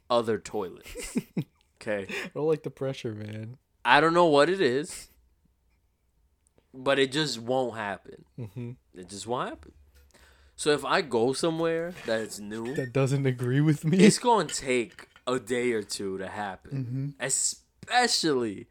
other 0.10 0.38
toilets. 0.40 1.18
Okay, 1.82 2.08
I 2.26 2.30
don't 2.36 2.46
like 2.48 2.64
the 2.64 2.70
pressure, 2.70 3.14
man. 3.14 3.56
I 3.86 4.02
don't 4.02 4.14
know 4.14 4.26
what 4.26 4.50
it 4.50 4.60
is, 4.60 5.08
but 6.74 7.00
it 7.00 7.12
just 7.12 7.40
won't 7.40 7.76
happen. 7.76 8.26
hmm 8.38 8.72
It 8.96 9.10
just 9.10 9.26
won't 9.28 9.50
happen. 9.50 9.72
So 10.56 10.72
if 10.72 10.84
I 10.84 11.02
go 11.02 11.32
somewhere 11.34 11.94
that's 12.06 12.40
new, 12.40 12.76
That 12.76 12.92
doesn't 12.92 13.26
agree 13.26 13.62
with 13.62 13.86
me. 13.86 14.00
it's 14.00 14.20
gonna 14.20 14.48
take 14.50 15.08
a 15.26 15.40
day 15.40 15.72
or 15.72 15.84
two 15.84 16.18
to 16.18 16.28
happen, 16.28 17.14
especially 17.20 18.68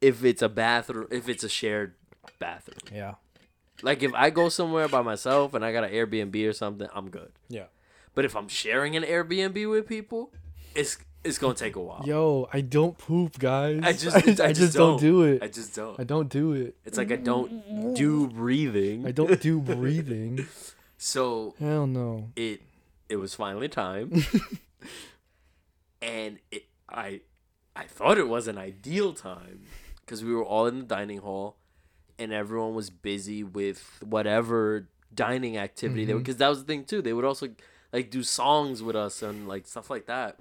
if 0.00 0.24
it's 0.24 0.42
a 0.42 0.48
bathroom, 0.48 1.06
if 1.10 1.28
it's 1.28 1.44
a 1.44 1.48
shared 1.48 1.94
bathroom. 2.38 2.78
yeah. 2.94 3.14
Like 3.82 4.02
if 4.02 4.12
I 4.14 4.30
go 4.30 4.48
somewhere 4.48 4.88
by 4.88 5.02
myself 5.02 5.54
and 5.54 5.64
I 5.64 5.70
got 5.70 5.84
an 5.84 5.90
Airbnb 5.92 6.48
or 6.48 6.52
something, 6.52 6.88
I'm 6.92 7.10
good. 7.10 7.30
Yeah. 7.48 7.66
But 8.14 8.24
if 8.24 8.34
I'm 8.34 8.48
sharing 8.48 8.96
an 8.96 9.04
Airbnb 9.04 9.70
with 9.70 9.86
people, 9.86 10.32
it's 10.74 10.98
it's 11.24 11.38
gonna 11.38 11.54
take 11.54 11.76
a 11.76 11.80
while. 11.80 12.02
Yo, 12.04 12.48
I 12.52 12.60
don't 12.60 12.96
poop, 12.96 13.38
guys. 13.38 13.80
I 13.82 13.92
just 13.92 14.40
I, 14.40 14.52
just 14.52 14.76
don't. 14.76 15.00
do 15.00 15.22
it. 15.22 15.42
I 15.42 15.48
just 15.48 15.74
don't. 15.74 15.98
I 15.98 16.04
don't 16.04 16.28
do 16.28 16.52
it. 16.52 16.76
It's 16.84 16.98
like 16.98 17.10
I 17.12 17.16
don't 17.16 17.94
do 17.94 18.28
breathing. 18.28 19.06
I 19.06 19.12
don't 19.12 19.40
do 19.40 19.60
breathing. 19.60 20.46
So 21.00 21.54
Hell 21.60 21.86
no. 21.86 22.30
it 22.34 22.60
it 23.08 23.16
was 23.18 23.32
finally 23.32 23.68
time, 23.68 24.24
and 26.02 26.40
it 26.50 26.64
I 26.88 27.20
I 27.76 27.84
thought 27.84 28.18
it 28.18 28.26
was 28.26 28.48
an 28.48 28.58
ideal 28.58 29.12
time 29.12 29.60
because 30.00 30.24
we 30.24 30.34
were 30.34 30.44
all 30.44 30.66
in 30.66 30.80
the 30.80 30.84
dining 30.84 31.18
hall, 31.18 31.54
and 32.18 32.32
everyone 32.32 32.74
was 32.74 32.90
busy 32.90 33.44
with 33.44 34.02
whatever 34.04 34.88
dining 35.14 35.56
activity 35.56 36.04
they 36.04 36.12
were 36.12 36.18
mm-hmm. 36.18 36.24
because 36.24 36.38
that 36.38 36.48
was 36.48 36.58
the 36.58 36.64
thing 36.64 36.84
too. 36.84 37.00
They 37.00 37.12
would 37.12 37.24
also 37.24 37.50
like 37.92 38.10
do 38.10 38.24
songs 38.24 38.82
with 38.82 38.96
us 38.96 39.22
and 39.22 39.46
like 39.46 39.68
stuff 39.68 39.90
like 39.90 40.06
that. 40.06 40.40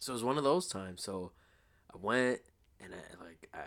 So 0.00 0.12
it 0.12 0.14
was 0.14 0.24
one 0.24 0.36
of 0.38 0.44
those 0.44 0.66
times. 0.66 1.02
So 1.02 1.30
I 1.94 1.96
went 2.00 2.40
and 2.82 2.92
I 2.94 3.24
like 3.24 3.48
I. 3.54 3.58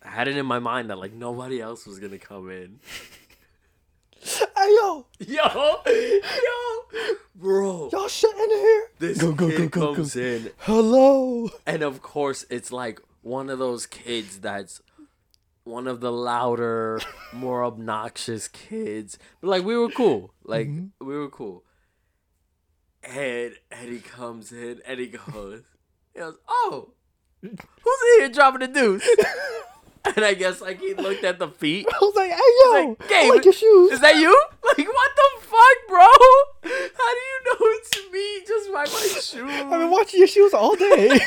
I 0.00 0.10
had 0.10 0.28
it 0.28 0.36
in 0.36 0.46
my 0.46 0.60
mind 0.60 0.90
that 0.90 0.98
like 0.98 1.12
nobody 1.12 1.60
else 1.60 1.84
was 1.86 1.98
gonna 1.98 2.18
come 2.18 2.50
in. 2.50 2.80
Hey 4.20 4.74
yo, 4.74 5.06
Yo, 5.20 5.76
yo, 5.86 7.14
bro. 7.36 7.88
y'all 7.92 8.08
shut 8.08 8.34
in 8.36 8.50
here. 8.50 8.82
This 8.98 9.18
Go, 9.18 9.30
go, 9.32 9.48
kid 9.48 9.70
go, 9.70 9.80
go, 9.80 9.94
comes 9.94 10.16
in, 10.16 10.50
Hello. 10.58 11.48
and 11.66 11.82
of 11.84 12.02
course, 12.02 12.44
it's 12.50 12.72
like 12.72 13.00
one 13.22 13.48
of 13.48 13.60
those 13.60 13.86
kids 13.86 14.40
that's 14.40 14.82
one 15.62 15.86
of 15.86 16.00
the 16.00 16.10
louder, 16.10 17.00
more 17.32 17.62
obnoxious 17.64 18.48
kids. 18.48 19.18
But 19.40 19.48
like 19.50 19.64
we 19.64 19.76
were 19.76 19.90
cool, 19.90 20.34
like 20.44 20.66
Mm-hmm. 20.68 21.06
we 21.06 21.16
were 21.16 21.30
cool. 21.30 21.62
And 23.08 23.54
and 23.70 23.88
he 23.88 24.00
comes 24.00 24.52
in 24.52 24.80
and 24.86 25.00
he 25.00 25.06
goes, 25.06 25.62
he 26.12 26.20
goes, 26.20 26.36
oh, 26.46 26.90
who's 27.40 27.50
in 27.52 28.20
here 28.20 28.28
dropping 28.28 28.60
the 28.60 28.68
deuce? 28.68 29.08
and 30.16 30.24
I 30.24 30.34
guess 30.34 30.60
like 30.60 30.78
he 30.80 30.94
looked 30.94 31.24
at 31.24 31.38
the 31.38 31.48
feet. 31.48 31.86
I 31.90 31.98
was 32.04 32.14
like, 32.14 32.30
hey 32.30 32.36
yo, 32.64 32.70
like, 32.90 33.08
Gabe, 33.08 33.30
like 33.34 33.44
your 33.44 33.54
shoes. 33.54 33.92
Is 33.92 34.00
that 34.00 34.16
you? 34.16 34.36
Like, 34.76 34.86
what 34.86 35.10
the 35.16 35.46
fuck, 35.46 35.88
bro? 35.88 36.06
How 36.62 37.14
do 37.14 37.20
you 37.20 37.44
know 37.46 37.56
it's 37.60 38.12
me 38.12 38.44
just 38.46 38.70
by 38.70 38.84
my 38.84 39.18
shoes? 39.18 39.34
I've 39.64 39.70
been 39.70 39.90
watching 39.90 40.18
your 40.18 40.28
shoes 40.28 40.52
all 40.52 40.76
day. 40.76 41.18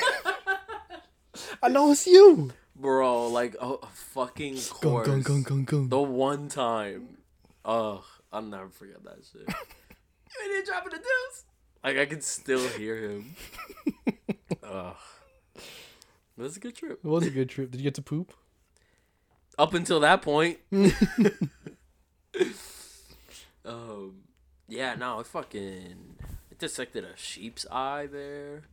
I 1.64 1.68
know 1.70 1.92
it's 1.92 2.06
you. 2.06 2.52
bro, 2.76 3.28
like, 3.30 3.56
a, 3.60 3.66
a 3.66 3.88
fucking 3.88 4.60
course. 4.70 5.08
gung, 5.08 5.24
gung, 5.24 5.44
gung, 5.44 5.66
gung. 5.66 5.90
The 5.90 6.00
one 6.00 6.50
time. 6.50 7.18
Ugh, 7.66 8.04
I'll 8.32 8.42
never 8.44 8.70
forget 8.70 9.04
that 9.06 9.18
shit. 9.30 9.42
you 9.48 10.56
ain't 10.56 10.66
dropping 10.68 10.92
the 10.92 10.98
deuce. 10.98 11.44
Like, 11.84 11.98
I 11.98 12.06
can 12.06 12.22
still 12.22 12.68
hear 12.70 12.98
him. 13.10 13.36
Ugh. 14.64 14.96
It 15.56 16.42
was 16.42 16.58
a 16.58 16.60
good 16.60 16.76
trip. 16.76 17.00
It 17.04 17.08
was 17.08 17.26
a 17.26 17.30
good 17.32 17.50
trip. 17.50 17.72
Did 17.72 17.80
you 17.82 17.84
get 17.84 17.96
to 17.96 18.02
poop? 18.02 18.34
Up 19.58 19.74
until 19.74 20.00
that 20.00 20.22
point. 20.22 20.60
um, 23.66 24.16
yeah, 24.68 24.96
no, 24.96 25.20
it 25.20 25.28
fucking 25.28 26.16
it 26.50 26.58
dissected 26.60 27.04
a 27.04 27.16
sheep's 27.16 27.66
eye 27.72 28.08
there. 28.12 28.64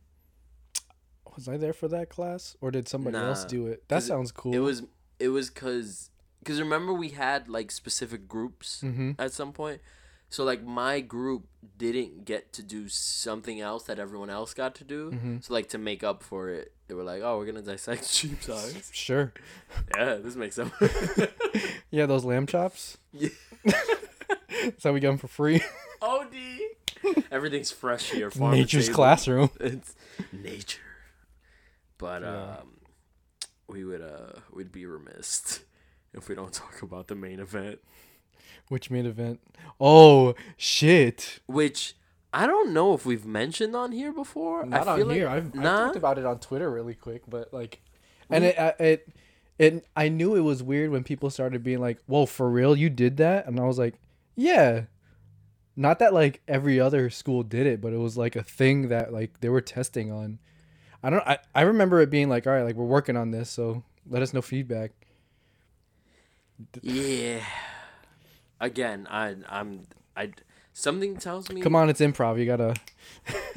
Was 1.35 1.47
I 1.47 1.57
there 1.57 1.73
for 1.73 1.87
that 1.89 2.09
class, 2.09 2.55
or 2.59 2.71
did 2.71 2.87
somebody 2.87 3.17
else 3.17 3.45
do 3.45 3.67
it? 3.67 3.87
That 3.87 4.03
sounds 4.03 4.31
cool. 4.31 4.53
It 4.53 4.59
was 4.59 4.83
it 5.19 5.29
was 5.29 5.49
cause 5.49 6.09
cause 6.43 6.59
remember 6.59 6.93
we 6.93 7.09
had 7.09 7.47
like 7.47 7.71
specific 7.71 8.27
groups 8.27 8.81
Mhm. 8.83 9.15
at 9.19 9.31
some 9.33 9.51
point. 9.53 9.81
So 10.29 10.43
like 10.43 10.63
my 10.63 10.99
group 11.01 11.47
didn't 11.77 12.23
get 12.25 12.53
to 12.53 12.63
do 12.63 12.87
something 12.87 13.59
else 13.61 13.83
that 13.85 13.97
everyone 13.99 14.29
else 14.29 14.53
got 14.53 14.75
to 14.75 14.83
do. 14.83 15.11
Mm-hmm. 15.11 15.37
So 15.41 15.53
like 15.53 15.69
to 15.69 15.77
make 15.79 16.03
up 16.03 16.21
for 16.23 16.49
it, 16.49 16.71
they 16.87 16.93
were 16.93 17.03
like, 17.03 17.21
"Oh, 17.23 17.37
we're 17.37 17.45
gonna 17.47 17.61
dissect 17.63 18.07
sheep's 18.13 18.47
eyes." 18.49 18.89
Sure. 18.93 19.33
yeah, 19.97 20.15
this 20.15 20.35
makes 20.35 20.55
sense. 20.55 20.71
Yeah, 21.91 22.05
those 22.05 22.23
lamb 22.23 22.45
chops. 22.45 22.99
Yeah. 23.11 23.29
So 24.77 24.93
we 24.93 24.99
get 24.99 25.07
them 25.07 25.17
for 25.17 25.27
free. 25.27 25.61
Od. 26.01 26.27
Everything's 27.31 27.71
fresh 27.71 28.11
here. 28.11 28.29
farm 28.29 28.51
Nature's 28.51 28.85
table. 28.85 28.95
classroom. 28.95 29.49
It's 29.59 29.95
nature. 30.31 30.81
But 31.97 32.21
Yeah. 32.21 32.57
um, 32.59 32.67
we 33.67 33.83
would 33.83 34.01
uh 34.01 34.39
we'd 34.53 34.71
be 34.71 34.85
remiss 34.85 35.61
if 36.13 36.29
we 36.29 36.35
don't 36.35 36.53
talk 36.53 36.81
about 36.83 37.07
the 37.07 37.15
main 37.15 37.39
event. 37.39 37.79
Which 38.69 38.89
main 38.89 39.05
event? 39.05 39.41
Oh 39.79 40.35
shit! 40.55 41.39
which 41.47 41.95
I 42.31 42.45
don't 42.45 42.71
know 42.71 42.93
if 42.93 43.05
we've 43.05 43.25
mentioned 43.25 43.75
on 43.75 43.91
here 43.91 44.13
before. 44.13 44.65
Not 44.65 44.87
I 44.87 45.01
on 45.01 45.09
here. 45.09 45.25
Like, 45.25 45.35
I've, 45.35 45.57
I've 45.57 45.63
talked 45.63 45.95
about 45.95 46.17
it 46.19 46.25
on 46.25 46.39
Twitter 46.39 46.69
really 46.69 46.93
quick, 46.93 47.23
but 47.27 47.53
like, 47.53 47.81
and 48.29 48.45
it, 48.45 48.57
uh, 48.57 48.73
it, 48.79 49.09
it. 49.57 49.87
I 49.95 50.09
knew 50.09 50.35
it 50.35 50.41
was 50.41 50.61
weird 50.61 50.91
when 50.91 51.03
people 51.03 51.31
started 51.31 51.63
being 51.63 51.79
like, 51.79 51.97
"Whoa, 52.05 52.27
for 52.27 52.49
real, 52.49 52.75
you 52.75 52.89
did 52.89 53.17
that?" 53.17 53.47
And 53.47 53.59
I 53.59 53.63
was 53.63 53.79
like, 53.79 53.95
"Yeah." 54.35 54.83
Not 55.75 55.99
that 55.99 56.13
like 56.13 56.41
every 56.47 56.79
other 56.79 57.09
school 57.09 57.41
did 57.41 57.65
it, 57.65 57.79
but 57.79 57.93
it 57.93 57.97
was 57.97 58.17
like 58.17 58.35
a 58.35 58.43
thing 58.43 58.89
that 58.89 59.13
like 59.13 59.39
they 59.39 59.49
were 59.49 59.61
testing 59.61 60.11
on. 60.11 60.37
I 61.01 61.09
don't. 61.09 61.25
I, 61.25 61.39
I 61.55 61.61
remember 61.61 62.01
it 62.01 62.11
being 62.11 62.29
like, 62.29 62.45
"All 62.45 62.53
right, 62.53 62.63
like 62.63 62.75
we're 62.75 62.85
working 62.85 63.17
on 63.17 63.31
this, 63.31 63.49
so 63.49 63.83
let 64.07 64.21
us 64.21 64.33
know 64.33 64.41
feedback." 64.43 64.91
yeah. 66.83 67.39
Again, 68.59 69.07
I 69.09 69.35
I'm 69.47 69.87
I 70.15 70.31
something 70.73 71.17
tells 71.17 71.49
me 71.49 71.61
Come 71.61 71.75
on, 71.75 71.89
it's 71.89 72.01
improv. 72.01 72.39
You 72.39 72.45
gotta 72.45 72.75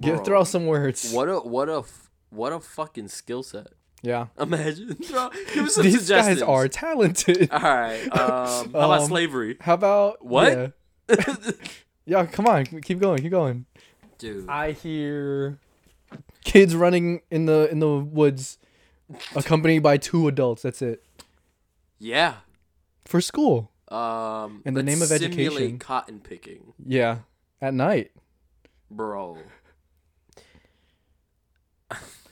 get 0.00 0.16
Bro, 0.16 0.24
throw 0.24 0.44
some 0.44 0.66
words. 0.66 1.10
What 1.12 1.28
a 1.28 1.38
what 1.40 1.68
a 1.68 1.84
what 2.30 2.52
a 2.52 2.60
fucking 2.60 3.08
skill 3.08 3.42
set. 3.42 3.68
Yeah, 4.02 4.26
Imagine. 4.38 4.94
Throw, 5.02 5.30
give 5.54 5.70
some 5.70 5.82
these 5.84 6.08
guys 6.08 6.40
are 6.42 6.68
talented. 6.68 7.50
All 7.50 7.58
right. 7.60 8.02
Um, 8.12 8.18
how 8.20 8.62
about 8.64 9.00
Um, 9.00 9.06
slavery, 9.08 9.56
How 9.60 9.74
about 9.74 10.24
What? 10.24 10.74
Yeah. 11.08 11.16
Yeah, 12.04 12.26
come 12.26 12.46
on, 12.46 12.66
keep 12.66 13.00
going, 13.00 13.20
keep 13.22 13.32
going. 13.32 13.66
dude? 14.18 14.48
I 14.48 14.72
hear 14.72 15.58
kids 16.44 16.76
running 16.76 17.22
in 17.32 17.46
the 17.46 17.68
in 17.70 17.80
the 17.80 17.88
woods, 17.98 18.58
accompanied 19.34 19.80
by 19.80 19.96
two 19.96 20.28
adults. 20.28 20.62
That's 20.62 20.82
it 20.82 21.02
Yeah. 21.98 22.34
for 23.06 23.20
school. 23.20 23.72
Um, 23.88 24.62
In 24.64 24.74
the 24.74 24.82
name 24.82 25.00
of 25.02 25.12
education. 25.12 25.78
cotton 25.78 26.20
picking, 26.20 26.72
Yeah, 26.84 27.18
at 27.60 27.72
night. 27.74 28.10
bro. 28.90 29.38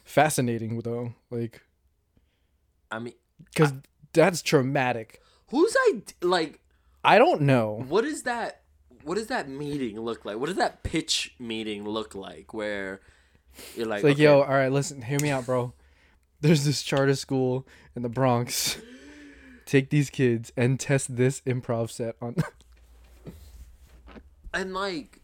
Fascinating 0.05 0.79
though, 0.81 1.15
like 1.31 1.61
I 2.91 2.99
mean, 3.01 3.15
because 3.53 3.73
that's 4.13 4.43
traumatic. 4.43 5.21
who's 5.49 5.75
I 5.77 6.03
like? 6.23 6.61
I 7.03 7.19
don't 7.19 7.43
know. 7.43 7.85
what 7.89 8.05
is 8.05 8.23
that 8.23 8.63
what 9.03 9.17
does 9.17 9.27
that 9.29 9.49
meeting 9.49 10.01
look 10.01 10.25
like 10.25 10.39
what 10.39 10.47
does 10.47 10.57
that 10.57 10.83
pitch 10.83 11.35
meeting 11.39 11.85
look 11.87 12.15
like 12.15 12.55
where 12.55 13.01
you're 13.77 13.87
like, 13.87 13.99
It's 13.99 14.05
like, 14.05 14.13
okay, 14.15 14.23
yo, 14.23 14.41
all 14.43 14.49
right, 14.55 14.71
listen, 14.73 15.03
hear 15.03 15.19
me 15.21 15.31
out, 15.31 15.47
bro. 15.47 15.73
There's 16.41 16.65
this 16.65 16.83
charter 16.83 17.15
school 17.15 17.67
in 17.97 18.03
the 18.03 18.09
Bronx. 18.09 18.77
Take 19.67 19.91
these 19.91 20.11
kids 20.11 20.53
and 20.57 20.79
test 20.79 21.17
this 21.17 21.41
improv 21.43 21.91
set 21.91 22.17
on. 22.21 22.37
and 24.55 24.75
like 24.75 25.21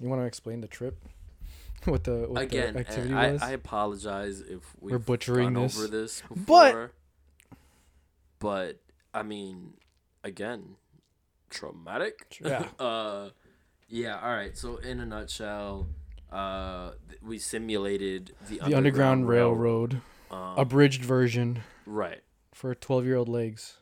You 0.00 0.08
want 0.08 0.22
to 0.22 0.26
explain 0.26 0.60
the 0.60 0.66
trip? 0.68 0.96
what 1.84 2.04
the 2.04 2.26
what 2.28 2.42
again, 2.42 2.74
the 2.74 2.80
activity 2.80 3.14
I, 3.14 3.32
was? 3.32 3.42
I 3.42 3.52
apologize 3.52 4.40
if 4.40 4.60
we've 4.80 4.92
We're 4.92 4.98
butchering 4.98 5.54
this. 5.54 5.78
over 5.78 5.86
this 5.88 6.22
before. 6.22 6.36
But- 6.44 6.90
but 8.40 8.78
I 9.12 9.22
mean, 9.22 9.74
again, 10.24 10.76
traumatic. 11.50 12.38
Yeah. 12.42 12.64
uh, 12.78 13.28
yeah. 13.88 14.18
All 14.18 14.30
right. 14.34 14.56
So 14.56 14.78
in 14.78 14.98
a 14.98 15.04
nutshell, 15.06 15.88
uh, 16.32 16.92
th- 17.08 17.20
we 17.22 17.38
simulated 17.38 18.32
the, 18.48 18.60
the 18.66 18.74
Underground 18.74 19.28
Railroad, 19.28 20.00
Um, 20.30 20.54
abridged 20.56 21.04
version 21.04 21.62
right. 21.84 22.22
For 22.60 22.74
12 22.74 23.06
year 23.06 23.16
old 23.16 23.28
legs. 23.28 23.78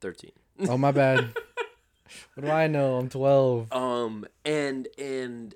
Thirteen. 0.00 0.32
Oh, 0.68 0.78
my 0.78 0.92
bad. 0.92 1.34
what 2.34 2.44
do 2.44 2.50
I 2.50 2.66
know? 2.68 2.96
I'm 2.96 3.08
12. 3.08 3.72
Um, 3.72 4.24
and 4.44 4.86
and 4.98 5.54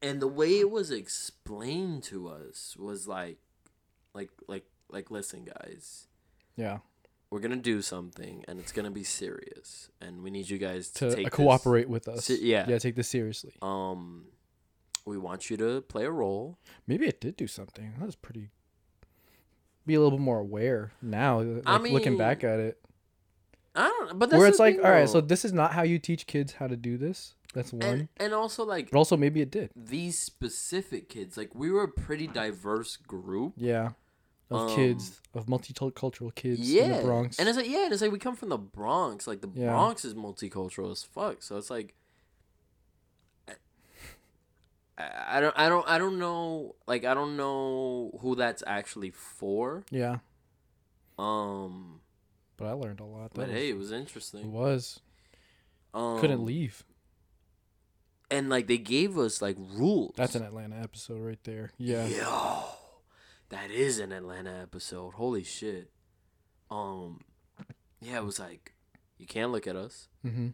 and 0.00 0.20
the 0.22 0.26
way 0.28 0.58
it 0.60 0.70
was 0.70 0.90
explained 0.90 2.02
to 2.04 2.28
us 2.28 2.74
was 2.78 3.06
like, 3.06 3.36
like 4.14 4.30
like 4.48 4.64
like 4.88 5.10
listen, 5.10 5.44
guys. 5.44 6.06
Yeah. 6.56 6.78
we're 7.30 7.40
gonna 7.40 7.56
do 7.56 7.80
something 7.82 8.44
and 8.48 8.58
it's 8.58 8.72
gonna 8.72 8.90
be 8.90 9.04
serious 9.04 9.88
and 10.00 10.22
we 10.22 10.30
need 10.30 10.48
you 10.50 10.58
guys 10.58 10.90
to, 10.90 11.10
To 11.10 11.16
take 11.16 11.26
uh, 11.26 11.30
this- 11.30 11.36
cooperate 11.36 11.88
with 11.88 12.08
us. 12.08 12.24
Se- 12.24 12.40
yeah. 12.42 12.64
Yeah, 12.68 12.78
take 12.78 12.94
this 12.96 13.08
seriously. 13.08 13.52
um 13.62 14.24
we 15.06 15.16
want 15.16 15.48
you 15.50 15.56
to 15.56 15.80
play 15.82 16.04
a 16.04 16.10
role 16.10 16.58
Maybe 16.86 17.06
it 17.06 17.20
did 17.20 17.36
do 17.36 17.46
something. 17.46 17.94
That 17.98 18.04
was 18.06 18.16
pretty. 18.16 18.50
Be 19.90 19.96
a 19.96 20.00
little 20.00 20.18
bit 20.18 20.24
more 20.24 20.38
aware 20.38 20.92
now, 21.02 21.40
like, 21.40 21.62
I 21.66 21.78
looking 21.78 22.16
back 22.16 22.44
at 22.44 22.60
it. 22.60 22.78
i 23.74 23.88
don't 23.88 24.18
but 24.18 24.30
that's 24.30 24.38
Where 24.38 24.48
it's 24.48 24.60
like, 24.60 24.76
all 24.84 24.90
right, 24.90 25.08
so 25.08 25.20
this 25.20 25.44
is 25.44 25.52
not 25.52 25.72
how 25.72 25.82
you 25.82 25.98
teach 25.98 26.26
kids 26.28 26.52
how 26.52 26.68
to 26.68 26.76
do 26.76 26.96
this. 26.96 27.34
That's 27.54 27.72
one. 27.72 27.82
and, 27.82 28.08
and 28.20 28.32
also 28.32 28.64
like 28.64 28.92
but 28.92 28.98
also, 28.98 29.16
maybe 29.16 29.40
it 29.40 29.50
did. 29.50 29.70
these 29.74 30.16
specific 30.16 31.08
kids 31.08 31.36
like 31.36 31.52
we 31.56 31.70
were 31.72 31.82
a 31.82 31.88
pretty 31.88 32.28
diverse 32.28 32.96
group 32.96 33.54
Yeah. 33.56 33.90
Of 34.52 34.68
Um, 34.70 34.76
kids, 34.76 35.20
of 35.34 35.46
multicultural 35.46 36.32
kids 36.34 36.60
yeah 36.72 36.84
in 36.84 36.90
the 36.98 37.02
Bronx. 37.02 37.38
and 37.40 37.48
it's 37.48 37.58
like 37.58 37.68
yeah 37.68 37.84
and 37.84 37.92
it's 37.92 38.02
like 38.02 38.12
we 38.12 38.18
come 38.20 38.36
from 38.36 38.50
the 38.50 38.58
bronx 38.58 39.26
like 39.26 39.40
the 39.40 39.50
Yeah. 39.54 39.70
bronx 39.70 40.04
is 40.04 40.14
multicultural 40.14 40.90
as 40.92 41.02
fuck 41.02 41.42
so 41.42 41.56
it's 41.56 41.70
like 41.70 41.94
I, 45.28 45.40
don't 45.40 45.58
I 45.58 45.68
don't 45.68 45.88
I 45.88 45.98
don't 45.98 46.18
know 46.18 46.74
like 46.86 47.04
I 47.04 47.14
don't 47.14 47.36
know 47.36 48.18
who 48.20 48.34
that's 48.34 48.62
actually 48.66 49.10
for 49.10 49.84
yeah. 49.90 50.18
um 51.18 52.00
But 52.56 52.66
I 52.66 52.72
learned 52.72 53.00
a 53.00 53.04
lot. 53.04 53.30
That 53.32 53.34
But 53.34 53.48
was, 53.48 53.56
hey, 53.56 53.70
it 53.70 53.76
was 53.78 53.92
interesting. 53.92 54.40
it 54.40 54.46
was. 54.46 55.00
Um, 55.94 56.20
Couldn't 56.20 56.44
leave. 56.44 56.84
And 58.30 58.48
like 58.48 58.66
they 58.68 58.78
gave 58.78 59.18
us 59.18 59.42
like 59.42 59.56
rules. 59.58 60.14
That's 60.16 60.34
an 60.36 60.44
Atlanta 60.44 60.76
episode 60.76 61.20
right 61.20 61.42
there. 61.44 61.70
Yeah. 61.78 62.06
Yo, 62.06 62.64
that 63.48 63.70
is 63.72 63.98
an 63.98 64.12
Atlanta 64.12 64.52
episode. 64.62 65.14
Holy 65.14 65.42
shit. 65.42 65.90
Um, 66.70 67.22
yeah, 68.00 68.18
it 68.18 68.24
was 68.24 68.38
like 68.38 68.74
you 69.18 69.26
can't 69.26 69.50
look 69.50 69.66
at 69.66 69.74
us. 69.76 70.08
Mm-hmm. 70.24 70.48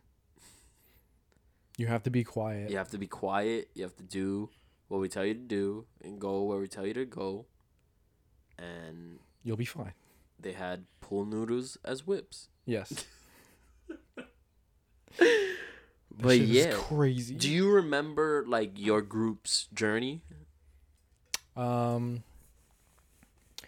You 1.77 1.87
have 1.89 2.03
to 2.05 2.11
be 2.11 2.25
quiet. 2.25 2.71
You 2.71 2.79
have 2.79 2.91
to 2.91 2.99
be 2.99 3.07
quiet. 3.07 3.69
You 3.75 3.83
have 3.83 3.97
to 3.97 4.03
do 4.03 4.49
what 4.89 5.01
we 5.01 5.09
tell 5.09 5.25
you 5.25 5.35
to 5.35 5.41
do 5.41 5.85
and 6.03 6.19
go 6.21 6.43
where 6.45 6.59
we 6.59 6.69
tell 6.69 6.87
you 6.87 6.95
to 6.95 7.05
go. 7.05 7.47
And 8.59 9.19
You'll 9.45 9.57
be 9.59 9.65
fine. 9.67 9.93
they 10.41 10.53
had 10.53 10.87
pool 11.01 11.27
noodles 11.27 11.77
as 11.85 12.07
whips. 12.07 12.49
Yes. 12.65 13.05
But 16.19 16.39
yeah, 16.41 16.71
crazy. 16.73 17.35
do 17.35 17.51
you 17.51 17.71
remember 17.71 18.43
like 18.49 18.73
your 18.77 19.03
group's 19.03 19.69
journey? 19.75 20.23
Um, 21.55 22.23
I 23.63 23.67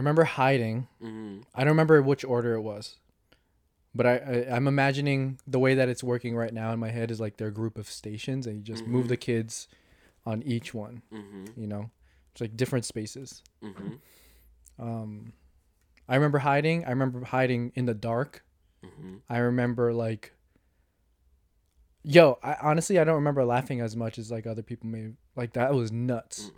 remember 0.00 0.22
hiding. 0.22 0.86
Mm-hmm. 1.02 1.40
I 1.56 1.60
don't 1.64 1.72
remember 1.72 2.00
which 2.02 2.24
order 2.24 2.54
it 2.54 2.60
was, 2.60 2.98
but 3.94 4.06
I, 4.06 4.16
I 4.16 4.56
I'm 4.56 4.66
imagining 4.68 5.38
the 5.46 5.58
way 5.58 5.74
that 5.74 5.88
it's 5.88 6.02
working 6.02 6.34
right 6.36 6.52
now 6.52 6.72
in 6.72 6.78
my 6.80 6.90
head 6.90 7.10
is 7.10 7.20
like 7.20 7.36
their 7.36 7.50
group 7.50 7.78
of 7.78 7.88
stations, 7.88 8.46
and 8.46 8.56
you 8.56 8.62
just 8.62 8.86
move 8.86 9.06
Mhm. 9.06 9.08
the 9.10 9.16
kids 9.16 9.68
on 10.26 10.42
each 10.42 10.72
one. 10.74 11.02
Mm-hmm. 11.12 11.60
You 11.60 11.66
know, 11.66 11.90
it's 12.32 12.40
like 12.40 12.56
different 12.56 12.84
spaces. 12.84 13.42
Mm-hmm. 13.62 13.94
Um, 14.78 15.32
I 16.08 16.14
remember 16.16 16.38
hiding. 16.38 16.84
I 16.84 16.90
remember 16.90 17.24
hiding 17.24 17.72
in 17.74 17.86
the 17.86 17.94
dark. 17.94 18.44
Mm-hmm. 18.84 19.16
I 19.28 19.38
remember 19.38 19.92
like. 19.92 20.32
Yo, 22.06 22.38
I 22.42 22.56
honestly 22.60 22.98
I 22.98 23.04
don't 23.04 23.14
remember 23.14 23.44
laughing 23.46 23.80
as 23.80 23.96
much 23.96 24.18
as 24.18 24.30
like 24.30 24.46
other 24.46 24.62
people 24.62 24.88
may. 24.88 25.12
Like 25.36 25.54
that 25.54 25.72
was 25.72 25.90
nuts. 25.90 26.50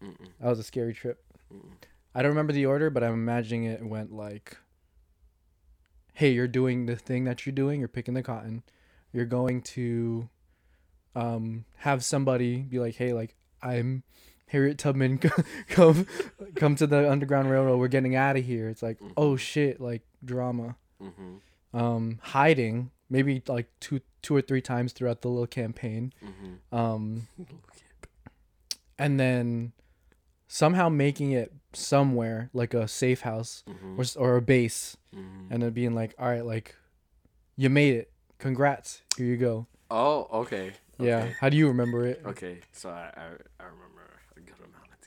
That 0.00 0.48
was 0.48 0.58
a 0.58 0.64
scary 0.64 0.92
trip. 0.94 1.22
I 2.14 2.22
don't 2.22 2.30
remember 2.30 2.52
the 2.52 2.66
order, 2.66 2.90
but 2.90 3.04
I'm 3.04 3.12
imagining 3.12 3.64
it 3.64 3.84
went 3.84 4.12
like, 4.12 4.56
"Hey, 6.14 6.32
you're 6.32 6.48
doing 6.48 6.86
the 6.86 6.96
thing 6.96 7.24
that 7.24 7.44
you're 7.44 7.54
doing. 7.54 7.80
You're 7.80 7.88
picking 7.88 8.14
the 8.14 8.22
cotton. 8.22 8.62
You're 9.12 9.26
going 9.26 9.62
to, 9.62 10.28
um, 11.14 11.64
have 11.78 12.04
somebody 12.04 12.58
be 12.58 12.78
like, 12.78 12.96
"Hey, 12.96 13.12
like 13.12 13.34
I'm 13.62 14.02
Harriet 14.46 14.78
Tubman. 14.78 15.18
come, 15.68 16.06
come 16.56 16.76
to 16.76 16.86
the 16.86 17.10
Underground 17.10 17.50
Railroad. 17.50 17.78
We're 17.78 17.88
getting 17.88 18.16
out 18.16 18.36
of 18.36 18.44
here." 18.44 18.68
It's 18.68 18.82
like, 18.82 18.98
oh 19.16 19.36
shit, 19.36 19.80
like 19.80 20.02
drama. 20.24 20.76
Mm-hmm. 21.02 21.76
Um, 21.76 22.18
hiding 22.22 22.90
maybe 23.10 23.42
like 23.48 23.68
two, 23.80 24.00
two 24.22 24.34
or 24.34 24.40
three 24.40 24.62
times 24.62 24.92
throughout 24.92 25.20
the 25.20 25.28
little 25.28 25.46
campaign. 25.46 26.12
Mm-hmm. 26.24 26.76
Um, 26.76 27.28
and 28.98 29.18
then 29.18 29.72
somehow 30.52 30.88
making 30.88 31.30
it 31.30 31.52
somewhere 31.72 32.50
like 32.52 32.74
a 32.74 32.88
safe 32.88 33.20
house 33.20 33.62
Mm-hmm. 33.68 34.00
or, 34.00 34.04
or 34.32 34.36
a 34.36 34.42
base 34.42 34.96
Mm-hmm. 35.14 35.52
and 35.52 35.62
then 35.62 35.70
being 35.70 35.94
like 35.94 36.12
all 36.18 36.28
right 36.28 36.44
like 36.44 36.74
you 37.56 37.70
made 37.70 37.94
it 37.94 38.10
congrats 38.38 39.02
here 39.16 39.26
you 39.26 39.36
go 39.36 39.66
Oh, 39.90 40.26
okay. 40.42 40.72
yeah 40.98 41.18
Okay. 41.22 41.34
how 41.40 41.48
do 41.48 41.56
you 41.56 41.68
remember 41.68 42.04
it 42.06 42.20
Okay, 42.26 42.58
so 42.72 42.90
I, 42.90 43.10
I 43.16 43.24
I 43.62 43.64
remember 43.64 44.06
a 44.36 44.40
good 44.40 44.58
amount 44.58 44.90
of 44.94 44.98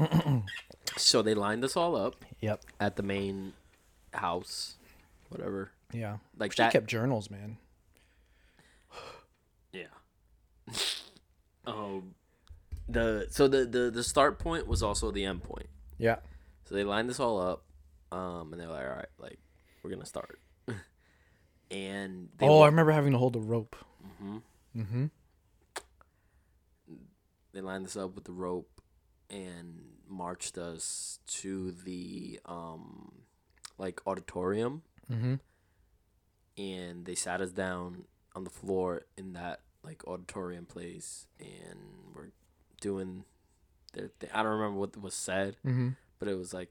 detail. 0.00 0.12
Okay. 0.24 0.42
so 0.96 1.20
they 1.22 1.34
lined 1.34 1.64
us 1.64 1.76
all 1.76 1.96
up 1.96 2.24
yep 2.40 2.60
at 2.80 2.96
the 2.96 3.02
main 3.02 3.52
house, 4.14 4.76
whatever. 5.28 5.70
yeah 5.92 6.16
Like 6.38 6.52
she 6.52 6.62
kept 6.68 6.86
journals 6.88 7.30
man 7.30 7.56
Yeah. 9.72 9.92
um, 11.66 12.14
the 12.92 13.26
so 13.30 13.48
the, 13.48 13.64
the 13.66 13.90
the 13.90 14.02
start 14.02 14.38
point 14.38 14.66
was 14.66 14.82
also 14.82 15.10
the 15.10 15.24
end 15.24 15.42
point. 15.42 15.68
yeah 15.98 16.16
So 16.64 16.74
they 16.74 16.84
lined 16.84 17.08
this 17.08 17.18
all 17.20 17.40
up, 17.40 17.64
um, 18.10 18.52
and 18.52 18.60
they're 18.60 18.68
like, 18.68 18.84
"All 18.86 18.96
right, 18.96 19.08
like 19.18 19.38
we're 19.82 19.90
gonna 19.90 20.06
start." 20.06 20.38
and 21.70 22.28
they 22.38 22.46
oh 22.46 22.60
i 22.60 22.66
remember 22.66 22.92
having 22.92 23.12
to 23.12 23.18
hold 23.18 23.32
the 23.32 23.40
rope 23.40 23.74
Mhm. 24.22 24.42
mm-hmm 24.76 25.06
they 27.52 27.60
lined 27.60 27.86
us 27.86 27.96
up 27.96 28.14
with 28.14 28.24
the 28.24 28.32
rope 28.32 28.80
and 29.30 29.80
marched 30.08 30.58
us 30.58 31.18
to 31.26 31.72
the 31.72 32.40
um 32.46 33.12
like 33.78 34.00
auditorium 34.06 34.82
mm-hmm 35.10 35.34
and 36.58 37.06
they 37.06 37.14
sat 37.14 37.40
us 37.40 37.50
down 37.50 38.04
on 38.36 38.44
the 38.44 38.50
floor 38.50 39.02
in 39.16 39.32
that 39.32 39.60
like 39.82 40.06
auditorium 40.06 40.66
place 40.66 41.26
and 41.40 41.78
we're 42.14 42.28
doing 42.82 43.24
their 43.94 44.08
thing. 44.20 44.28
I 44.34 44.42
don't 44.42 44.52
remember 44.52 44.78
what 44.78 45.00
was 45.00 45.14
said, 45.14 45.56
mm-hmm. 45.64 45.90
but 46.18 46.28
it 46.28 46.36
was 46.36 46.52
like 46.52 46.68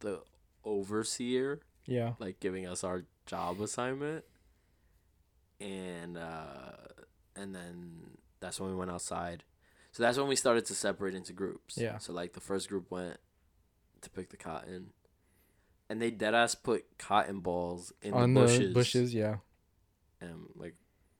the 0.00 0.22
overseer 0.64 1.60
yeah. 1.86 2.12
like 2.18 2.40
giving 2.40 2.66
us 2.66 2.84
our 2.84 3.04
job 3.26 3.60
assignment. 3.60 4.24
And 5.60 6.16
uh 6.16 6.76
and 7.36 7.54
then 7.54 8.16
that's 8.40 8.60
when 8.60 8.70
we 8.70 8.76
went 8.76 8.90
outside. 8.90 9.44
So 9.92 10.02
that's 10.02 10.16
when 10.16 10.28
we 10.28 10.36
started 10.36 10.64
to 10.66 10.74
separate 10.74 11.14
into 11.14 11.32
groups. 11.32 11.76
Yeah. 11.76 11.98
so 11.98 12.12
like 12.12 12.32
the 12.32 12.40
first 12.40 12.68
group 12.68 12.90
went 12.90 13.18
to 14.00 14.10
pick 14.10 14.30
the 14.30 14.36
cotton. 14.36 14.90
And 15.88 16.00
they 16.00 16.10
dead 16.10 16.34
ass 16.34 16.54
put 16.54 16.86
cotton 16.98 17.40
balls 17.40 17.92
in 18.00 18.14
on 18.14 18.32
the 18.32 18.40
the 18.40 18.46
bushes, 18.46 18.74
bushes 18.74 19.14
yeah. 19.14 19.36
And 20.20 20.46
like 20.56 20.74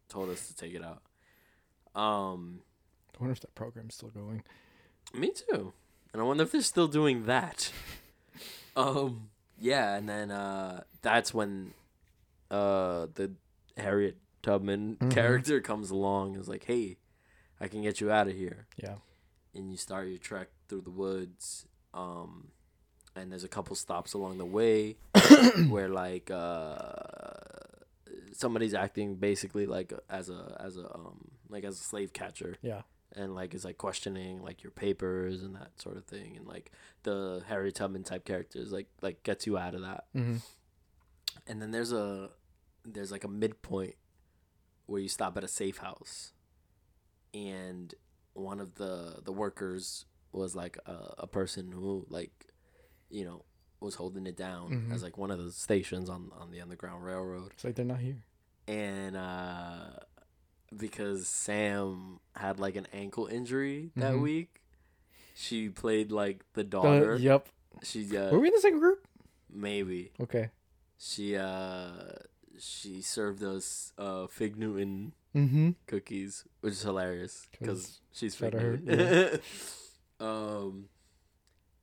told 0.08 0.30
us 0.30 0.48
to 0.48 0.56
take 0.56 0.74
it 0.74 0.82
out. 0.82 1.02
Um 2.00 2.60
i 3.14 3.18
wonder 3.18 3.32
if 3.32 3.40
that 3.40 3.54
program's 3.54 3.94
still 3.94 4.10
going 4.10 4.42
me 5.14 5.30
too. 5.30 5.72
And 6.12 6.22
I 6.22 6.24
wonder 6.24 6.42
if 6.44 6.52
they're 6.52 6.62
still 6.62 6.88
doing 6.88 7.26
that. 7.26 7.70
um 8.76 9.28
yeah, 9.58 9.94
and 9.96 10.08
then 10.08 10.30
uh 10.30 10.82
that's 11.02 11.32
when 11.34 11.74
uh 12.50 13.06
the 13.14 13.32
Harriet 13.76 14.16
Tubman 14.42 14.96
Mhm. 14.96 15.10
character 15.10 15.60
comes 15.60 15.90
along 15.90 16.32
and 16.34 16.40
is 16.40 16.48
like, 16.48 16.64
"Hey, 16.64 16.98
I 17.60 17.68
can 17.68 17.82
get 17.82 18.00
you 18.00 18.10
out 18.10 18.28
of 18.28 18.34
here." 18.34 18.66
yeah 18.76 18.96
And 19.54 19.70
you 19.70 19.76
start 19.76 20.08
your 20.08 20.18
trek 20.18 20.48
through 20.68 20.82
the 20.82 20.90
woods. 20.90 21.66
Um 21.94 22.48
and 23.14 23.30
there's 23.30 23.44
a 23.44 23.48
couple 23.48 23.76
stops 23.76 24.14
along 24.14 24.38
the 24.38 24.46
way 24.46 24.96
where 25.68 25.88
like 25.88 26.30
uh 26.30 26.92
somebody's 28.32 28.74
acting 28.74 29.16
basically 29.16 29.66
like 29.66 29.92
as 30.08 30.30
a 30.30 30.56
as 30.58 30.76
a 30.78 30.86
um 30.94 31.28
like 31.50 31.64
as 31.64 31.78
a 31.78 31.82
slave 31.82 32.12
catcher 32.12 32.56
Yeah. 32.62 32.82
And 33.14 33.34
like 33.34 33.52
is 33.54 33.64
like 33.64 33.76
questioning 33.76 34.42
like 34.42 34.62
your 34.62 34.70
papers 34.70 35.42
and 35.42 35.54
that 35.54 35.78
sort 35.80 35.96
of 35.98 36.04
thing 36.06 36.36
and 36.36 36.46
like 36.46 36.72
the 37.02 37.42
Harriet 37.46 37.74
Tubman 37.74 38.04
type 38.04 38.24
characters 38.24 38.72
like 38.72 38.86
like 39.02 39.22
gets 39.22 39.46
you 39.46 39.58
out 39.58 39.74
of 39.74 39.82
that 39.82 40.04
Mm-hmm. 40.16 40.36
and 41.46 41.60
then 41.60 41.72
there's 41.72 41.92
a 41.92 42.30
there's 42.86 43.12
like 43.12 43.24
a 43.24 43.28
midpoint 43.28 43.96
where 44.86 45.00
you 45.00 45.08
stop 45.08 45.36
at 45.36 45.44
a 45.44 45.48
safe 45.48 45.76
house 45.78 46.32
and 47.34 47.94
one 48.34 48.60
of 48.60 48.76
the 48.76 49.20
the 49.24 49.32
workers 49.32 50.06
was 50.32 50.54
like 50.56 50.78
a, 50.86 51.14
a 51.18 51.26
person 51.26 51.70
who 51.72 52.06
like 52.08 52.46
you 53.10 53.24
know 53.24 53.44
was 53.80 53.96
holding 53.96 54.26
it 54.26 54.36
down 54.36 54.70
Mhm. 54.70 54.94
as 54.94 55.02
like 55.02 55.18
one 55.18 55.30
of 55.30 55.42
the 55.42 55.52
stations 55.52 56.08
on 56.08 56.30
on 56.38 56.50
the 56.50 56.60
underground 56.60 57.04
railroad 57.04 57.52
It's 57.52 57.64
like 57.64 57.74
they're 57.74 57.84
not 57.84 57.98
here. 58.00 58.22
and 58.68 59.16
uh 59.16 59.90
because 60.76 61.26
Sam 61.28 62.20
had 62.36 62.58
like 62.60 62.76
an 62.76 62.86
ankle 62.92 63.26
injury 63.26 63.90
that 63.96 64.14
Mhm. 64.14 64.22
week 64.22 64.60
she 65.34 65.68
played 65.68 66.12
like 66.12 66.44
the 66.54 66.60
Uh, 66.62 66.64
daughter 66.64 67.16
yep. 67.18 67.48
she 67.82 68.16
uh, 68.16 68.30
Were 68.30 68.38
we 68.40 68.48
in 68.48 68.54
the 68.54 68.60
same 68.60 68.78
group? 68.78 69.06
maybe 69.50 70.12
Okay. 70.20 70.50
she 70.98 71.36
uh 71.36 71.92
she 72.58 73.00
served 73.02 73.42
us 73.42 73.92
uh 73.98 74.26
fig 74.26 74.56
Newton 74.56 75.12
Mm-hmm. 75.34 75.70
cookies, 75.86 76.44
which 76.60 76.74
is 76.74 76.82
hilarious 76.82 77.46
because 77.50 78.00
she's 78.12 78.34
fig 78.36 78.52
Newton. 78.52 79.40
um, 80.20 80.88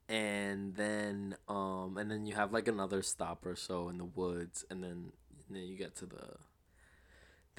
and 0.08 0.76
then 0.76 1.36
um 1.48 1.98
and 1.98 2.10
then 2.12 2.26
you 2.26 2.36
have 2.36 2.52
like 2.54 2.68
another 2.68 3.02
stop 3.02 3.46
or 3.46 3.56
so 3.56 3.90
in 3.90 3.98
the 3.98 4.06
woods, 4.06 4.66
and 4.70 4.84
then 4.84 5.12
and 5.48 5.56
then 5.58 5.64
you 5.64 5.76
get 5.78 5.96
to 5.98 6.06
the 6.06 6.38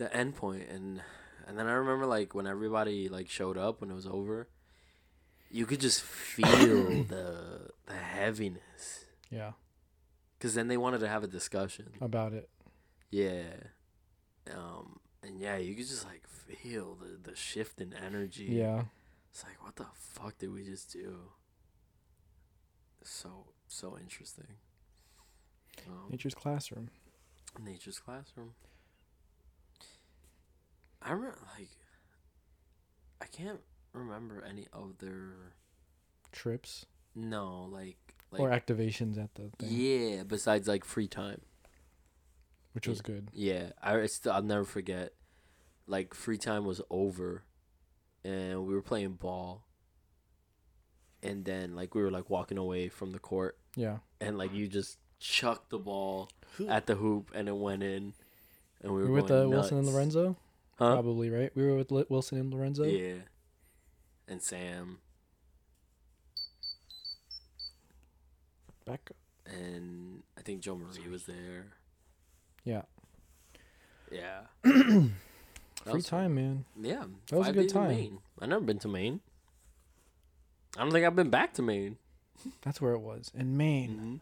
the 0.01 0.13
end 0.17 0.35
point, 0.35 0.65
and 0.69 1.03
and 1.47 1.59
then 1.59 1.67
I 1.67 1.73
remember 1.73 2.07
like 2.07 2.35
when 2.35 2.47
everybody 2.47 3.09
like 3.09 3.29
showed 3.29 3.59
up 3.59 3.81
when 3.81 3.91
it 3.91 3.95
was 3.95 4.07
over, 4.07 4.49
you 5.51 5.67
could 5.67 5.81
just 5.81 6.01
feel 6.03 7.05
the 7.05 7.71
the 7.87 7.95
heaviness. 7.95 9.05
Yeah. 9.31 9.53
Cause 10.41 10.55
then 10.55 10.69
they 10.69 10.79
wanted 10.79 11.01
to 11.01 11.09
have 11.09 11.23
a 11.23 11.27
discussion. 11.27 11.91
About 12.01 12.33
it. 12.33 12.49
Yeah. 13.11 13.43
Um 14.51 15.01
and 15.23 15.39
yeah, 15.39 15.59
you 15.59 15.75
could 15.75 15.87
just 15.87 16.07
like 16.07 16.27
feel 16.27 16.95
the 16.97 17.31
the 17.31 17.37
shift 17.37 17.81
in 17.81 17.93
energy. 17.93 18.47
Yeah. 18.51 18.85
It's 19.31 19.45
like 19.45 19.63
what 19.63 19.77
the 19.77 19.87
fuck 19.95 20.39
did 20.39 20.51
we 20.53 20.65
just 20.65 20.91
do? 20.93 21.17
So 23.03 23.49
so 23.69 23.99
interesting. 24.01 24.57
Um, 25.87 26.11
Nature's 26.11 26.35
classroom. 26.35 26.89
nature's 27.63 27.99
classroom. 27.99 28.55
I 31.03 31.13
remember 31.13 31.39
like 31.59 31.69
I 33.23 33.27
can't 33.27 33.61
remember 33.93 34.43
any 34.49 34.67
other 34.73 35.55
Trips. 36.33 36.87
no, 37.15 37.69
like 37.71 37.97
like 38.31 38.41
or 38.41 38.51
activations 38.51 39.19
at 39.23 39.35
the 39.35 39.51
thing. 39.59 39.69
yeah, 39.71 40.23
besides 40.23 40.69
like 40.69 40.85
free 40.85 41.09
time. 41.09 41.41
Which 42.73 42.87
was 42.87 43.01
good. 43.01 43.29
Yeah, 43.33 43.71
I 43.83 44.07
still 44.07 44.33
I'll 44.33 44.43
never 44.43 44.65
forget. 44.65 45.13
Like 45.89 46.15
free 46.15 46.39
time 46.39 46.65
was 46.65 46.81
over, 46.89 47.43
and 48.25 48.65
we 48.67 48.75
were 48.75 48.83
playing 48.83 49.15
ball. 49.15 49.65
And 51.23 51.45
then 51.45 51.75
like 51.75 51.95
we 51.97 52.03
were 52.03 52.11
like 52.13 52.31
walking 52.31 52.57
away 52.59 52.89
from 52.89 53.11
the 53.11 53.19
court, 53.19 53.59
Yeah. 53.75 53.99
and 54.21 54.39
like 54.39 54.55
you 54.55 54.69
just 54.69 54.99
chucked 55.19 55.71
the 55.71 55.79
ball 55.79 56.31
at 56.69 56.87
the 56.87 56.95
hoop, 56.95 57.31
and 57.35 57.49
it 57.49 57.57
went 57.57 57.83
in. 57.83 58.15
And 58.83 58.93
we 58.95 59.03
We 59.03 59.03
were, 59.03 59.09
were 59.09 59.15
with 59.23 59.25
uh, 59.25 59.35
going 59.41 59.51
Wilson 59.51 59.79
and. 59.79 59.87
Lorenzo? 59.89 60.37
Huh? 60.81 60.95
Probably, 60.95 61.29
right? 61.29 61.51
We 61.55 61.63
were 61.67 61.77
with 61.77 61.91
Wilson 62.11 62.39
and 62.39 62.53
Lorenzo? 62.55 62.85
Yeah. 62.85 63.17
And 64.27 64.41
Sam 64.41 64.99
Back. 68.87 69.11
and 69.45 70.23
I 70.39 70.41
think 70.41 70.63
Joe 70.63 70.77
Marie 70.77 71.11
was 71.11 71.25
there. 71.25 71.67
Yeah. 72.65 72.83
Yeah. 74.11 74.41
Free 75.85 76.03
time, 76.03 76.35
man. 76.35 76.65
Yeah, 76.81 77.05
That 77.29 77.39
was 77.39 77.49
a 77.49 77.53
good 77.53 77.69
time. 77.69 77.89
Maine. 77.89 78.19
I 78.41 78.47
never 78.47 78.65
been 78.65 78.79
to 78.81 78.89
Maine. 78.89 79.21
I 80.79 80.83
don't 80.83 80.93
think 80.93 81.05
I've 81.07 81.17
been 81.17 81.31
back 81.31 81.53
to 81.55 81.63
Maine. 81.63 81.99
That's 82.63 82.81
where 82.81 82.93
it 82.95 83.01
was. 83.01 83.31
In 83.35 83.57
Maine. 83.57 83.91
hmm 83.99 84.17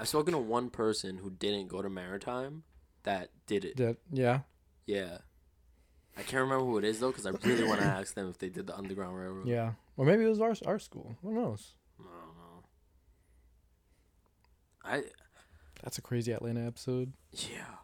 I've 0.00 0.08
spoken 0.08 0.32
to 0.32 0.38
one 0.38 0.68
person 0.70 1.18
who 1.18 1.30
didn't 1.30 1.68
go 1.68 1.82
to 1.82 1.88
Maritime 1.90 2.62
that 3.02 3.30
did 3.46 3.64
it. 3.64 3.76
That, 3.78 3.96
yeah. 4.12 4.40
Yeah, 4.88 5.18
I 6.16 6.22
can't 6.22 6.42
remember 6.42 6.64
who 6.64 6.78
it 6.78 6.84
is 6.84 6.98
though, 6.98 7.10
because 7.10 7.26
I 7.26 7.30
really 7.46 7.64
want 7.64 7.80
to 7.80 7.86
ask 7.98 8.14
them 8.14 8.28
if 8.28 8.38
they 8.38 8.48
did 8.48 8.66
the 8.66 8.76
Underground 8.76 9.16
Railroad. 9.16 9.46
Yeah. 9.46 9.72
Or 9.96 10.06
maybe 10.06 10.24
it 10.24 10.28
was 10.28 10.40
our, 10.40 10.54
our 10.66 10.78
school. 10.78 11.16
Who 11.22 11.34
knows? 11.34 11.74
I 12.00 12.02
don't 12.04 12.36
know. 15.02 15.04
I 15.06 15.10
That's 15.82 15.98
a 15.98 16.02
crazy 16.02 16.32
Atlanta 16.32 16.66
episode. 16.66 17.12
yeah, 17.32 17.76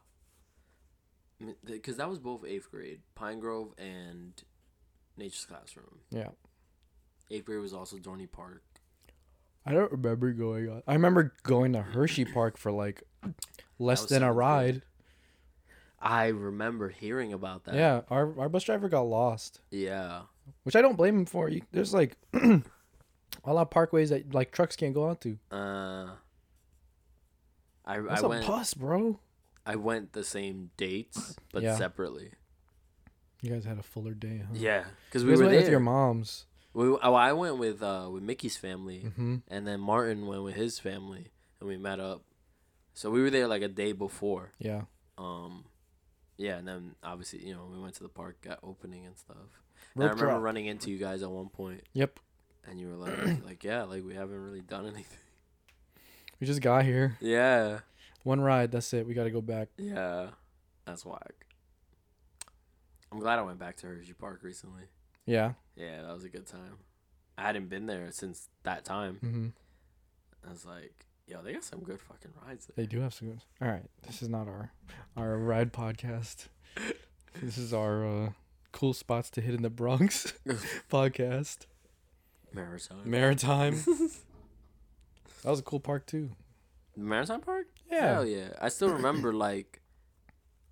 because 1.64 1.96
that 1.98 2.08
was 2.08 2.18
both 2.18 2.44
eighth 2.46 2.70
grade, 2.70 3.00
Pine 3.14 3.38
Grove 3.38 3.74
and 3.76 4.32
Nature's 5.16 5.44
Classroom. 5.44 6.00
Yeah. 6.10 6.30
Eighth 7.30 7.44
grade 7.44 7.60
was 7.60 7.74
also 7.74 7.96
Dorney 7.98 8.30
Park. 8.30 8.62
I 9.66 9.72
don't 9.72 9.92
remember 9.92 10.32
going 10.32 10.68
on. 10.70 10.82
I 10.86 10.94
remember 10.94 11.34
going 11.42 11.72
to 11.74 11.82
Hershey 11.82 12.24
Park 12.24 12.56
for 12.56 12.72
like 12.72 13.02
less 13.78 14.06
than 14.06 14.22
a 14.22 14.32
ride. 14.32 14.72
grade. 14.72 14.82
I 16.04 16.26
remember 16.28 16.90
hearing 16.90 17.32
about 17.32 17.64
that. 17.64 17.74
Yeah, 17.74 18.02
our 18.10 18.38
our 18.38 18.48
bus 18.50 18.62
driver 18.64 18.88
got 18.88 19.02
lost, 19.02 19.60
Yeah. 19.70 20.22
which 20.64 20.76
I 20.76 20.82
don't 20.82 20.96
blame 20.96 21.18
him 21.20 21.26
for. 21.26 21.48
You, 21.48 21.62
there's 21.72 21.94
like 21.94 22.16
a 22.34 22.60
lot 23.46 23.62
of 23.62 23.70
parkways 23.70 24.10
that 24.10 24.34
like 24.34 24.52
trucks 24.52 24.76
can't 24.76 24.92
go 24.94 25.04
onto. 25.04 25.38
Uh, 25.50 26.10
I 27.84 28.00
That's 28.00 28.22
I 28.22 28.26
a 28.26 28.28
went 28.28 28.46
bus, 28.46 28.74
bro. 28.74 29.18
I 29.66 29.76
went 29.76 30.12
the 30.12 30.24
same 30.24 30.70
dates 30.76 31.36
but 31.52 31.62
Yeah. 31.62 31.76
separately. 31.76 32.30
You 33.42 33.50
guys 33.50 33.64
had 33.64 33.78
a 33.78 33.82
fuller 33.82 34.14
day, 34.14 34.38
huh? 34.46 34.52
Yeah, 34.54 34.84
because 35.06 35.24
we 35.24 35.32
were 35.32 35.38
went 35.40 35.50
there. 35.52 35.60
with 35.60 35.70
your 35.70 35.80
moms. 35.80 36.46
We, 36.72 36.86
oh, 36.88 37.14
I 37.14 37.32
went 37.34 37.58
with 37.58 37.82
uh 37.82 38.08
with 38.10 38.22
Mickey's 38.22 38.56
family, 38.56 39.04
Mm-hmm. 39.06 39.36
and 39.48 39.66
then 39.66 39.80
Martin 39.80 40.26
went 40.26 40.42
with 40.42 40.54
his 40.54 40.78
family, 40.78 41.28
and 41.60 41.68
we 41.68 41.76
met 41.76 42.00
up. 42.00 42.22
So 42.94 43.10
we 43.10 43.20
were 43.22 43.30
there 43.30 43.46
like 43.48 43.62
a 43.62 43.68
day 43.68 43.92
before. 43.92 44.52
Yeah. 44.58 44.82
Um, 45.18 45.64
yeah, 46.36 46.56
and 46.58 46.66
then 46.68 46.94
obviously 47.02 47.46
you 47.46 47.54
know 47.54 47.68
we 47.72 47.78
went 47.80 47.94
to 47.96 48.02
the 48.02 48.08
park 48.08 48.36
at 48.48 48.58
opening 48.62 49.06
and 49.06 49.16
stuff. 49.18 49.36
And 49.94 50.02
I 50.04 50.06
remember 50.08 50.26
drop. 50.26 50.42
running 50.42 50.66
into 50.66 50.90
you 50.90 50.98
guys 50.98 51.22
at 51.22 51.30
one 51.30 51.48
point, 51.48 51.82
Yep. 51.92 52.18
and 52.66 52.80
you 52.80 52.88
were 52.88 52.96
like, 52.96 53.44
like 53.44 53.62
yeah, 53.64 53.82
like 53.84 54.04
we 54.04 54.14
haven't 54.14 54.42
really 54.42 54.60
done 54.62 54.84
anything. 54.86 55.18
We 56.40 56.46
just 56.46 56.60
got 56.60 56.84
here. 56.84 57.16
Yeah, 57.20 57.80
One 58.24 58.40
ride. 58.40 58.72
That's 58.72 58.92
it. 58.92 59.06
We 59.06 59.14
got 59.14 59.24
to 59.24 59.30
go 59.30 59.40
back. 59.40 59.68
yeah, 59.78 60.28
that's 60.84 61.04
whack. 61.06 61.46
I'm 63.12 63.20
glad 63.20 63.38
I 63.38 63.42
went 63.42 63.58
back 63.60 63.76
to 63.78 63.86
Hershey 63.86 64.12
Park 64.14 64.40
recently. 64.42 64.82
Yeah. 65.26 65.52
Yeah, 65.76 66.02
that 66.02 66.12
was 66.12 66.24
a 66.24 66.28
good 66.28 66.46
time. 66.46 66.78
I 67.38 67.42
hadn't 67.42 67.68
been 67.68 67.86
there 67.86 68.08
since 68.10 68.48
that 68.64 68.84
time. 68.84 69.18
Mm-hmm. 69.24 69.46
I 70.46 70.50
was 70.50 70.64
like, 70.66 71.06
yo, 71.26 71.42
they 71.42 71.52
got 71.52 71.64
some 71.64 71.80
good 71.80 72.00
fucking 72.00 72.32
rides 72.46 72.66
there. 72.66 72.74
They 72.76 72.86
do 72.86 73.00
have 73.00 73.14
some 73.14 73.28
good. 73.28 73.40
All 73.60 73.68
right. 73.68 73.84
This 74.06 74.22
is 74.22 74.28
not 74.28 74.48
our 74.48 74.72
our 75.16 75.36
ride 75.38 75.72
podcast. 75.72 76.46
this 77.42 77.58
is 77.58 77.72
our 77.72 78.04
uh, 78.06 78.30
cool 78.72 78.92
spots 78.94 79.30
to 79.30 79.40
hit 79.40 79.54
in 79.54 79.62
the 79.62 79.70
Bronx 79.70 80.32
podcast. 80.90 81.66
Maritime. 82.52 82.98
Maritime. 83.04 83.74
that 85.42 85.50
was 85.50 85.60
a 85.60 85.62
cool 85.62 85.80
park 85.80 86.06
too. 86.06 86.30
Maritime 86.96 87.40
Park? 87.40 87.66
Yeah. 87.90 88.12
Hell 88.14 88.26
yeah. 88.26 88.48
I 88.60 88.68
still 88.68 88.90
remember 88.90 89.32
like 89.48 89.80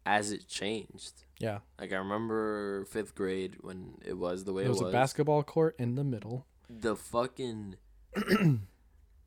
as 0.06 0.30
it 0.30 0.46
changed. 0.46 1.24
Yeah. 1.40 1.58
Like 1.80 1.92
I 1.92 1.96
remember 1.96 2.84
fifth 2.84 3.14
grade 3.16 3.56
when 3.62 3.94
it 4.04 4.16
was 4.16 4.44
the 4.44 4.52
way 4.52 4.64
it 4.64 4.68
was 4.68 4.80
was. 4.80 4.90
a 4.90 4.92
basketball 4.92 5.42
court 5.42 5.74
in 5.78 5.96
the 5.96 6.04
middle. 6.04 6.46
the 6.70 6.94
fucking 6.94 7.74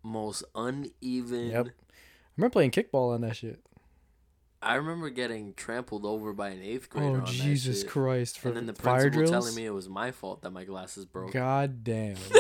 most 0.06 0.43
uneven. 0.53 1.47
Yep. 1.47 1.68
I 1.68 1.72
remember 2.38 2.51
playing 2.51 2.72
kickball 2.72 3.14
on 3.14 3.22
that 3.22 3.36
shit. 3.36 3.60
I 4.62 4.76
remember 4.76 5.10
getting 5.10 5.53
trampled 5.53 6.06
over 6.06 6.34
by 6.34 6.49
an 6.49 6.62
eighth 6.62 6.89
grader. 6.89 7.08
Oh 7.08 7.14
on 7.16 7.20
that 7.26 7.28
Jesus. 7.28 7.84
Christ! 7.84 8.39
For 8.39 8.47
And 8.47 8.58
then 8.58 8.66
the 8.66 8.74
fire 8.74 9.01
principal 9.12 9.28
drills. 9.28 9.32
telling 9.32 9.56
me 9.56 9.66
it 9.66 9.74
was 9.74 9.88
my 9.88 10.12
fault 10.12 10.41
that 10.41 10.51
my 10.51 10.64
glasses 10.64 11.06
broke. 11.06 11.32
God 11.32 11.84
damn. 11.84 12.16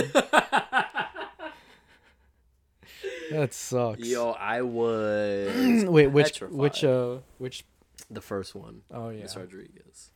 that 3.31 3.53
sucks. 3.53 3.99
Yo, 3.99 4.31
I 4.31 4.61
was 4.63 5.85
Wait, 5.85 6.07
which 6.07 6.33
petrified. 6.33 6.57
which 6.57 6.83
uh 6.83 7.17
which? 7.37 7.63
the 8.09 8.21
first 8.21 8.55
one, 8.55 8.81
Oh 8.91 9.09
yeah, 9.09 9.23
Miss 9.23 9.35
Rodriguez. 9.35 10.11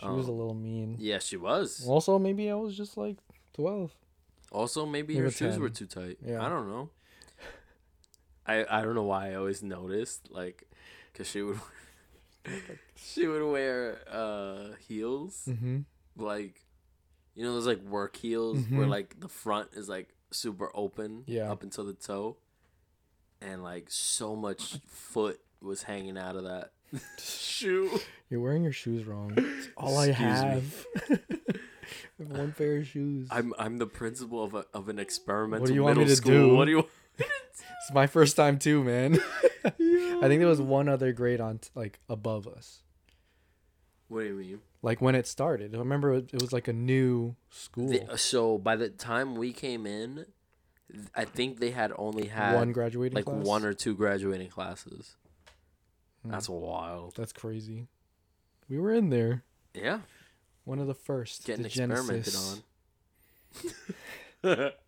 she 0.00 0.06
was 0.06 0.26
a 0.26 0.30
um, 0.30 0.38
little 0.38 0.54
mean. 0.54 0.96
Yeah, 0.98 1.18
she 1.18 1.36
was. 1.36 1.86
Also, 1.86 2.18
maybe 2.18 2.50
I 2.50 2.54
was 2.54 2.76
just 2.76 2.96
like 2.96 3.16
twelve. 3.52 3.94
Also, 4.54 4.86
maybe 4.86 5.14
Maybe 5.14 5.24
her 5.24 5.30
shoes 5.30 5.54
10. 5.54 5.60
were 5.60 5.68
too 5.70 5.86
tight. 5.86 6.18
Yeah. 6.24 6.40
I 6.44 6.48
don't 6.48 6.68
know. 6.68 6.90
I 8.46 8.64
I 8.70 8.82
don't 8.82 8.94
know 8.94 9.02
why 9.04 9.32
I 9.32 9.34
always 9.34 9.62
noticed 9.62 10.30
like 10.30 10.64
cause 11.14 11.26
she 11.28 11.42
would 11.42 11.58
she 12.94 13.26
would 13.26 13.42
wear 13.50 13.98
uh 14.10 14.74
heels 14.86 15.44
Mm-hmm. 15.48 15.78
like 16.16 16.60
you 17.34 17.42
know 17.44 17.54
those 17.54 17.66
like 17.66 17.82
work 17.82 18.16
heels 18.16 18.58
where 18.68 18.86
Mhm. 18.86 18.90
like 18.90 19.18
the 19.20 19.28
front 19.28 19.70
is 19.74 19.88
like 19.88 20.10
super 20.30 20.70
open 20.74 21.24
Yeah. 21.26 21.50
up 21.50 21.62
until 21.62 21.84
the 21.84 21.94
toe 21.94 22.36
and 23.40 23.62
like 23.62 23.86
so 23.90 24.36
much 24.36 24.78
foot 24.88 25.40
was 25.60 25.82
hanging 25.84 26.18
out 26.18 26.36
of 26.36 26.44
that 26.44 26.72
shoe 27.18 27.98
You're 28.30 28.40
wearing 28.40 28.62
your 28.62 28.72
shoes 28.72 29.04
wrong. 29.06 29.32
It's 29.36 29.68
all 29.76 30.00
Excuse. 30.02 30.18
I 30.20 30.44
have 30.44 30.86
one 32.18 32.52
pair 32.52 32.78
of 32.78 32.86
shoes. 32.86 33.28
i'm 33.30 33.52
i'm 33.58 33.78
the 33.78 33.86
principal 33.86 34.42
of 34.42 34.54
a, 34.54 34.64
of 34.74 34.88
an 34.88 34.98
experimental 34.98 35.66
school. 35.66 35.76
what 35.84 35.88
do 35.88 35.94
you 35.94 35.98
want 35.98 35.98
me 35.98 36.04
to 36.04 36.16
school 36.16 36.32
do? 36.50 36.56
what 36.56 36.64
do 36.66 36.70
you 36.72 36.84
It's 37.18 37.92
my 37.94 38.06
first 38.06 38.34
time 38.36 38.58
too, 38.58 38.82
man. 38.82 39.20
I 39.64 39.70
think 40.28 40.40
there 40.40 40.48
was 40.48 40.60
one 40.60 40.88
other 40.88 41.12
grade 41.12 41.40
on 41.40 41.58
t- 41.58 41.68
like 41.74 42.00
above 42.08 42.46
us. 42.48 42.80
what 44.08 44.20
do 44.20 44.26
you 44.26 44.34
mean 44.34 44.60
Like 44.82 45.00
when 45.00 45.14
it 45.14 45.26
started. 45.26 45.74
I 45.74 45.78
remember 45.78 46.14
it, 46.14 46.30
it 46.32 46.40
was 46.42 46.52
like 46.52 46.66
a 46.68 46.72
new 46.72 47.36
school. 47.50 47.88
The- 47.88 48.16
so 48.18 48.58
by 48.58 48.76
the 48.76 48.88
time 48.88 49.34
we 49.36 49.52
came 49.52 49.86
in 49.86 50.26
i 51.14 51.24
think 51.24 51.60
they 51.60 51.70
had 51.70 51.92
only 51.96 52.26
had 52.28 52.54
one 52.56 52.70
graduating 52.72 53.16
like 53.16 53.24
class. 53.24 53.44
one 53.44 53.64
or 53.64 53.72
two 53.74 53.94
graduating 53.94 54.48
classes 54.48 55.16
Hmm. 56.22 56.30
that's 56.30 56.48
wild 56.48 57.14
That's 57.16 57.32
crazy. 57.32 57.88
We 58.68 58.78
were 58.78 58.92
in 58.92 59.10
there. 59.10 59.44
yeah 59.74 60.00
One 60.64 60.78
of 60.78 60.86
the 60.86 60.94
first. 60.94 61.44
getting 61.44 61.62
the 61.62 61.68
experimented 61.68 62.32
Genesis. 62.32 62.62
on 64.44 64.70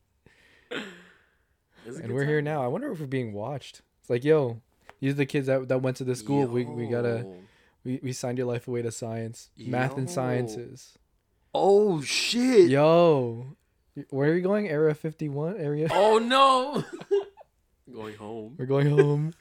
And 1.87 2.13
we're 2.13 2.25
here 2.25 2.43
now. 2.43 2.63
I 2.63 2.67
wonder 2.67 2.91
if 2.91 2.99
we're 2.99 3.07
being 3.07 3.33
watched. 3.33 3.83
It's 4.01 4.11
like, 4.11 4.25
yo, 4.25 4.61
these 5.01 5.13
are 5.13 5.17
the 5.17 5.27
kids 5.27 5.47
that, 5.47 5.69
that 5.69 5.83
went 5.83 5.97
to 5.99 6.05
this 6.05 6.19
school. 6.19 6.47
We 6.47 6.65
we 6.65 6.87
gotta 6.89 7.27
we, 7.85 8.01
we 8.03 8.13
signed 8.13 8.39
your 8.39 8.47
life 8.47 8.67
away 8.67 8.83
to 8.83 8.91
science. 8.91 9.51
Math 9.57 9.97
and 9.97 10.11
sciences. 10.11 10.99
Oh 11.55 12.01
shit! 12.03 12.69
Yo. 12.71 13.57
Where 14.11 14.31
are 14.31 14.35
we 14.35 14.41
going? 14.41 14.69
Area 14.69 14.95
fifty 14.95 15.29
one 15.29 15.57
area? 15.59 15.89
Oh 15.91 16.19
no! 16.23 16.85
Going 17.95 18.17
home. 18.17 18.57
We're 18.59 18.67
going 18.67 18.91
home. 18.91 19.33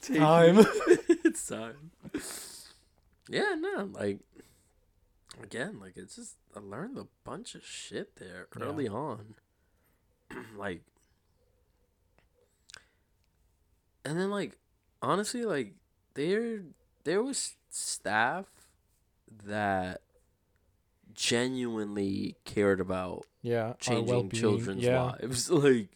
Time. 0.00 0.64
it's 1.24 1.46
time. 1.48 1.90
Yeah, 3.32 3.54
no, 3.58 3.88
like 3.92 4.18
again, 5.42 5.80
like 5.80 5.94
it's 5.96 6.16
just 6.16 6.36
I 6.54 6.60
learned 6.60 6.98
a 6.98 7.06
bunch 7.24 7.54
of 7.54 7.64
shit 7.64 8.16
there 8.16 8.46
Yeah. 8.58 8.64
early 8.64 8.88
on. 8.88 9.34
like 10.56 10.82
and 14.04 14.18
then 14.18 14.30
like 14.30 14.56
honestly 15.00 15.44
like 15.44 15.74
there 16.14 16.60
there 17.04 17.22
was 17.22 17.54
staff 17.70 18.46
that 19.46 20.02
genuinely 21.14 22.36
cared 22.44 22.80
about 22.80 23.26
Yeah. 23.42 23.74
changing 23.80 24.30
children's 24.30 24.82
yeah. 24.82 25.02
lives 25.02 25.50
like 25.50 25.88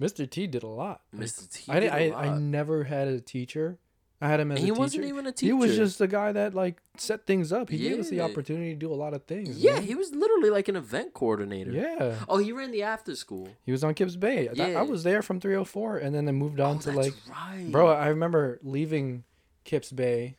Mr. 0.00 0.28
T 0.30 0.46
did 0.46 0.62
a 0.62 0.66
lot. 0.66 1.02
Mr. 1.14 1.50
T 1.52 1.64
I, 1.70 1.80
did 1.80 1.90
I, 1.90 1.98
a 1.98 2.10
I 2.12 2.28
lot. 2.30 2.40
never 2.40 2.84
had 2.84 3.06
a 3.08 3.20
teacher. 3.20 3.78
I 4.22 4.28
had 4.28 4.40
him 4.40 4.52
as 4.52 4.58
And 4.58 4.64
he 4.64 4.70
a 4.70 4.74
teacher. 4.74 4.80
wasn't 4.80 5.04
even 5.06 5.26
a 5.26 5.32
teacher. 5.32 5.46
He 5.46 5.52
was 5.54 5.76
just 5.76 5.98
the 5.98 6.06
guy 6.06 6.32
that 6.32 6.54
like 6.54 6.82
set 6.98 7.26
things 7.26 7.52
up. 7.52 7.70
He 7.70 7.78
gave 7.78 7.98
us 7.98 8.10
the 8.10 8.20
opportunity 8.20 8.72
to 8.72 8.78
do 8.78 8.92
a 8.92 8.94
lot 8.94 9.14
of 9.14 9.24
things. 9.24 9.56
Yeah, 9.56 9.74
man. 9.74 9.82
he 9.82 9.94
was 9.94 10.14
literally 10.14 10.50
like 10.50 10.68
an 10.68 10.76
event 10.76 11.14
coordinator. 11.14 11.70
Yeah. 11.70 12.16
Oh, 12.28 12.36
he 12.36 12.52
ran 12.52 12.70
the 12.70 12.82
after 12.82 13.16
school. 13.16 13.48
He 13.64 13.72
was 13.72 13.82
on 13.82 13.94
Kips 13.94 14.16
Bay. 14.16 14.50
Yeah. 14.52 14.78
I 14.78 14.82
was 14.82 15.04
there 15.04 15.22
from 15.22 15.40
304 15.40 15.98
and 15.98 16.14
then 16.14 16.28
I 16.28 16.32
moved 16.32 16.60
on 16.60 16.76
oh, 16.76 16.80
to 16.80 16.86
that's 16.86 16.96
like 16.96 17.14
right. 17.30 17.68
Bro, 17.70 17.88
I 17.88 18.08
remember 18.08 18.60
leaving 18.62 19.24
Kips 19.64 19.90
Bay 19.90 20.36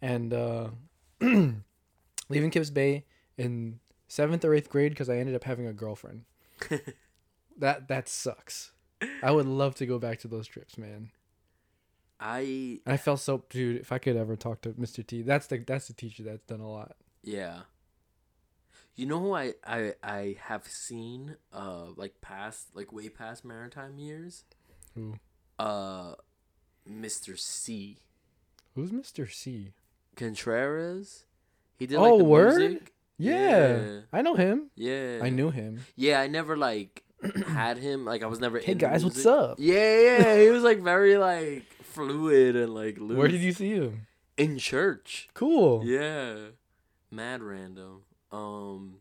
and 0.00 0.32
uh 0.32 0.68
leaving 1.20 2.50
Kips 2.50 2.70
Bay 2.70 3.04
in 3.36 3.80
7th 4.08 4.44
or 4.44 4.50
8th 4.50 4.68
grade 4.68 4.94
cuz 4.94 5.08
I 5.08 5.16
ended 5.16 5.34
up 5.34 5.42
having 5.42 5.66
a 5.66 5.72
girlfriend. 5.72 6.24
that 7.58 7.88
that 7.88 8.08
sucks. 8.08 8.70
I 9.24 9.32
would 9.32 9.46
love 9.46 9.74
to 9.76 9.86
go 9.86 9.98
back 9.98 10.20
to 10.20 10.28
those 10.28 10.46
trips, 10.46 10.78
man. 10.78 11.10
I 12.22 12.80
I 12.86 12.96
felt 12.96 13.20
so 13.20 13.44
dude, 13.50 13.80
if 13.80 13.90
I 13.92 13.98
could 13.98 14.16
ever 14.16 14.36
talk 14.36 14.60
to 14.62 14.70
Mr. 14.70 15.04
T. 15.06 15.22
That's 15.22 15.48
the 15.48 15.58
that's 15.58 15.88
the 15.88 15.94
teacher 15.94 16.22
that's 16.22 16.44
done 16.44 16.60
a 16.60 16.70
lot. 16.70 16.96
yeah. 17.22 17.60
You 18.94 19.06
know 19.06 19.18
who 19.20 19.32
I 19.34 19.54
I 19.66 19.94
I 20.02 20.36
have 20.42 20.66
seen 20.66 21.36
uh 21.52 21.86
like 21.96 22.20
past 22.20 22.68
like 22.74 22.92
way 22.92 23.08
past 23.08 23.42
maritime 23.44 23.98
years. 23.98 24.44
Who? 24.94 25.14
Uh, 25.58 26.14
Mr. 26.88 27.38
C. 27.38 27.98
Who's 28.74 28.90
Mr. 28.90 29.30
C? 29.32 29.72
Contreras. 30.14 31.24
He 31.78 31.86
did 31.86 31.96
Oh, 31.96 32.02
like 32.02 32.18
the 32.18 32.24
word? 32.24 32.58
music. 32.58 32.92
Yeah. 33.18 33.76
Yeah. 33.82 34.00
I 34.12 34.20
know 34.22 34.34
him. 34.34 34.70
Yeah. 34.74 35.20
I 35.22 35.30
knew 35.30 35.50
him. 35.50 35.80
Yeah, 35.96 36.20
I 36.20 36.26
never 36.26 36.56
like 36.56 37.02
had 37.48 37.78
him. 37.78 38.04
Like 38.04 38.22
I 38.22 38.26
was 38.26 38.40
never. 38.40 38.58
Hey 38.58 38.74
guys, 38.74 39.04
what's 39.04 39.16
music. 39.16 39.32
up? 39.32 39.56
Yeah, 39.58 40.00
yeah. 40.00 40.40
He 40.42 40.50
was 40.50 40.62
like 40.62 40.80
very 40.80 41.16
like 41.16 41.64
fluid 41.92 42.56
and 42.56 42.74
like 42.74 42.98
loose. 42.98 43.16
Where 43.18 43.28
did 43.28 43.40
you 43.40 43.52
see 43.52 43.74
him? 43.74 44.06
in 44.36 44.58
church? 44.58 45.28
Cool. 45.34 45.82
Yeah, 45.84 46.36
mad 47.10 47.42
random. 47.42 48.02
Um, 48.30 48.96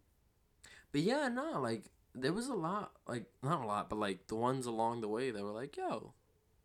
but 0.91 1.01
yeah, 1.01 1.29
no, 1.29 1.59
like 1.61 1.85
there 2.13 2.33
was 2.33 2.47
a 2.47 2.53
lot, 2.53 2.91
like 3.07 3.25
not 3.41 3.63
a 3.63 3.65
lot, 3.65 3.89
but 3.89 3.97
like 3.97 4.27
the 4.27 4.35
ones 4.35 4.65
along 4.65 5.01
the 5.01 5.07
way 5.07 5.31
that 5.31 5.41
were 5.43 5.51
like, 5.51 5.77
"Yo, 5.77 6.13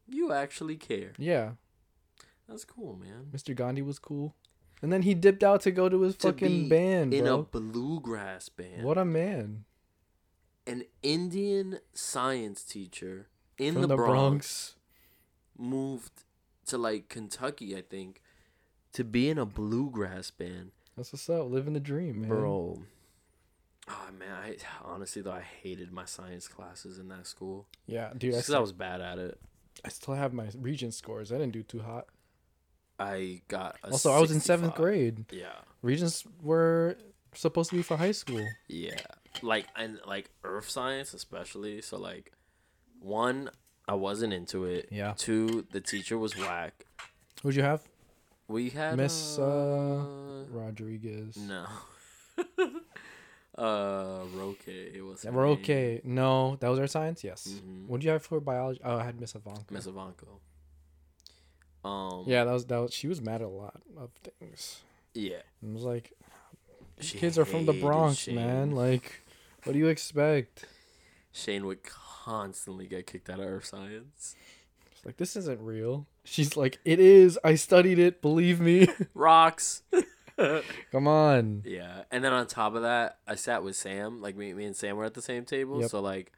you 0.09 0.33
actually 0.33 0.77
care." 0.77 1.13
Yeah. 1.19 1.53
That's 2.49 2.65
cool, 2.65 2.97
man. 2.97 3.27
Mr. 3.33 3.57
Gandhi 3.57 3.83
was 3.83 3.99
cool. 3.99 4.37
And 4.81 4.93
then 4.93 5.03
he 5.03 5.15
dipped 5.15 5.43
out 5.43 5.63
to 5.63 5.73
go 5.73 5.89
to 5.89 6.03
his 6.03 6.15
To 6.19 6.29
fucking 6.29 6.69
band, 6.69 7.13
in 7.13 7.25
bro. 7.25 7.41
a 7.41 7.43
bluegrass 7.43 8.49
band. 8.49 8.85
What 8.85 8.97
a 8.99 9.05
man. 9.05 9.65
An 10.65 10.85
Indian 11.03 11.81
science 11.93 12.63
teacher 12.63 13.27
in 13.59 13.73
From 13.73 13.83
the, 13.83 13.89
the, 13.89 13.97
Bronx, 13.97 14.13
Bronx. 14.13 14.75
Moved 15.59 16.25
to 16.67 16.79
like 16.79 17.09
Kentucky, 17.09 17.77
I 17.77 17.83
think, 17.83 18.21
to 18.93 19.05
be 19.05 19.29
in 19.29 19.39
a 19.39 19.47
bluegrass 19.47 20.31
band. 20.31 20.73
That's 20.97 21.13
what's 21.13 21.29
up. 21.29 21.51
Living 21.51 21.75
the 21.75 21.81
dream, 21.81 22.23
man. 22.23 22.31
Bro. 22.31 22.83
Oh 23.89 24.09
man, 24.19 24.33
I 24.33 24.57
honestly 24.85 25.23
though 25.23 25.33
I 25.33 25.43
hated 25.63 25.93
my 25.93 26.05
science 26.05 26.49
classes 26.49 26.99
in 26.99 27.09
that 27.09 27.27
school. 27.27 27.67
Yeah, 27.87 28.11
dude. 28.17 28.35
I, 28.35 28.39
Because 28.39 28.39
I 28.39 28.43
still, 28.43 28.61
was 28.63 28.73
bad 28.73 29.01
at 29.01 29.19
it. 29.19 29.39
I 29.85 29.89
still 29.91 30.15
have 30.15 30.33
my 30.33 30.49
Regents 30.59 30.97
scores. 30.97 31.31
I 31.31 31.39
didn't 31.39 31.53
do 31.53 31.63
too 31.63 31.81
hot. 31.81 32.07
I 32.99 33.43
got 33.49 33.77
a 33.85 33.91
Also, 33.91 34.11
I 34.11 34.19
was 34.21 34.31
in 34.31 34.41
seventh 34.41 34.75
grade. 34.75 35.27
Yeah. 35.31 35.53
Regents 35.83 36.25
were 36.43 36.97
supposed 37.35 37.71
to 37.71 37.77
be 37.77 37.83
for 37.83 37.97
high 37.97 38.13
school. 38.13 38.45
Yeah. 38.69 38.97
Like 39.43 39.67
and 39.77 40.01
like 40.07 40.31
earth 40.45 40.69
science 40.69 41.13
especially. 41.15 41.83
So 41.83 41.99
like 41.99 42.33
one, 43.01 43.51
I 43.89 43.95
wasn't 43.95 44.33
into 44.33 44.65
it. 44.65 44.89
Yeah. 44.91 45.15
Two, 45.17 45.67
the 45.71 45.81
teacher 45.81 46.19
was 46.19 46.37
whack. 46.37 46.85
Who'd 47.43 47.55
you 47.55 47.63
have? 47.63 47.83
We 48.49 48.71
had 48.71 48.97
Miss, 48.97 49.39
uh, 49.39 49.43
uh, 49.45 50.45
Rodriguez. 50.51 51.37
No. 51.37 51.67
uh 53.59 54.25
Roque 54.35 54.69
It 54.69 55.03
was 55.05 55.25
name. 55.25 56.01
No, 56.05 56.57
that 56.61 56.69
was 56.69 56.79
our 56.79 56.87
science. 56.87 57.25
Yes. 57.25 57.49
Mhm. 57.49 57.87
What 57.87 58.01
did 58.01 58.07
you 58.07 58.13
have 58.13 58.23
for 58.23 58.41
biology? 58.41 58.81
Oh, 58.85 58.97
I 58.99 59.05
had 59.05 59.21
Miss 59.21 59.35
Ivanka. 59.35 59.73
Miss 59.73 59.87
Ivanko. 59.87 60.41
Um 61.85 62.25
Yeah, 62.27 62.45
that 62.45 62.53
was 62.53 62.67
that. 62.67 62.79
Was, 62.79 62.93
she 62.93 63.09
was 63.09 63.21
mad 63.23 63.41
at 63.41 63.47
a 63.47 63.49
lot 63.49 63.81
of 63.97 64.11
things. 64.39 64.83
Yeah. 65.15 65.37
It 65.63 65.73
was 65.73 65.83
like, 65.85 66.13
She 67.01 67.19
kids 67.19 67.39
are 67.39 67.45
from 67.45 67.65
the 67.67 67.73
Bronx, 67.73 68.29
man. 68.29 68.73
Like, 68.73 69.23
what 69.65 69.73
do 69.73 69.79
you 69.79 69.89
expect? 69.89 70.67
Shane 71.33 71.65
would 71.67 71.83
constantly 72.27 72.87
get 72.87 73.07
kicked 73.07 73.31
out 73.31 73.39
of 73.39 73.47
earth 73.47 73.67
science. 73.67 74.35
It's 74.93 75.05
like 75.07 75.17
this 75.17 75.37
isn't 75.37 75.61
real. 75.61 76.07
She's 76.25 76.57
like, 76.57 76.79
it 76.85 76.99
is. 76.99 77.39
I 77.45 77.55
studied 77.55 77.99
it. 78.01 78.21
Believe 78.21 78.61
me. 78.61 78.89
Rocks. 79.15 79.83
Come 80.93 81.07
on. 81.07 81.63
Yeah, 81.65 82.03
and 82.11 82.23
then 82.25 82.33
on 82.33 82.47
top 82.47 82.75
of 82.75 82.83
that, 82.83 83.19
I 83.27 83.37
sat 83.37 83.63
with 83.63 83.77
Sam. 83.77 84.21
Like 84.21 84.37
me, 84.37 84.53
me 84.55 84.65
and 84.65 84.77
Sam 84.77 84.97
were 84.97 85.05
at 85.05 85.15
the 85.15 85.23
same 85.23 85.45
table, 85.45 85.81
Yep. 85.81 85.91
so 85.91 86.01
like, 86.01 86.33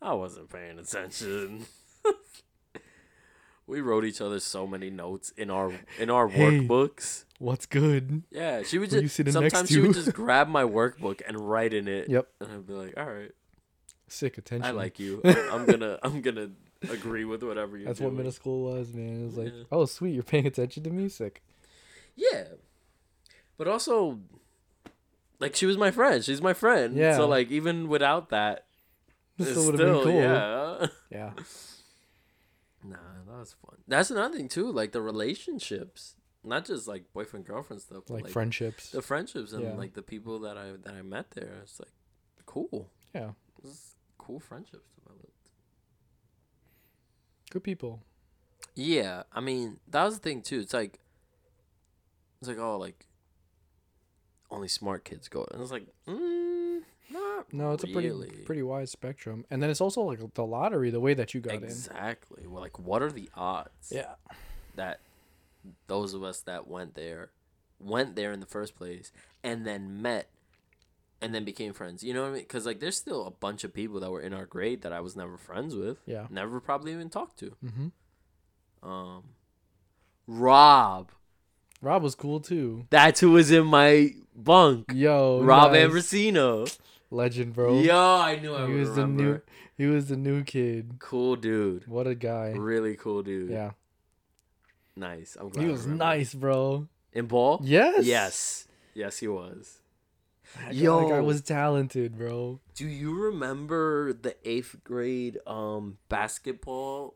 I 0.00 0.14
wasn't 0.14 0.48
paying 0.50 0.78
attention. 0.78 1.66
we 3.66 3.80
wrote 3.80 4.04
each 4.04 4.20
other 4.20 4.40
so 4.40 4.66
many 4.66 4.90
notes 4.90 5.32
in 5.36 5.50
our 5.50 5.72
in 5.98 6.08
our 6.08 6.28
Hey. 6.28 6.60
workbooks. 6.60 7.24
What's 7.38 7.66
good? 7.66 8.22
Yeah, 8.30 8.62
she 8.62 8.78
would 8.78 8.90
just 8.90 9.16
sometimes 9.32 9.68
she 9.68 9.80
would 9.80 9.94
just 9.94 10.12
grab 10.14 10.48
my 10.48 10.62
workbook 10.62 11.20
and 11.26 11.36
write 11.38 11.74
in 11.74 11.88
it. 11.88 12.08
Yep. 12.08 12.28
and 12.40 12.52
I'd 12.52 12.66
be 12.66 12.72
like, 12.72 12.94
all 12.96 13.04
right, 13.06 13.32
Sick 14.12 14.36
attention. 14.38 14.66
I 14.66 14.72
like 14.72 14.98
you. 14.98 15.20
I'm, 15.24 15.64
gonna 15.64 15.98
I'm 16.02 16.20
gonna 16.20 16.50
agree 16.90 17.24
with 17.24 17.42
whatever 17.42 17.78
you. 17.78 17.86
That's 17.86 17.98
what 18.00 18.12
middle 18.12 18.30
school 18.32 18.62
was, 18.64 18.92
man. 18.92 19.22
It 19.22 19.24
was 19.24 19.36
like, 19.38 19.52
Yeah. 19.54 19.62
oh, 19.72 19.86
sweet, 19.86 20.12
you're 20.12 20.22
paying 20.22 20.46
attention 20.46 20.82
to 20.84 20.90
me. 20.90 21.08
Sick. 21.08 21.42
Yeah, 22.14 22.44
but 23.56 23.68
also, 23.68 24.20
like 25.40 25.56
she 25.56 25.64
was 25.64 25.78
my 25.78 25.90
friend. 25.90 26.22
She's 26.22 26.42
my 26.42 26.52
friend. 26.52 26.94
Yeah. 26.94 27.16
So 27.16 27.26
like 27.26 27.50
even 27.50 27.88
without 27.88 28.28
that, 28.28 28.66
This 29.38 29.50
still 29.52 29.72
would 29.72 29.78
have 29.80 29.88
been 29.94 30.02
cool. 30.04 30.12
yeah. 30.12 30.86
Yeah. 31.10 31.30
Nah, 32.84 32.96
that 33.28 33.38
was 33.38 33.54
fun. 33.64 33.78
That's 33.86 34.10
another 34.10 34.36
thing 34.36 34.48
too, 34.48 34.70
like 34.72 34.90
the 34.92 35.00
relationships, 35.00 36.16
not 36.42 36.64
just 36.64 36.88
like 36.88 37.04
boyfriend 37.12 37.46
girlfriend 37.46 37.80
stuff, 37.80 38.02
but 38.08 38.14
like, 38.14 38.24
like, 38.24 38.32
friendships. 38.32 38.90
the 38.90 39.00
friendships 39.02 39.52
and 39.52 39.62
Yeah. 39.62 39.74
like 39.74 39.94
the 39.94 40.02
people 40.02 40.40
that 40.40 40.58
I 40.58 40.72
that 40.82 40.94
I 40.94 41.02
met 41.02 41.30
there. 41.30 41.60
It's 41.62 41.78
like 41.78 41.92
cool. 42.44 42.90
yeah, 43.14 43.30
cool 44.24 44.40
friendships 44.40 44.88
developed. 44.98 45.28
good 47.50 47.62
people. 47.64 48.00
Yeah, 48.74 49.24
I 49.32 49.40
mean 49.40 49.78
that 49.88 50.04
was 50.04 50.14
the 50.14 50.20
thing 50.20 50.42
too. 50.42 50.60
It's 50.60 50.72
like, 50.72 50.98
it's 52.40 52.48
like 52.48 52.58
oh 52.58 52.78
like, 52.78 53.06
only 54.50 54.68
smart 54.68 55.04
kids 55.04 55.28
go, 55.28 55.46
and 55.52 55.60
it's 55.60 55.72
like, 55.72 55.86
mm, 56.06 56.80
not 57.10 57.52
No, 57.52 57.72
it's 57.72 57.84
a 57.84 57.88
pretty 57.88 58.10
pretty 58.44 58.62
wide 58.62 58.88
spectrum, 58.88 59.44
and 59.50 59.62
then 59.62 59.70
it's 59.70 59.80
also 59.80 60.02
like 60.02 60.20
the 60.34 60.46
lottery, 60.46 60.90
the 60.90 61.00
way 61.00 61.14
that 61.14 61.34
you 61.34 61.40
got 61.40 61.54
in 61.56 61.64
exactly. 61.64 62.46
Well, 62.46 62.62
like, 62.62 62.78
what 62.78 63.02
are 63.02 63.12
the 63.12 63.28
odds? 63.34 63.90
Yeah, 63.90 64.14
that 64.76 65.00
those 65.86 66.14
of 66.14 66.22
us 66.22 66.40
that 66.40 66.66
went 66.66 66.94
there 66.94 67.30
went 67.78 68.16
there 68.16 68.32
in 68.32 68.40
the 68.40 68.46
first 68.46 68.76
place 68.76 69.12
and 69.42 69.66
then 69.66 70.00
met 70.00 70.28
and 71.22 71.34
then 71.34 71.44
became 71.44 71.72
friends. 71.72 72.02
You 72.02 72.12
know 72.12 72.22
what 72.22 72.28
I 72.28 72.32
mean? 72.32 72.42
Because 72.42 72.66
like 72.66 72.80
there's 72.80 72.96
still 72.96 73.26
a 73.26 73.30
bunch 73.30 73.64
of 73.64 73.72
people 73.72 74.00
that 74.00 74.10
were 74.10 74.20
in 74.20 74.34
our 74.34 74.44
grade 74.46 74.82
that 74.82 74.92
I 74.92 75.00
was 75.00 75.16
never 75.16 75.38
friends 75.38 75.74
with. 75.74 75.98
Yeah. 76.04 76.26
Never 76.30 76.60
probably 76.60 76.92
even 76.92 77.08
talked 77.08 77.38
to. 77.38 77.56
mm-hmm. 77.64 78.88
Um, 78.88 79.22
Rob. 80.26 81.12
Rob 81.80 82.02
was 82.02 82.14
cool 82.14 82.40
too. 82.40 82.86
That's 82.90 83.20
who 83.20 83.30
was 83.32 83.50
in 83.50 83.66
my 83.66 84.10
bunk. 84.34 84.86
Yo, 84.92 85.40
Rob 85.42 85.72
nice. 85.72 85.88
Ambrosino. 85.88 86.78
legend, 87.10 87.54
bro. 87.54 87.80
Yo, 87.80 87.96
I 87.96 88.36
knew 88.40 88.54
I 88.54 88.66
he 88.66 88.74
was 88.74 88.94
the 88.94 89.06
new. 89.06 89.40
He 89.76 89.86
was 89.86 90.08
the 90.08 90.16
new 90.16 90.42
kid. 90.44 90.96
Cool 90.98 91.36
dude. 91.36 91.86
What 91.88 92.06
a 92.06 92.14
guy. 92.14 92.50
Really 92.56 92.96
cool 92.96 93.22
dude. 93.22 93.50
Yeah, 93.50 93.70
Nice. 94.96 95.36
I'm 95.40 95.48
glad. 95.48 95.64
he 95.64 95.70
was 95.70 95.86
nice, 95.86 96.34
bro. 96.34 96.88
In 97.12 97.26
ball? 97.26 97.60
Yes. 97.64 98.04
Yes. 98.04 98.68
Yes, 98.94 99.18
he 99.18 99.28
was. 99.28 99.80
That 100.60 100.74
Yo, 100.74 101.08
guy 101.08 101.16
Yo. 101.16 101.22
was 101.22 101.40
talented, 101.42 102.16
bro. 102.18 102.60
Do 102.74 102.86
you 102.86 103.14
remember 103.14 104.12
the 104.12 104.36
eighth 104.44 104.76
grade 104.84 105.38
um 105.46 105.98
basketball? 106.08 107.14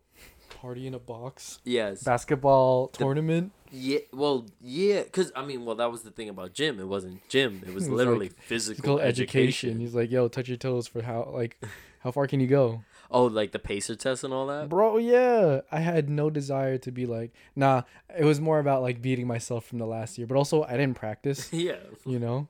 Party 0.48 0.86
in 0.86 0.94
a 0.94 0.98
box. 0.98 1.58
Yes. 1.64 2.02
Basketball 2.02 2.88
tournament. 2.88 3.52
yeah. 3.70 3.98
Well, 4.12 4.46
yeah. 4.60 5.02
Cause 5.04 5.32
I 5.36 5.44
mean, 5.44 5.64
well, 5.64 5.74
that 5.76 5.90
was 5.90 6.02
the 6.02 6.10
thing 6.10 6.28
about 6.28 6.54
gym. 6.54 6.78
It 6.80 6.86
wasn't 6.88 7.28
gym. 7.28 7.62
It 7.66 7.74
was 7.74 7.84
It 7.88 7.90
was 7.90 7.98
literally 7.98 8.28
like 8.28 8.38
physical, 8.38 8.76
Physical 8.96 9.00
education. 9.00 9.38
education. 9.70 9.80
He's 9.80 9.94
like, 9.94 10.10
yo, 10.10 10.28
touch 10.28 10.48
your 10.48 10.56
toes 10.56 10.86
for 10.86 11.02
how 11.02 11.30
like 11.34 11.62
how 12.00 12.10
far 12.12 12.26
can 12.26 12.40
you 12.40 12.46
go? 12.46 12.84
Oh, 13.10 13.24
like 13.24 13.52
the 13.52 13.58
pacer 13.58 13.94
test 13.96 14.24
and 14.24 14.32
all 14.32 14.46
that. 14.46 14.68
Bro, 14.68 14.98
yeah. 14.98 15.60
I 15.70 15.80
had 15.80 16.08
no 16.08 16.30
desire 16.30 16.78
to 16.78 16.90
be 16.90 17.06
like, 17.06 17.32
nah, 17.54 17.82
it 18.16 18.24
was 18.24 18.40
more 18.40 18.58
about 18.60 18.82
like 18.82 19.02
beating 19.02 19.26
myself 19.26 19.64
from 19.66 19.78
the 19.78 19.86
last 19.86 20.16
year. 20.16 20.26
But 20.26 20.36
also 20.36 20.62
I 20.64 20.72
didn't 20.72 20.94
practice, 20.94 21.52
yeah. 21.52 21.76
you 22.04 22.18
know? 22.18 22.48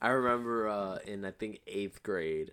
I 0.00 0.08
remember 0.08 0.68
uh 0.68 0.98
in 1.06 1.24
I 1.24 1.30
think 1.30 1.60
eighth 1.66 2.02
grade, 2.02 2.52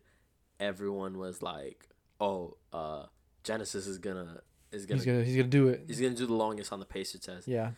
everyone 0.59 1.17
was 1.17 1.41
like, 1.41 1.87
"Oh, 2.19 2.57
uh, 2.71 3.05
Genesis 3.43 3.85
is 3.87 3.97
gonna 3.97 4.41
is 4.71 4.85
gonna 4.85 4.97
He's 4.99 5.05
gonna 5.05 5.23
he's 5.23 5.35
gonna 5.35 5.47
do 5.49 5.67
it. 5.67 5.83
he's 5.87 5.99
gonna 5.99 6.15
do 6.15 6.25
the 6.25 6.33
longest 6.33 6.71
on 6.71 6.79
the 6.79 6.85
pacer 6.85 7.17
test." 7.17 7.47
Yeah. 7.47 7.71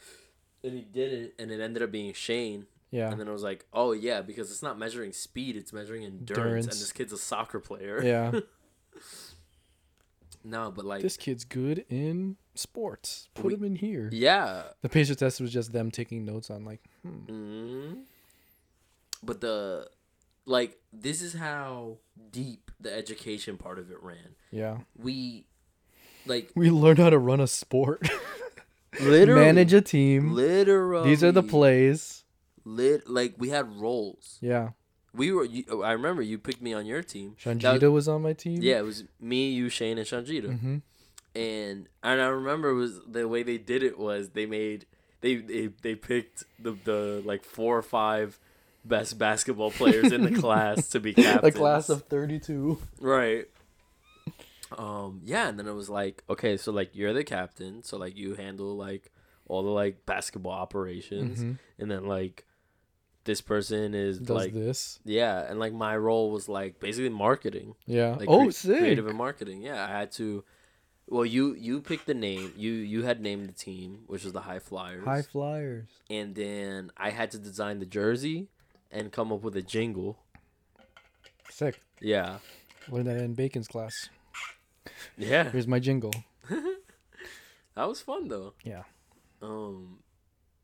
And 0.63 0.73
he 0.73 0.81
did 0.81 1.13
it, 1.13 1.35
and 1.39 1.51
it 1.51 1.59
ended 1.59 1.83
up 1.83 1.91
being 1.91 2.13
Shane. 2.13 2.67
Yeah. 2.91 3.11
And 3.11 3.19
then 3.19 3.27
I 3.27 3.31
was 3.31 3.43
like, 3.43 3.65
oh 3.73 3.91
yeah, 3.91 4.21
because 4.21 4.49
it's 4.51 4.63
not 4.63 4.79
measuring 4.79 5.11
speed, 5.11 5.55
it's 5.57 5.73
measuring 5.73 6.03
endurance. 6.05 6.37
Endurance. 6.39 6.65
And 6.67 6.73
this 6.75 6.91
kid's 6.91 7.11
a 7.11 7.17
soccer 7.17 7.59
player. 7.59 8.01
Yeah. 8.01 8.39
no, 10.43 10.71
but 10.71 10.85
like, 10.85 11.01
this 11.01 11.17
kid's 11.17 11.43
good 11.43 11.85
in 11.89 12.37
sports. 12.53 13.27
Put 13.33 13.45
We- 13.45 13.53
him 13.55 13.63
in 13.63 13.75
here. 13.75 14.09
yeah. 14.13 14.63
The 14.81 14.89
pacer 14.89 15.15
test 15.15 15.41
was 15.41 15.51
just 15.51 15.73
them 15.73 15.91
taking 15.91 16.23
notes 16.25 16.49
on 16.49 16.63
like, 16.65 16.81
hmm. 17.01 17.09
hmm 17.09 17.93
But 19.25 19.41
the, 19.41 19.89
like, 20.45 20.77
this 20.93 21.21
is 21.21 21.33
how 21.33 21.97
deep 22.31 22.71
the 22.79 22.93
education 22.93 23.57
part 23.57 23.79
of 23.79 23.91
it 23.91 23.97
ran. 24.01 24.35
Yeah. 24.51 24.77
We, 24.97 25.45
like, 26.25 26.51
We 26.55 26.69
learned 26.69 26.99
how 26.99 27.09
to 27.09 27.17
run 27.17 27.39
a 27.39 27.47
sport. 27.47 28.07
literally 29.01 29.41
Manage 29.45 29.73
a 29.73 29.81
team. 29.81 30.31
Literally, 30.33 31.09
These 31.09 31.23
are 31.23 31.31
the 31.31 31.43
plays. 31.43 32.23
Lit, 32.63 33.07
like 33.09 33.35
we 33.37 33.49
had 33.49 33.79
roles. 33.79 34.37
Yeah. 34.41 34.69
We 35.13 35.31
were. 35.31 35.45
You, 35.45 35.83
I 35.83 35.91
remember 35.91 36.21
you 36.21 36.37
picked 36.39 36.61
me 36.61 36.73
on 36.73 36.85
your 36.85 37.03
team. 37.03 37.35
Shanjita 37.41 37.91
was 37.91 38.07
on 38.07 38.21
my 38.23 38.33
team. 38.33 38.61
Yeah, 38.61 38.79
it 38.79 38.85
was 38.85 39.03
me, 39.19 39.49
you, 39.49 39.69
Shane, 39.69 39.97
and 39.97 40.07
Shanjita. 40.07 40.47
Mm-hmm. 40.47 40.77
and 41.35 41.87
and 42.03 42.21
I 42.21 42.25
remember 42.27 42.69
it 42.69 42.75
was 42.75 43.01
the 43.07 43.27
way 43.27 43.43
they 43.43 43.57
did 43.57 43.83
it 43.83 43.97
was 43.99 44.29
they 44.29 44.45
made 44.45 44.87
they 45.21 45.35
they, 45.35 45.69
they 45.81 45.95
picked 45.95 46.43
the 46.59 46.75
the 46.83 47.21
like 47.23 47.43
four 47.43 47.77
or 47.77 47.81
five 47.83 48.39
best 48.87 49.17
basketball 49.17 49.71
players 49.71 50.11
in 50.11 50.21
the 50.23 50.31
class 50.41 50.89
to 50.89 50.99
be 50.99 51.11
A 51.11 51.13
captains. 51.15 51.55
class 51.55 51.89
of 51.89 52.03
32. 52.03 52.79
right. 53.01 53.45
Um 54.77 55.21
yeah, 55.23 55.47
and 55.47 55.59
then 55.59 55.67
it 55.67 55.73
was 55.73 55.89
like 55.89 56.23
okay, 56.29 56.57
so 56.57 56.71
like 56.71 56.95
you're 56.95 57.13
the 57.13 57.23
captain, 57.23 57.83
so 57.83 57.97
like 57.97 58.17
you 58.17 58.33
handle 58.35 58.75
like 58.75 59.11
all 59.47 59.61
the 59.63 59.69
like 59.69 60.05
basketball 60.05 60.53
operations, 60.53 61.39
Mhm. 61.43 61.59
and 61.77 61.91
then 61.91 62.07
like 62.07 62.45
this 63.25 63.41
person 63.41 63.93
is 63.93 64.17
Does 64.19 64.29
like 64.35 64.53
this. 64.53 64.99
yeah, 65.05 65.45
and 65.49 65.59
like 65.59 65.71
my 65.73 65.95
role 65.95 66.31
was 66.31 66.49
like 66.49 66.79
basically 66.79 67.09
marketing. 67.09 67.75
Yeah. 67.85 68.15
Like 68.15 68.27
oh, 68.27 68.45
cre- 68.45 68.51
sick. 68.51 68.79
creative 68.79 69.07
and 69.07 69.17
marketing. 69.17 69.61
Yeah, 69.61 69.83
I 69.85 69.89
had 69.89 70.11
to. 70.13 70.43
Well, 71.07 71.25
you 71.25 71.53
you 71.53 71.81
picked 71.81 72.07
the 72.07 72.15
name. 72.15 72.51
You 72.57 72.71
you 72.71 73.03
had 73.03 73.21
named 73.21 73.47
the 73.47 73.53
team, 73.53 73.99
which 74.07 74.23
was 74.23 74.33
the 74.33 74.41
High 74.41 74.59
Flyers. 74.59 75.05
High 75.05 75.21
flyers. 75.21 75.87
and 76.09 76.33
then 76.33 76.89
I 76.97 77.11
had 77.11 77.29
to 77.31 77.37
design 77.37 77.77
the 77.79 77.85
jersey 77.85 78.49
and 78.95 79.11
come 79.11 79.31
up 79.31 79.41
with 79.43 79.55
a 79.55 79.61
jingle. 79.61 80.17
Sick. 81.49 81.79
Yeah, 82.01 82.39
Learned 82.89 83.07
that 83.07 83.17
in 83.17 83.33
Bacon's 83.33 83.67
class. 83.67 84.09
yeah, 85.17 85.49
Here's 85.51 85.67
my 85.67 85.79
jingle. 85.79 86.11
that 86.49 87.87
was 87.87 88.01
fun 88.01 88.27
though. 88.27 88.53
Yeah. 88.63 88.83
Um, 89.41 89.99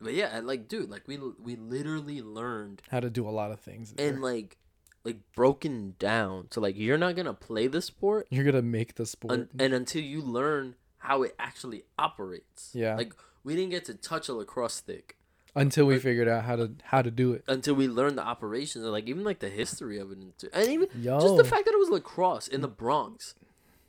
but 0.00 0.14
yeah, 0.14 0.40
like 0.42 0.68
dude, 0.68 0.90
like 0.90 1.06
we 1.06 1.18
we 1.40 1.56
literally 1.56 2.20
learned 2.22 2.82
How 2.90 3.00
to 3.00 3.10
do 3.10 3.28
a 3.28 3.30
lot 3.30 3.52
of 3.52 3.60
things. 3.60 3.92
there. 3.92 4.08
and 4.10 4.22
like 4.22 4.56
like 5.04 5.18
broken 5.34 5.94
down. 5.98 6.48
So 6.50 6.60
like 6.60 6.76
you're 6.76 6.98
not 6.98 7.16
gonna 7.16 7.34
play 7.34 7.66
the 7.66 7.82
sport 7.82 8.26
You're 8.30 8.44
gonna 8.44 8.62
make 8.62 8.94
the 8.96 9.06
sport. 9.06 9.32
un- 9.32 9.48
and 9.58 9.72
until 9.74 10.02
you 10.02 10.20
learn 10.22 10.74
how 10.98 11.22
it 11.22 11.34
actually 11.38 11.84
operates. 11.98 12.70
Yeah. 12.74 12.96
Like 12.96 13.14
we 13.44 13.56
didn't 13.56 13.70
get 13.70 13.84
to 13.86 13.94
touch 13.94 14.28
a 14.28 14.34
lacrosse 14.34 14.74
stick 14.74 15.16
until 15.54 15.86
we 15.86 15.98
figured 15.98 16.28
out 16.28 16.44
how 16.44 16.56
to 16.56 16.72
how 16.84 17.02
to 17.02 17.10
do 17.10 17.32
it. 17.32 17.44
until 17.46 17.74
we 17.74 17.88
learned 17.88 18.16
the 18.16 18.22
operations 18.22 18.84
and 18.84 18.92
like 18.92 19.08
even 19.08 19.24
like 19.24 19.40
the 19.40 19.50
history 19.50 19.98
of 19.98 20.10
it 20.10 20.18
and, 20.52 20.68
even 20.68 20.88
just 21.02 21.36
the 21.36 21.44
fact 21.44 21.64
that 21.66 21.74
it 21.74 21.78
was 21.78 21.90
lacrosse 21.90 22.48
in 22.48 22.60
the 22.60 22.68
Bronx 22.68 23.34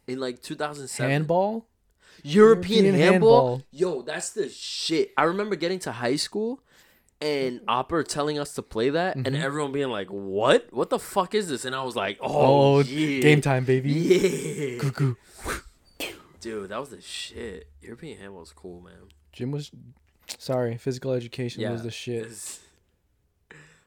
in 0.07 0.19
like 0.19 0.41
2007. 0.41 1.09
Handball. 1.09 1.65
European, 2.21 2.85
European 2.85 3.11
handball. 3.11 3.57
handball. 3.57 3.67
Yo, 3.71 4.01
that's 4.03 4.31
the 4.31 4.47
shit. 4.47 5.11
I 5.17 5.23
remember 5.23 5.55
getting 5.55 5.79
to 5.79 5.91
high 5.91 6.15
school 6.15 6.61
and 7.21 7.61
Opper 7.67 8.03
telling 8.03 8.37
us 8.37 8.53
to 8.55 8.61
play 8.61 8.89
that 8.89 9.15
and 9.15 9.25
mm-hmm. 9.25 9.35
everyone 9.35 9.71
being 9.71 9.89
like, 9.89 10.07
"What? 10.09 10.67
What 10.71 10.89
the 10.89 10.99
fuck 10.99 11.33
is 11.33 11.49
this?" 11.49 11.65
And 11.65 11.75
I 11.75 11.83
was 11.83 11.95
like, 11.95 12.17
"Oh, 12.21 12.77
Oh, 12.77 12.79
yeah. 12.81 13.21
game 13.21 13.41
time, 13.41 13.65
baby. 13.65 13.91
Yeah. 13.91 14.79
Cuckoo. 14.79 15.15
Dude, 16.41 16.69
that 16.69 16.79
was 16.79 16.89
the 16.89 17.01
shit. 17.01 17.69
European 17.81 18.19
handball 18.19 18.41
was 18.41 18.51
cool, 18.51 18.81
man. 18.81 19.09
Gym 19.31 19.51
was. 19.51 19.71
Sorry, 20.39 20.77
physical 20.77 21.13
education 21.13 21.61
Yeah. 21.61 21.71
was 21.71 21.83
the 21.83 21.91
shit. 21.91 22.27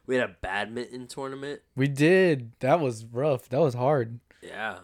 We 0.07 0.15
had 0.15 0.29
a 0.29 0.35
badminton 0.41 1.07
tournament. 1.07 1.59
We 1.75 1.89
did. 1.89 2.53
That 2.61 2.79
was 2.79 3.03
rough. 3.03 3.49
That 3.49 3.59
was 3.59 3.73
hard. 3.73 4.21
Yeah. 4.41 4.77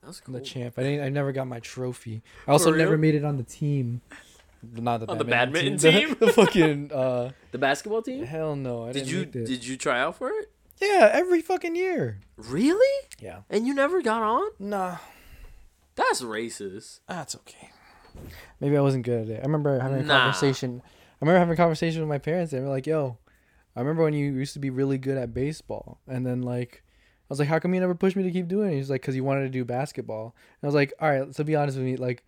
That 0.00 0.06
was 0.06 0.20
cool. 0.20 0.34
I'm 0.36 0.40
the 0.40 0.46
champ. 0.46 0.78
I 0.78 0.82
didn't. 0.84 1.04
I 1.04 1.10
never 1.10 1.32
got 1.32 1.46
my 1.46 1.60
trophy. 1.60 2.22
I 2.46 2.52
also 2.52 2.72
never 2.72 2.96
made 2.96 3.14
it 3.14 3.24
on 3.26 3.36
the 3.36 3.42
team. 3.42 4.00
Not 4.62 5.00
the 5.00 5.08
On 5.10 5.18
the 5.18 5.24
badminton 5.26 5.76
badminton 5.76 6.16
The, 6.18 6.26
the 6.26 6.32
fucking. 6.32 6.92
Uh, 6.94 7.32
The 7.50 7.58
basketball 7.58 8.00
team? 8.00 8.24
hell 8.24 8.56
no. 8.56 8.86
I 8.88 8.92
Did 8.92 9.06
you 9.10 9.26
did 9.26 9.66
you 9.66 9.76
try 9.76 10.00
out 10.00 10.16
for 10.16 10.30
it? 10.30 10.50
Yeah, 10.80 11.10
every 11.12 11.42
fucking 11.42 11.76
year. 11.76 12.20
Really? 12.38 13.06
Yeah. 13.20 13.40
And 13.50 13.66
you 13.66 13.74
never 13.74 14.00
got 14.00 14.22
on? 14.22 14.50
Nah, 14.58 14.96
That's 15.94 16.22
racist. 16.22 17.00
that's 17.06 17.34
okay. 17.36 17.68
Maybe 18.60 18.76
I 18.76 18.80
wasn't 18.80 19.04
good 19.04 19.22
at 19.22 19.28
it. 19.36 19.38
I 19.40 19.42
remember 19.46 19.78
having 19.78 20.00
a 20.00 20.02
Nah. 20.02 20.18
conversation. 20.18 20.82
I 20.84 21.24
remember 21.24 21.38
having 21.38 21.52
a 21.54 21.56
conversation 21.56 22.00
with 22.00 22.08
my 22.08 22.18
parents. 22.18 22.52
They 22.52 22.60
were 22.60 22.68
like, 22.68 22.86
"Yo, 22.86 23.18
I 23.76 23.80
remember 23.80 24.02
when 24.04 24.14
you 24.14 24.32
used 24.32 24.52
to 24.54 24.58
be 24.58 24.70
really 24.70 24.98
good 24.98 25.16
at 25.18 25.34
baseball, 25.34 25.98
and 26.06 26.26
then 26.26 26.42
like." 26.42 26.82
I 26.84 27.26
was 27.28 27.38
like, 27.38 27.48
"How 27.48 27.58
come 27.58 27.74
you 27.74 27.80
never 27.80 27.94
pushed 27.94 28.16
me 28.16 28.22
to 28.22 28.30
keep 28.30 28.48
doing 28.48 28.72
it?" 28.72 28.76
He's 28.76 28.88
like, 28.90 29.02
"Cause 29.02 29.14
you 29.14 29.22
wanted 29.22 29.42
to 29.42 29.48
do 29.50 29.64
basketball." 29.64 30.34
And 30.60 30.66
I 30.66 30.66
was 30.66 30.74
like, 30.74 30.94
"All 31.00 31.10
right, 31.10 31.34
so 31.34 31.44
be 31.44 31.54
honest 31.56 31.76
with 31.76 31.84
me. 31.86 31.96
Like, 31.96 32.24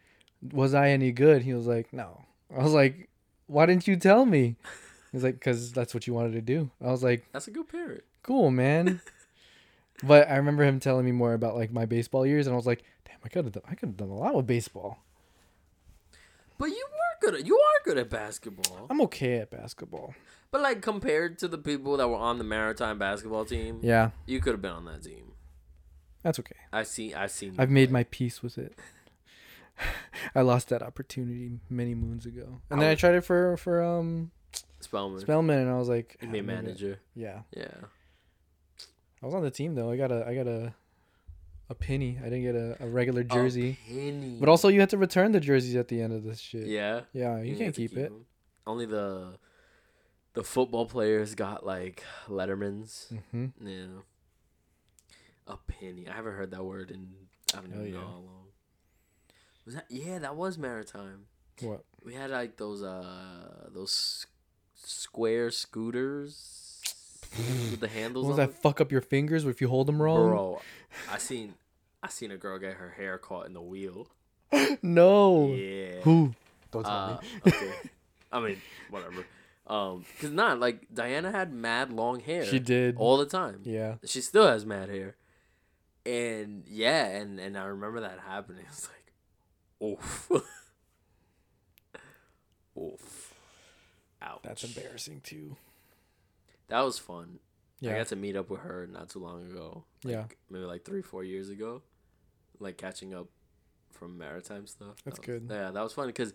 was 0.53 0.75
I 0.75 0.91
any 0.91 1.11
good?" 1.13 1.43
He 1.43 1.55
was 1.55 1.67
like, 1.67 1.93
"No." 1.93 2.23
I 2.55 2.63
was 2.63 2.73
like, 2.75 3.09
"Why 3.47 3.65
didn't 3.67 3.87
you 3.89 3.97
tell 3.97 4.27
me?" 4.27 4.57
He's 5.13 5.25
like, 5.25 5.41
"Cause 5.41 5.73
that's 5.73 5.95
what 5.95 6.07
you 6.07 6.13
wanted 6.15 6.33
to 6.33 6.41
do." 6.43 6.71
I 6.85 6.91
was 6.91 7.03
like, 7.03 7.25
That's 7.33 7.49
a 7.49 7.51
good 7.51 7.69
parent. 7.69 8.05
"Cool, 8.23 8.51
man." 8.51 9.01
but 10.03 10.29
I 10.29 10.37
remember 10.37 10.65
him 10.65 10.81
telling 10.81 11.05
me 11.05 11.13
more 11.13 11.33
about 11.35 11.57
like 11.57 11.73
my 11.73 11.87
baseball 11.87 12.27
years, 12.27 12.47
and 12.47 12.53
I 12.53 12.57
was 12.57 12.67
like, 12.67 12.83
"Damn, 13.07 13.17
I 13.25 13.29
could 13.29 13.45
have 13.45 13.53
done, 13.55 13.63
I 13.69 13.75
could 13.75 13.89
have 13.91 13.97
done 13.97 14.11
a 14.11 14.15
lot 14.15 14.35
with 14.35 14.47
baseball." 14.47 14.99
But 16.61 16.69
you 16.69 16.87
were 16.93 17.31
good. 17.31 17.41
At, 17.41 17.47
you 17.47 17.57
are 17.57 17.85
good 17.85 17.99
at 17.99 18.11
basketball. 18.11 18.87
I'm 18.91 19.01
okay 19.03 19.39
at 19.39 19.51
basketball. 19.51 20.15
But 20.53 20.61
like 20.61 20.83
compared 20.83 21.39
to 21.39 21.49
the 21.49 21.59
people 21.59 21.97
that 21.97 22.07
were 22.09 22.17
on 22.17 22.39
the 22.39 22.45
Maritime 22.45 22.99
basketball 22.99 23.45
team, 23.47 23.81
Yeah, 23.83 24.11
you 24.27 24.41
could 24.41 24.53
have 24.53 24.61
been 24.63 24.73
on 24.73 24.85
that 24.85 25.03
team. 25.03 25.33
that's 26.23 26.39
okay. 26.39 26.57
I 26.73 26.83
see. 26.83 27.15
I 27.15 27.27
seen. 27.29 27.55
you 27.55 27.57
I've 27.59 27.71
made 27.71 27.91
my 27.91 28.05
peace 28.05 28.43
with 28.43 28.59
it. 28.59 28.79
I 30.35 30.43
lost 30.43 30.69
that 30.69 30.83
opportunity 30.83 31.53
many 31.71 31.95
moons 31.95 32.27
ago, 32.27 32.61
and 32.69 32.81
then 32.83 32.91
I 32.91 32.95
tried 32.95 33.15
it 33.15 33.25
for 33.25 33.57
for 33.57 33.83
um 33.83 34.31
Spellman. 34.81 35.21
Spellman, 35.21 35.59
and 35.61 35.71
I 35.71 35.79
was 35.79 35.89
like, 35.89 36.19
You 36.21 36.29
"Ah, 36.29 36.43
manager. 36.43 37.01
Yeah, 37.15 37.41
Yeah. 37.57 37.73
I 39.23 39.27
was 39.27 39.35
on 39.35 39.43
the 39.43 39.51
team 39.51 39.75
though. 39.75 39.91
I 39.91 39.97
got 39.97 40.13
a 40.13 40.27
I 40.27 40.35
got 40.35 40.47
a 40.47 40.75
a 41.71 41.75
penny. 41.75 42.19
I 42.21 42.25
didn't 42.25 42.43
get 42.43 42.55
a, 42.57 42.77
a 42.85 42.89
regular 42.89 43.23
jersey. 43.23 43.79
A 43.89 43.93
penny. 43.95 44.37
But 44.41 44.49
also, 44.49 44.69
you 44.69 44.81
had 44.81 44.91
to 44.91 44.99
return 44.99 45.33
the 45.33 45.41
jerseys 45.41 45.77
at 45.77 45.89
the 45.89 46.03
end 46.03 46.13
of 46.13 46.25
this 46.25 46.41
shit. 46.41 46.67
Yeah. 46.67 47.03
Yeah, 47.13 47.41
you, 47.41 47.51
have 47.51 47.59
can't 47.59 47.75
to 47.77 47.81
keep, 47.81 47.97
it. 47.97 48.07
'em. 48.07 48.27
Only 48.67 48.87
the 48.87 49.39
the 50.35 50.45
football 50.45 50.87
players 50.87 51.35
got 51.35 51.65
like 51.65 52.05
Lettermans. 52.29 53.09
hmm 53.31 53.47
Yeah. 53.65 53.87
A 55.47 55.57
penny. 55.57 56.07
I 56.09 56.13
haven't 56.13 56.35
heard 56.35 56.51
that 56.51 56.65
word 56.65 56.91
in 56.91 57.09
I 57.55 57.57
don't 57.61 57.71
Hell 57.73 57.81
even 57.83 57.93
know 57.95 57.99
yeah. 58.01 58.05
how 58.05 58.13
long. 58.13 58.47
Was 59.65 59.75
that? 59.77 59.87
Yeah, 59.89 60.19
that 60.19 60.37
was 60.37 60.59
maritime. 60.59 61.27
What? 61.61 61.85
We 62.05 62.15
had 62.15 62.31
like 62.31 62.57
those 62.57 62.83
uh 62.83 63.69
those 63.73 64.27
square 64.75 65.51
scooters 65.51 66.70
with 67.39 67.81
the 67.81 67.89
handles. 67.89 68.27
Ones 68.27 68.39
on 68.39 68.47
that 68.47 68.55
fuck 68.55 68.81
up 68.81 68.91
your 68.93 69.01
fingers 69.01 69.45
if 69.45 69.61
you 69.61 69.69
hold 69.69 69.87
them 69.87 69.97
them. 69.97 70.03
wrong? 70.03 70.29
Bro, 70.29 70.61
I 71.11 71.19
seen 71.19 71.55
I 72.03 72.09
seen 72.09 72.31
a 72.31 72.37
girl 72.37 72.59
get 72.59 72.75
her 72.75 72.91
hair 72.91 73.19
caught 73.19 73.47
in 73.47 73.53
the 73.55 73.61
wheel. 73.63 74.09
No. 74.83 75.49
Yeah. 75.53 76.01
Who? 76.03 76.35
Don't 76.73 76.83
tell 76.85 76.93
Uh, 76.93 77.19
me. 77.23 77.29
okay. 77.53 77.73
I 78.33 78.41
mean, 78.41 78.63
whatever. 78.91 79.25
Um, 79.67 80.05
cause 80.21 80.31
not 80.31 80.59
like 80.59 80.87
Diana 80.93 81.31
had 81.31 81.53
mad 81.53 81.93
long 81.93 82.19
hair. 82.21 82.45
She 82.45 82.59
did. 82.59 82.97
all 82.97 83.17
the 83.19 83.27
time. 83.27 83.61
Yeah. 83.65 83.97
She 84.05 84.21
still 84.21 84.47
has 84.47 84.65
mad 84.67 84.89
hair. 84.89 85.17
And 86.07 86.65
yeah, 86.69 87.07
and 87.07 87.39
and 87.39 87.57
I 87.59 87.65
remember 87.65 88.01
that 88.01 88.19
happening. 88.27 88.65
It's 88.69 88.89
like, 88.89 89.89
oof, 89.91 90.31
oof, 92.79 93.35
ouch. 94.23 94.41
That's 94.43 94.65
embarrassing 94.65 95.21
too. 95.23 95.57
That 96.71 96.81
was 96.81 96.99
fun. 96.99 97.39
Yeah. 97.81 97.95
I 97.95 97.99
got 97.99 98.09
to 98.09 98.17
meet 98.17 98.37
up 98.37 98.51
with 98.51 98.61
her 98.61 98.87
not 98.87 99.09
too 99.11 99.19
long 99.21 99.45
ago. 99.51 99.85
Like, 100.05 100.13
Yeah. 100.13 100.25
maybe 100.51 100.65
like 100.65 100.85
three, 100.85 101.03
four 101.03 101.25
years 101.25 101.49
ago. 101.49 101.83
Like 102.59 102.77
catching 102.77 103.15
up 103.15 103.29
from 103.91 104.19
maritime 104.19 104.67
stuff. 104.67 105.03
That's 105.05 105.19
That 105.19 105.27
was- 105.29 105.41
good. 105.41 105.49
Yeah, 105.51 105.71
that 105.71 105.83
was 105.83 105.93
fun 105.93 106.07
because 106.09 106.33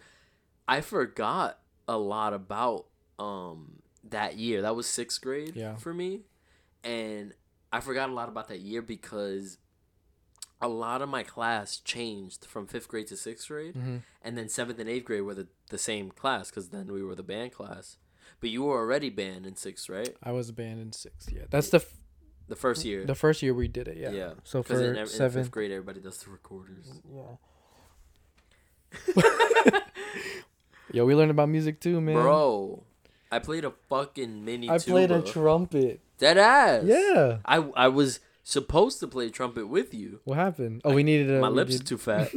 I 0.68 0.82
forgot 0.82 1.60
a 1.88 1.98
lot 1.98 2.34
about 2.34 2.88
um 3.20 3.82
that 4.04 4.38
year. 4.38 4.62
That 4.62 4.76
was 4.76 4.88
sixth 4.88 5.22
grade 5.22 5.56
Yeah. 5.56 5.76
for 5.78 5.94
me, 5.94 6.24
and 6.84 7.34
I 7.72 7.80
forgot 7.80 8.10
a 8.10 8.14
lot 8.14 8.28
about 8.30 8.48
that 8.50 8.60
year 8.60 8.82
because 8.82 9.58
a 10.62 10.68
lot 10.68 11.02
of 11.02 11.10
my 11.10 11.22
class 11.24 11.78
changed 11.78 12.46
from 12.46 12.66
fifth 12.68 12.88
grade 12.88 13.08
to 13.08 13.18
sixth 13.18 13.48
grade, 13.48 13.76
Mhm. 13.76 14.02
and 14.22 14.38
then 14.38 14.50
seventh 14.50 14.80
and 14.80 14.90
eighth 14.90 15.06
grade 15.06 15.22
were 15.24 15.36
the, 15.36 15.48
the 15.70 15.78
same 15.78 16.10
class 16.12 16.50
because 16.50 16.70
then 16.70 16.92
we 16.92 17.04
were 17.04 17.14
the 17.16 17.24
band 17.24 17.52
class. 17.52 17.98
But 18.40 18.50
you 18.50 18.64
were 18.64 18.78
already 18.78 19.10
banned 19.10 19.46
in 19.46 19.56
sixth, 19.56 19.90
right? 19.90 20.16
I 20.24 20.32
was 20.32 20.52
banned 20.52 20.80
in 20.80 20.92
sixth. 20.92 21.32
Yeah. 21.32 21.44
That's 21.50 21.70
the 21.70 21.78
f- 21.78 21.94
The 22.48 22.56
first 22.56 22.86
year. 22.86 23.06
the 23.06 23.16
first 23.16 23.42
year 23.42 23.54
we 23.54 23.68
did 23.68 23.88
it. 23.88 23.98
Yeah. 23.98 24.12
Yeah. 24.12 24.34
So 24.44 24.64
for 24.64 24.82
in, 24.82 24.96
in 24.98 25.08
seventh. 25.08 25.46
fifth 25.46 25.52
grade, 25.52 25.72
everybody 25.72 26.00
does 26.00 26.18
the 26.20 26.32
recorders. 26.32 26.92
Yeah. 27.14 27.36
Yo, 30.92 31.06
we 31.06 31.16
learned 31.16 31.32
about 31.32 31.50
music 31.50 31.80
too, 31.80 32.00
man. 32.00 32.16
Bro, 32.16 32.84
I 33.32 33.40
played 33.40 33.66
a 33.66 33.74
fucking 33.90 34.46
mini 34.46 34.70
I 34.70 34.78
played 34.78 35.12
a 35.12 35.22
trumpet. 35.22 36.00
Dead 36.18 36.38
ass. 36.38 36.84
Yeah. 36.86 37.40
I 37.46 37.58
I 37.76 37.88
was 37.90 38.20
supposed 38.44 39.00
to 39.02 39.08
play 39.08 39.30
trumpet 39.30 39.68
with 39.68 39.94
you. 39.94 40.22
What 40.24 40.38
happened? 40.38 40.82
Oh, 40.86 40.94
we 40.94 41.04
needed 41.04 41.32
a 41.32 41.42
My 41.42 41.50
lips 41.50 41.76
are 41.76 41.80
did 41.80 41.88
too 41.88 41.98
fat. 41.98 42.32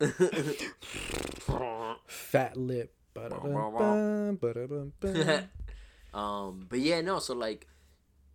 fat 2.06 2.56
lip. 2.56 2.92
Um, 6.14 6.66
but 6.68 6.80
yeah, 6.80 7.00
no. 7.00 7.20
So 7.20 7.34
like, 7.34 7.66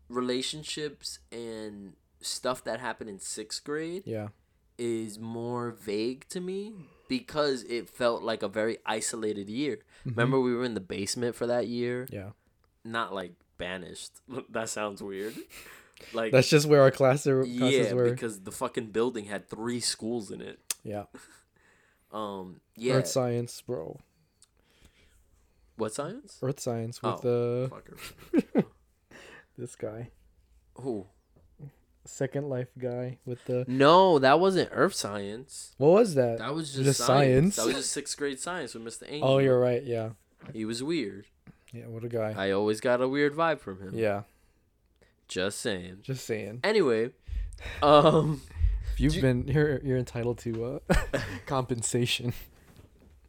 relationships 0.10 1.20
and 1.32 1.94
stuff 2.22 2.64
that 2.64 2.80
happened 2.80 3.10
in 3.10 3.20
sixth 3.20 3.64
grade 3.64 4.04
yeah. 4.06 4.30
is 4.78 5.20
more 5.20 5.72
vague 5.72 6.28
to 6.30 6.40
me 6.40 6.74
because 7.08 7.64
it 7.64 7.90
felt 7.90 8.24
like 8.24 8.44
a 8.44 8.48
very 8.48 8.78
isolated 8.86 9.50
year. 9.50 9.80
Remember, 10.06 10.40
we 10.40 10.54
were 10.54 10.64
in 10.64 10.74
the 10.74 10.80
basement 10.82 11.36
for 11.36 11.48
that 11.48 11.68
year. 11.68 12.08
Yeah. 12.10 12.30
Not 12.84 13.14
like 13.14 13.34
banished. 13.58 14.14
that 14.50 14.70
sounds 14.70 15.02
weird. 15.02 15.36
Like 16.14 16.32
That's 16.32 16.50
just 16.50 16.68
where 16.68 16.82
our 16.82 16.92
class 16.92 17.24
classes 17.24 17.48
yeah, 17.60 17.94
were. 17.94 18.10
because 18.10 18.42
the 18.42 18.52
fucking 18.52 18.88
building 18.88 19.26
had 19.26 19.50
three 19.50 19.80
schools 19.80 20.32
in 20.32 20.42
it. 20.42 20.60
yeah. 20.84 21.04
Um, 22.10 22.62
yeah. 22.78 22.94
Earth 22.94 23.08
science, 23.08 23.62
bro. 23.62 24.00
What 25.78 25.94
science? 25.94 26.40
Earth 26.42 26.60
science 26.60 27.02
with 27.02 27.24
Oh. 27.26 27.70
the 28.34 28.64
this 29.58 29.76
guy. 29.76 30.10
Who? 30.76 31.08
Second 32.06 32.50
life 32.50 32.70
guy 32.80 33.18
with 33.26 33.44
the 33.46 33.66
No, 33.68 34.18
that 34.20 34.40
wasn't 34.40 34.70
Earth 34.72 34.94
science. 34.94 35.74
What 35.78 35.90
was 35.90 36.16
that? 36.16 36.38
That 36.40 36.54
was 36.54 36.72
just, 36.74 36.84
Just 36.86 37.00
science. 37.02 37.56
science. 37.56 37.56
That 37.58 37.66
was 37.66 37.76
just 37.76 37.92
sixth 37.92 38.18
grade 38.18 38.40
science 38.40 38.74
with 38.74 38.84
Mr. 38.84 39.04
Angel. 39.10 39.28
oh, 39.30 39.38
you're 39.40 39.60
right. 39.60 39.84
Yeah. 39.84 40.12
He 40.54 40.64
was 40.66 40.82
weird. 40.84 41.26
Yeah, 41.74 41.88
what 41.88 42.04
a 42.06 42.08
guy. 42.10 42.34
I 42.38 42.52
always 42.52 42.80
got 42.80 43.02
a 43.02 43.08
weird 43.10 43.34
vibe 43.36 43.60
from 43.60 43.82
him. 43.82 43.92
yeah. 43.94 44.22
Just 45.28 45.60
saying. 45.60 45.98
Just 46.04 46.26
saying. 46.26 46.62
Anyway, 46.64 47.10
um, 47.84 48.42
If 48.94 49.02
you've 49.02 49.20
been 49.22 49.46
you're 49.50 49.80
you're 49.84 49.98
entitled 49.98 50.38
to 50.40 50.80
uh 50.90 50.96
compensation. 51.46 52.32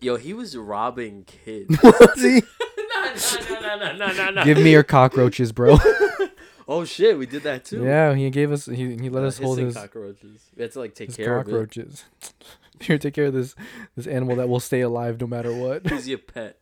Yo, 0.00 0.16
he 0.16 0.32
was 0.34 0.56
robbing 0.56 1.24
kids. 1.24 1.76
See? 2.16 2.42
no, 2.92 3.12
no, 3.60 3.60
no, 3.60 3.76
no, 3.76 3.92
no, 3.92 4.12
no, 4.12 4.30
no. 4.30 4.44
Give 4.44 4.58
me 4.58 4.70
your 4.72 4.82
cockroaches, 4.82 5.52
bro. 5.52 5.78
Oh 6.70 6.84
shit, 6.84 7.16
we 7.16 7.24
did 7.24 7.44
that 7.44 7.64
too. 7.64 7.82
yeah, 7.82 8.14
he 8.14 8.28
gave 8.28 8.52
us 8.52 8.66
he 8.66 8.94
he 8.96 9.08
let 9.08 9.24
Uh, 9.24 9.28
us 9.28 9.38
hold 9.38 9.56
his, 9.58 9.72
cockroaches. 9.72 10.42
We 10.54 10.60
had 10.64 10.72
to 10.72 10.80
like 10.80 10.94
take 10.94 11.14
care 11.16 11.38
of 11.38 11.46
cockroaches. 11.46 12.04
Here, 12.78 12.98
take 12.98 13.14
care 13.14 13.24
of 13.24 13.32
this 13.32 13.54
this 13.96 14.06
animal 14.06 14.36
that 14.36 14.50
will 14.50 14.60
stay 14.60 14.82
alive 14.82 15.18
no 15.18 15.26
matter 15.26 15.50
what. 15.50 15.88
He's 15.88 16.06
your 16.06 16.18
pet. 16.18 16.58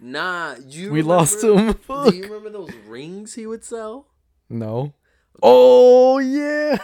Nah, 0.00 0.56
you. 0.66 0.90
We 0.90 1.02
lost 1.02 1.44
him. 1.44 1.76
Do 1.86 2.10
you 2.12 2.24
remember 2.24 2.50
those 2.50 2.72
rings 2.88 3.34
he 3.34 3.46
would 3.46 3.62
sell? 3.62 4.08
No. 4.48 4.94
Oh 5.40 6.18
yeah. 6.18 6.78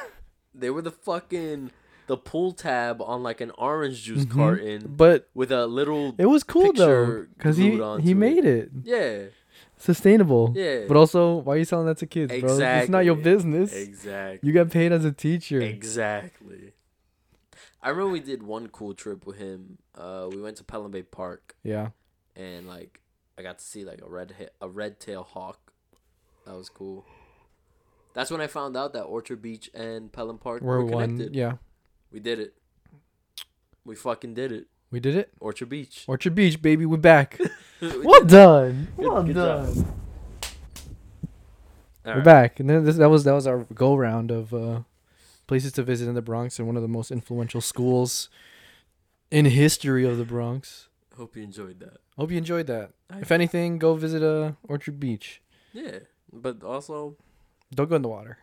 They 0.54 0.70
were 0.70 0.82
the 0.82 0.92
fucking 0.92 1.72
the 2.06 2.16
pull 2.16 2.52
tab 2.52 3.00
on 3.02 3.22
like 3.22 3.40
an 3.40 3.50
orange 3.58 4.02
juice 4.02 4.24
Mhm. 4.24 4.30
carton 4.30 4.94
But 4.96 5.28
with 5.34 5.50
a 5.50 5.66
little 5.66 6.14
it 6.18 6.26
was 6.26 6.42
cool 6.44 6.72
though, 6.72 7.26
cause 7.38 7.56
he 7.56 7.80
he 8.00 8.14
made 8.14 8.44
it 8.44 8.70
yeah 8.84 9.24
sustainable. 9.76 10.52
yeah. 10.56 10.84
But 10.88 10.96
also, 10.96 11.36
why 11.36 11.54
are 11.54 11.58
you 11.58 11.64
selling 11.64 11.86
that 11.86 11.98
to 11.98 12.06
kids, 12.06 12.32
bro? 12.40 12.58
It's 12.58 12.88
not 12.88 13.04
your 13.04 13.16
business. 13.16 13.72
exactly 13.74 14.46
You 14.46 14.52
got 14.54 14.70
paid 14.70 14.92
as 14.92 15.04
a 15.04 15.12
teacher. 15.12 15.60
exactly. 15.60 16.72
I 17.82 17.90
remember 17.90 18.10
we 18.10 18.20
did 18.20 18.42
one 18.42 18.68
cool 18.68 18.94
trip 18.94 19.26
with 19.26 19.36
him. 19.36 19.78
Uh, 19.94 20.28
we 20.30 20.40
went 20.40 20.56
to 20.56 20.64
Pelham 20.64 20.90
Bay 20.90 21.02
Park 21.02 21.56
Yeah. 21.62 21.90
and 22.34 22.66
like 22.66 23.00
I 23.38 23.42
got 23.42 23.58
to 23.58 23.64
see 23.64 23.84
like 23.84 24.00
a 24.02 24.08
red 24.08 24.34
ha- 24.38 24.54
a 24.60 24.68
red 24.68 24.98
tail 24.98 25.22
hawk. 25.22 25.72
That 26.46 26.54
was 26.56 26.68
cool. 26.68 27.04
That's 28.14 28.30
when 28.30 28.40
I 28.40 28.46
found 28.46 28.76
out 28.78 28.92
that 28.94 29.02
Orchard 29.02 29.42
Beach 29.42 29.68
and 29.74 30.10
Pelham 30.10 30.38
Park 30.38 30.62
We're 30.62 30.78
were 30.78 30.84
one. 30.86 31.10
connected. 31.18 31.36
Yeah. 31.36 31.54
We 32.16 32.20
did 32.20 32.38
it. 32.40 32.54
We 33.84 33.94
fucking 33.94 34.32
did 34.32 34.50
it. 34.50 34.68
We 34.90 35.00
did 35.00 35.16
it. 35.16 35.34
Orchard 35.38 35.68
Beach. 35.68 36.06
Orchard 36.08 36.34
Beach, 36.34 36.62
baby. 36.62 36.86
We're 36.86 36.96
back. 36.96 37.38
We 37.82 37.98
well 38.06 38.24
done. 38.24 38.88
Good- 38.96 39.04
well 39.06 39.22
good 39.22 39.34
done. 39.34 39.84
All 42.06 42.12
We're 42.12 42.14
right. 42.14 42.24
back, 42.24 42.58
and 42.58 42.70
then 42.70 42.84
this, 42.84 42.96
that 42.96 43.10
was 43.10 43.24
that 43.24 43.34
was 43.34 43.46
our 43.46 43.64
go 43.74 43.94
round 43.96 44.30
of 44.30 44.54
uh, 44.54 44.80
places 45.46 45.72
to 45.72 45.82
visit 45.82 46.08
in 46.08 46.14
the 46.14 46.22
Bronx 46.22 46.58
and 46.58 46.66
one 46.66 46.76
of 46.76 46.80
the 46.82 46.88
most 46.88 47.10
influential 47.10 47.60
schools 47.60 48.30
in 49.30 49.44
history 49.44 50.06
of 50.06 50.16
the 50.16 50.24
Bronx. 50.24 50.88
Hope 51.18 51.36
you 51.36 51.42
enjoyed 51.42 51.80
that. 51.80 51.98
Hope 52.16 52.30
you 52.30 52.38
enjoyed 52.38 52.66
that. 52.68 52.92
I- 53.10 53.18
If 53.18 53.30
anything, 53.30 53.78
go 53.78 53.94
visit 53.94 54.22
uh, 54.22 54.52
Orchard 54.66 54.98
Beach. 54.98 55.42
Yeah, 55.74 55.98
but 56.32 56.62
also 56.62 57.16
Don't 57.74 57.90
go 57.90 57.96
in 57.96 58.00
the 58.00 58.08
water. 58.08 58.38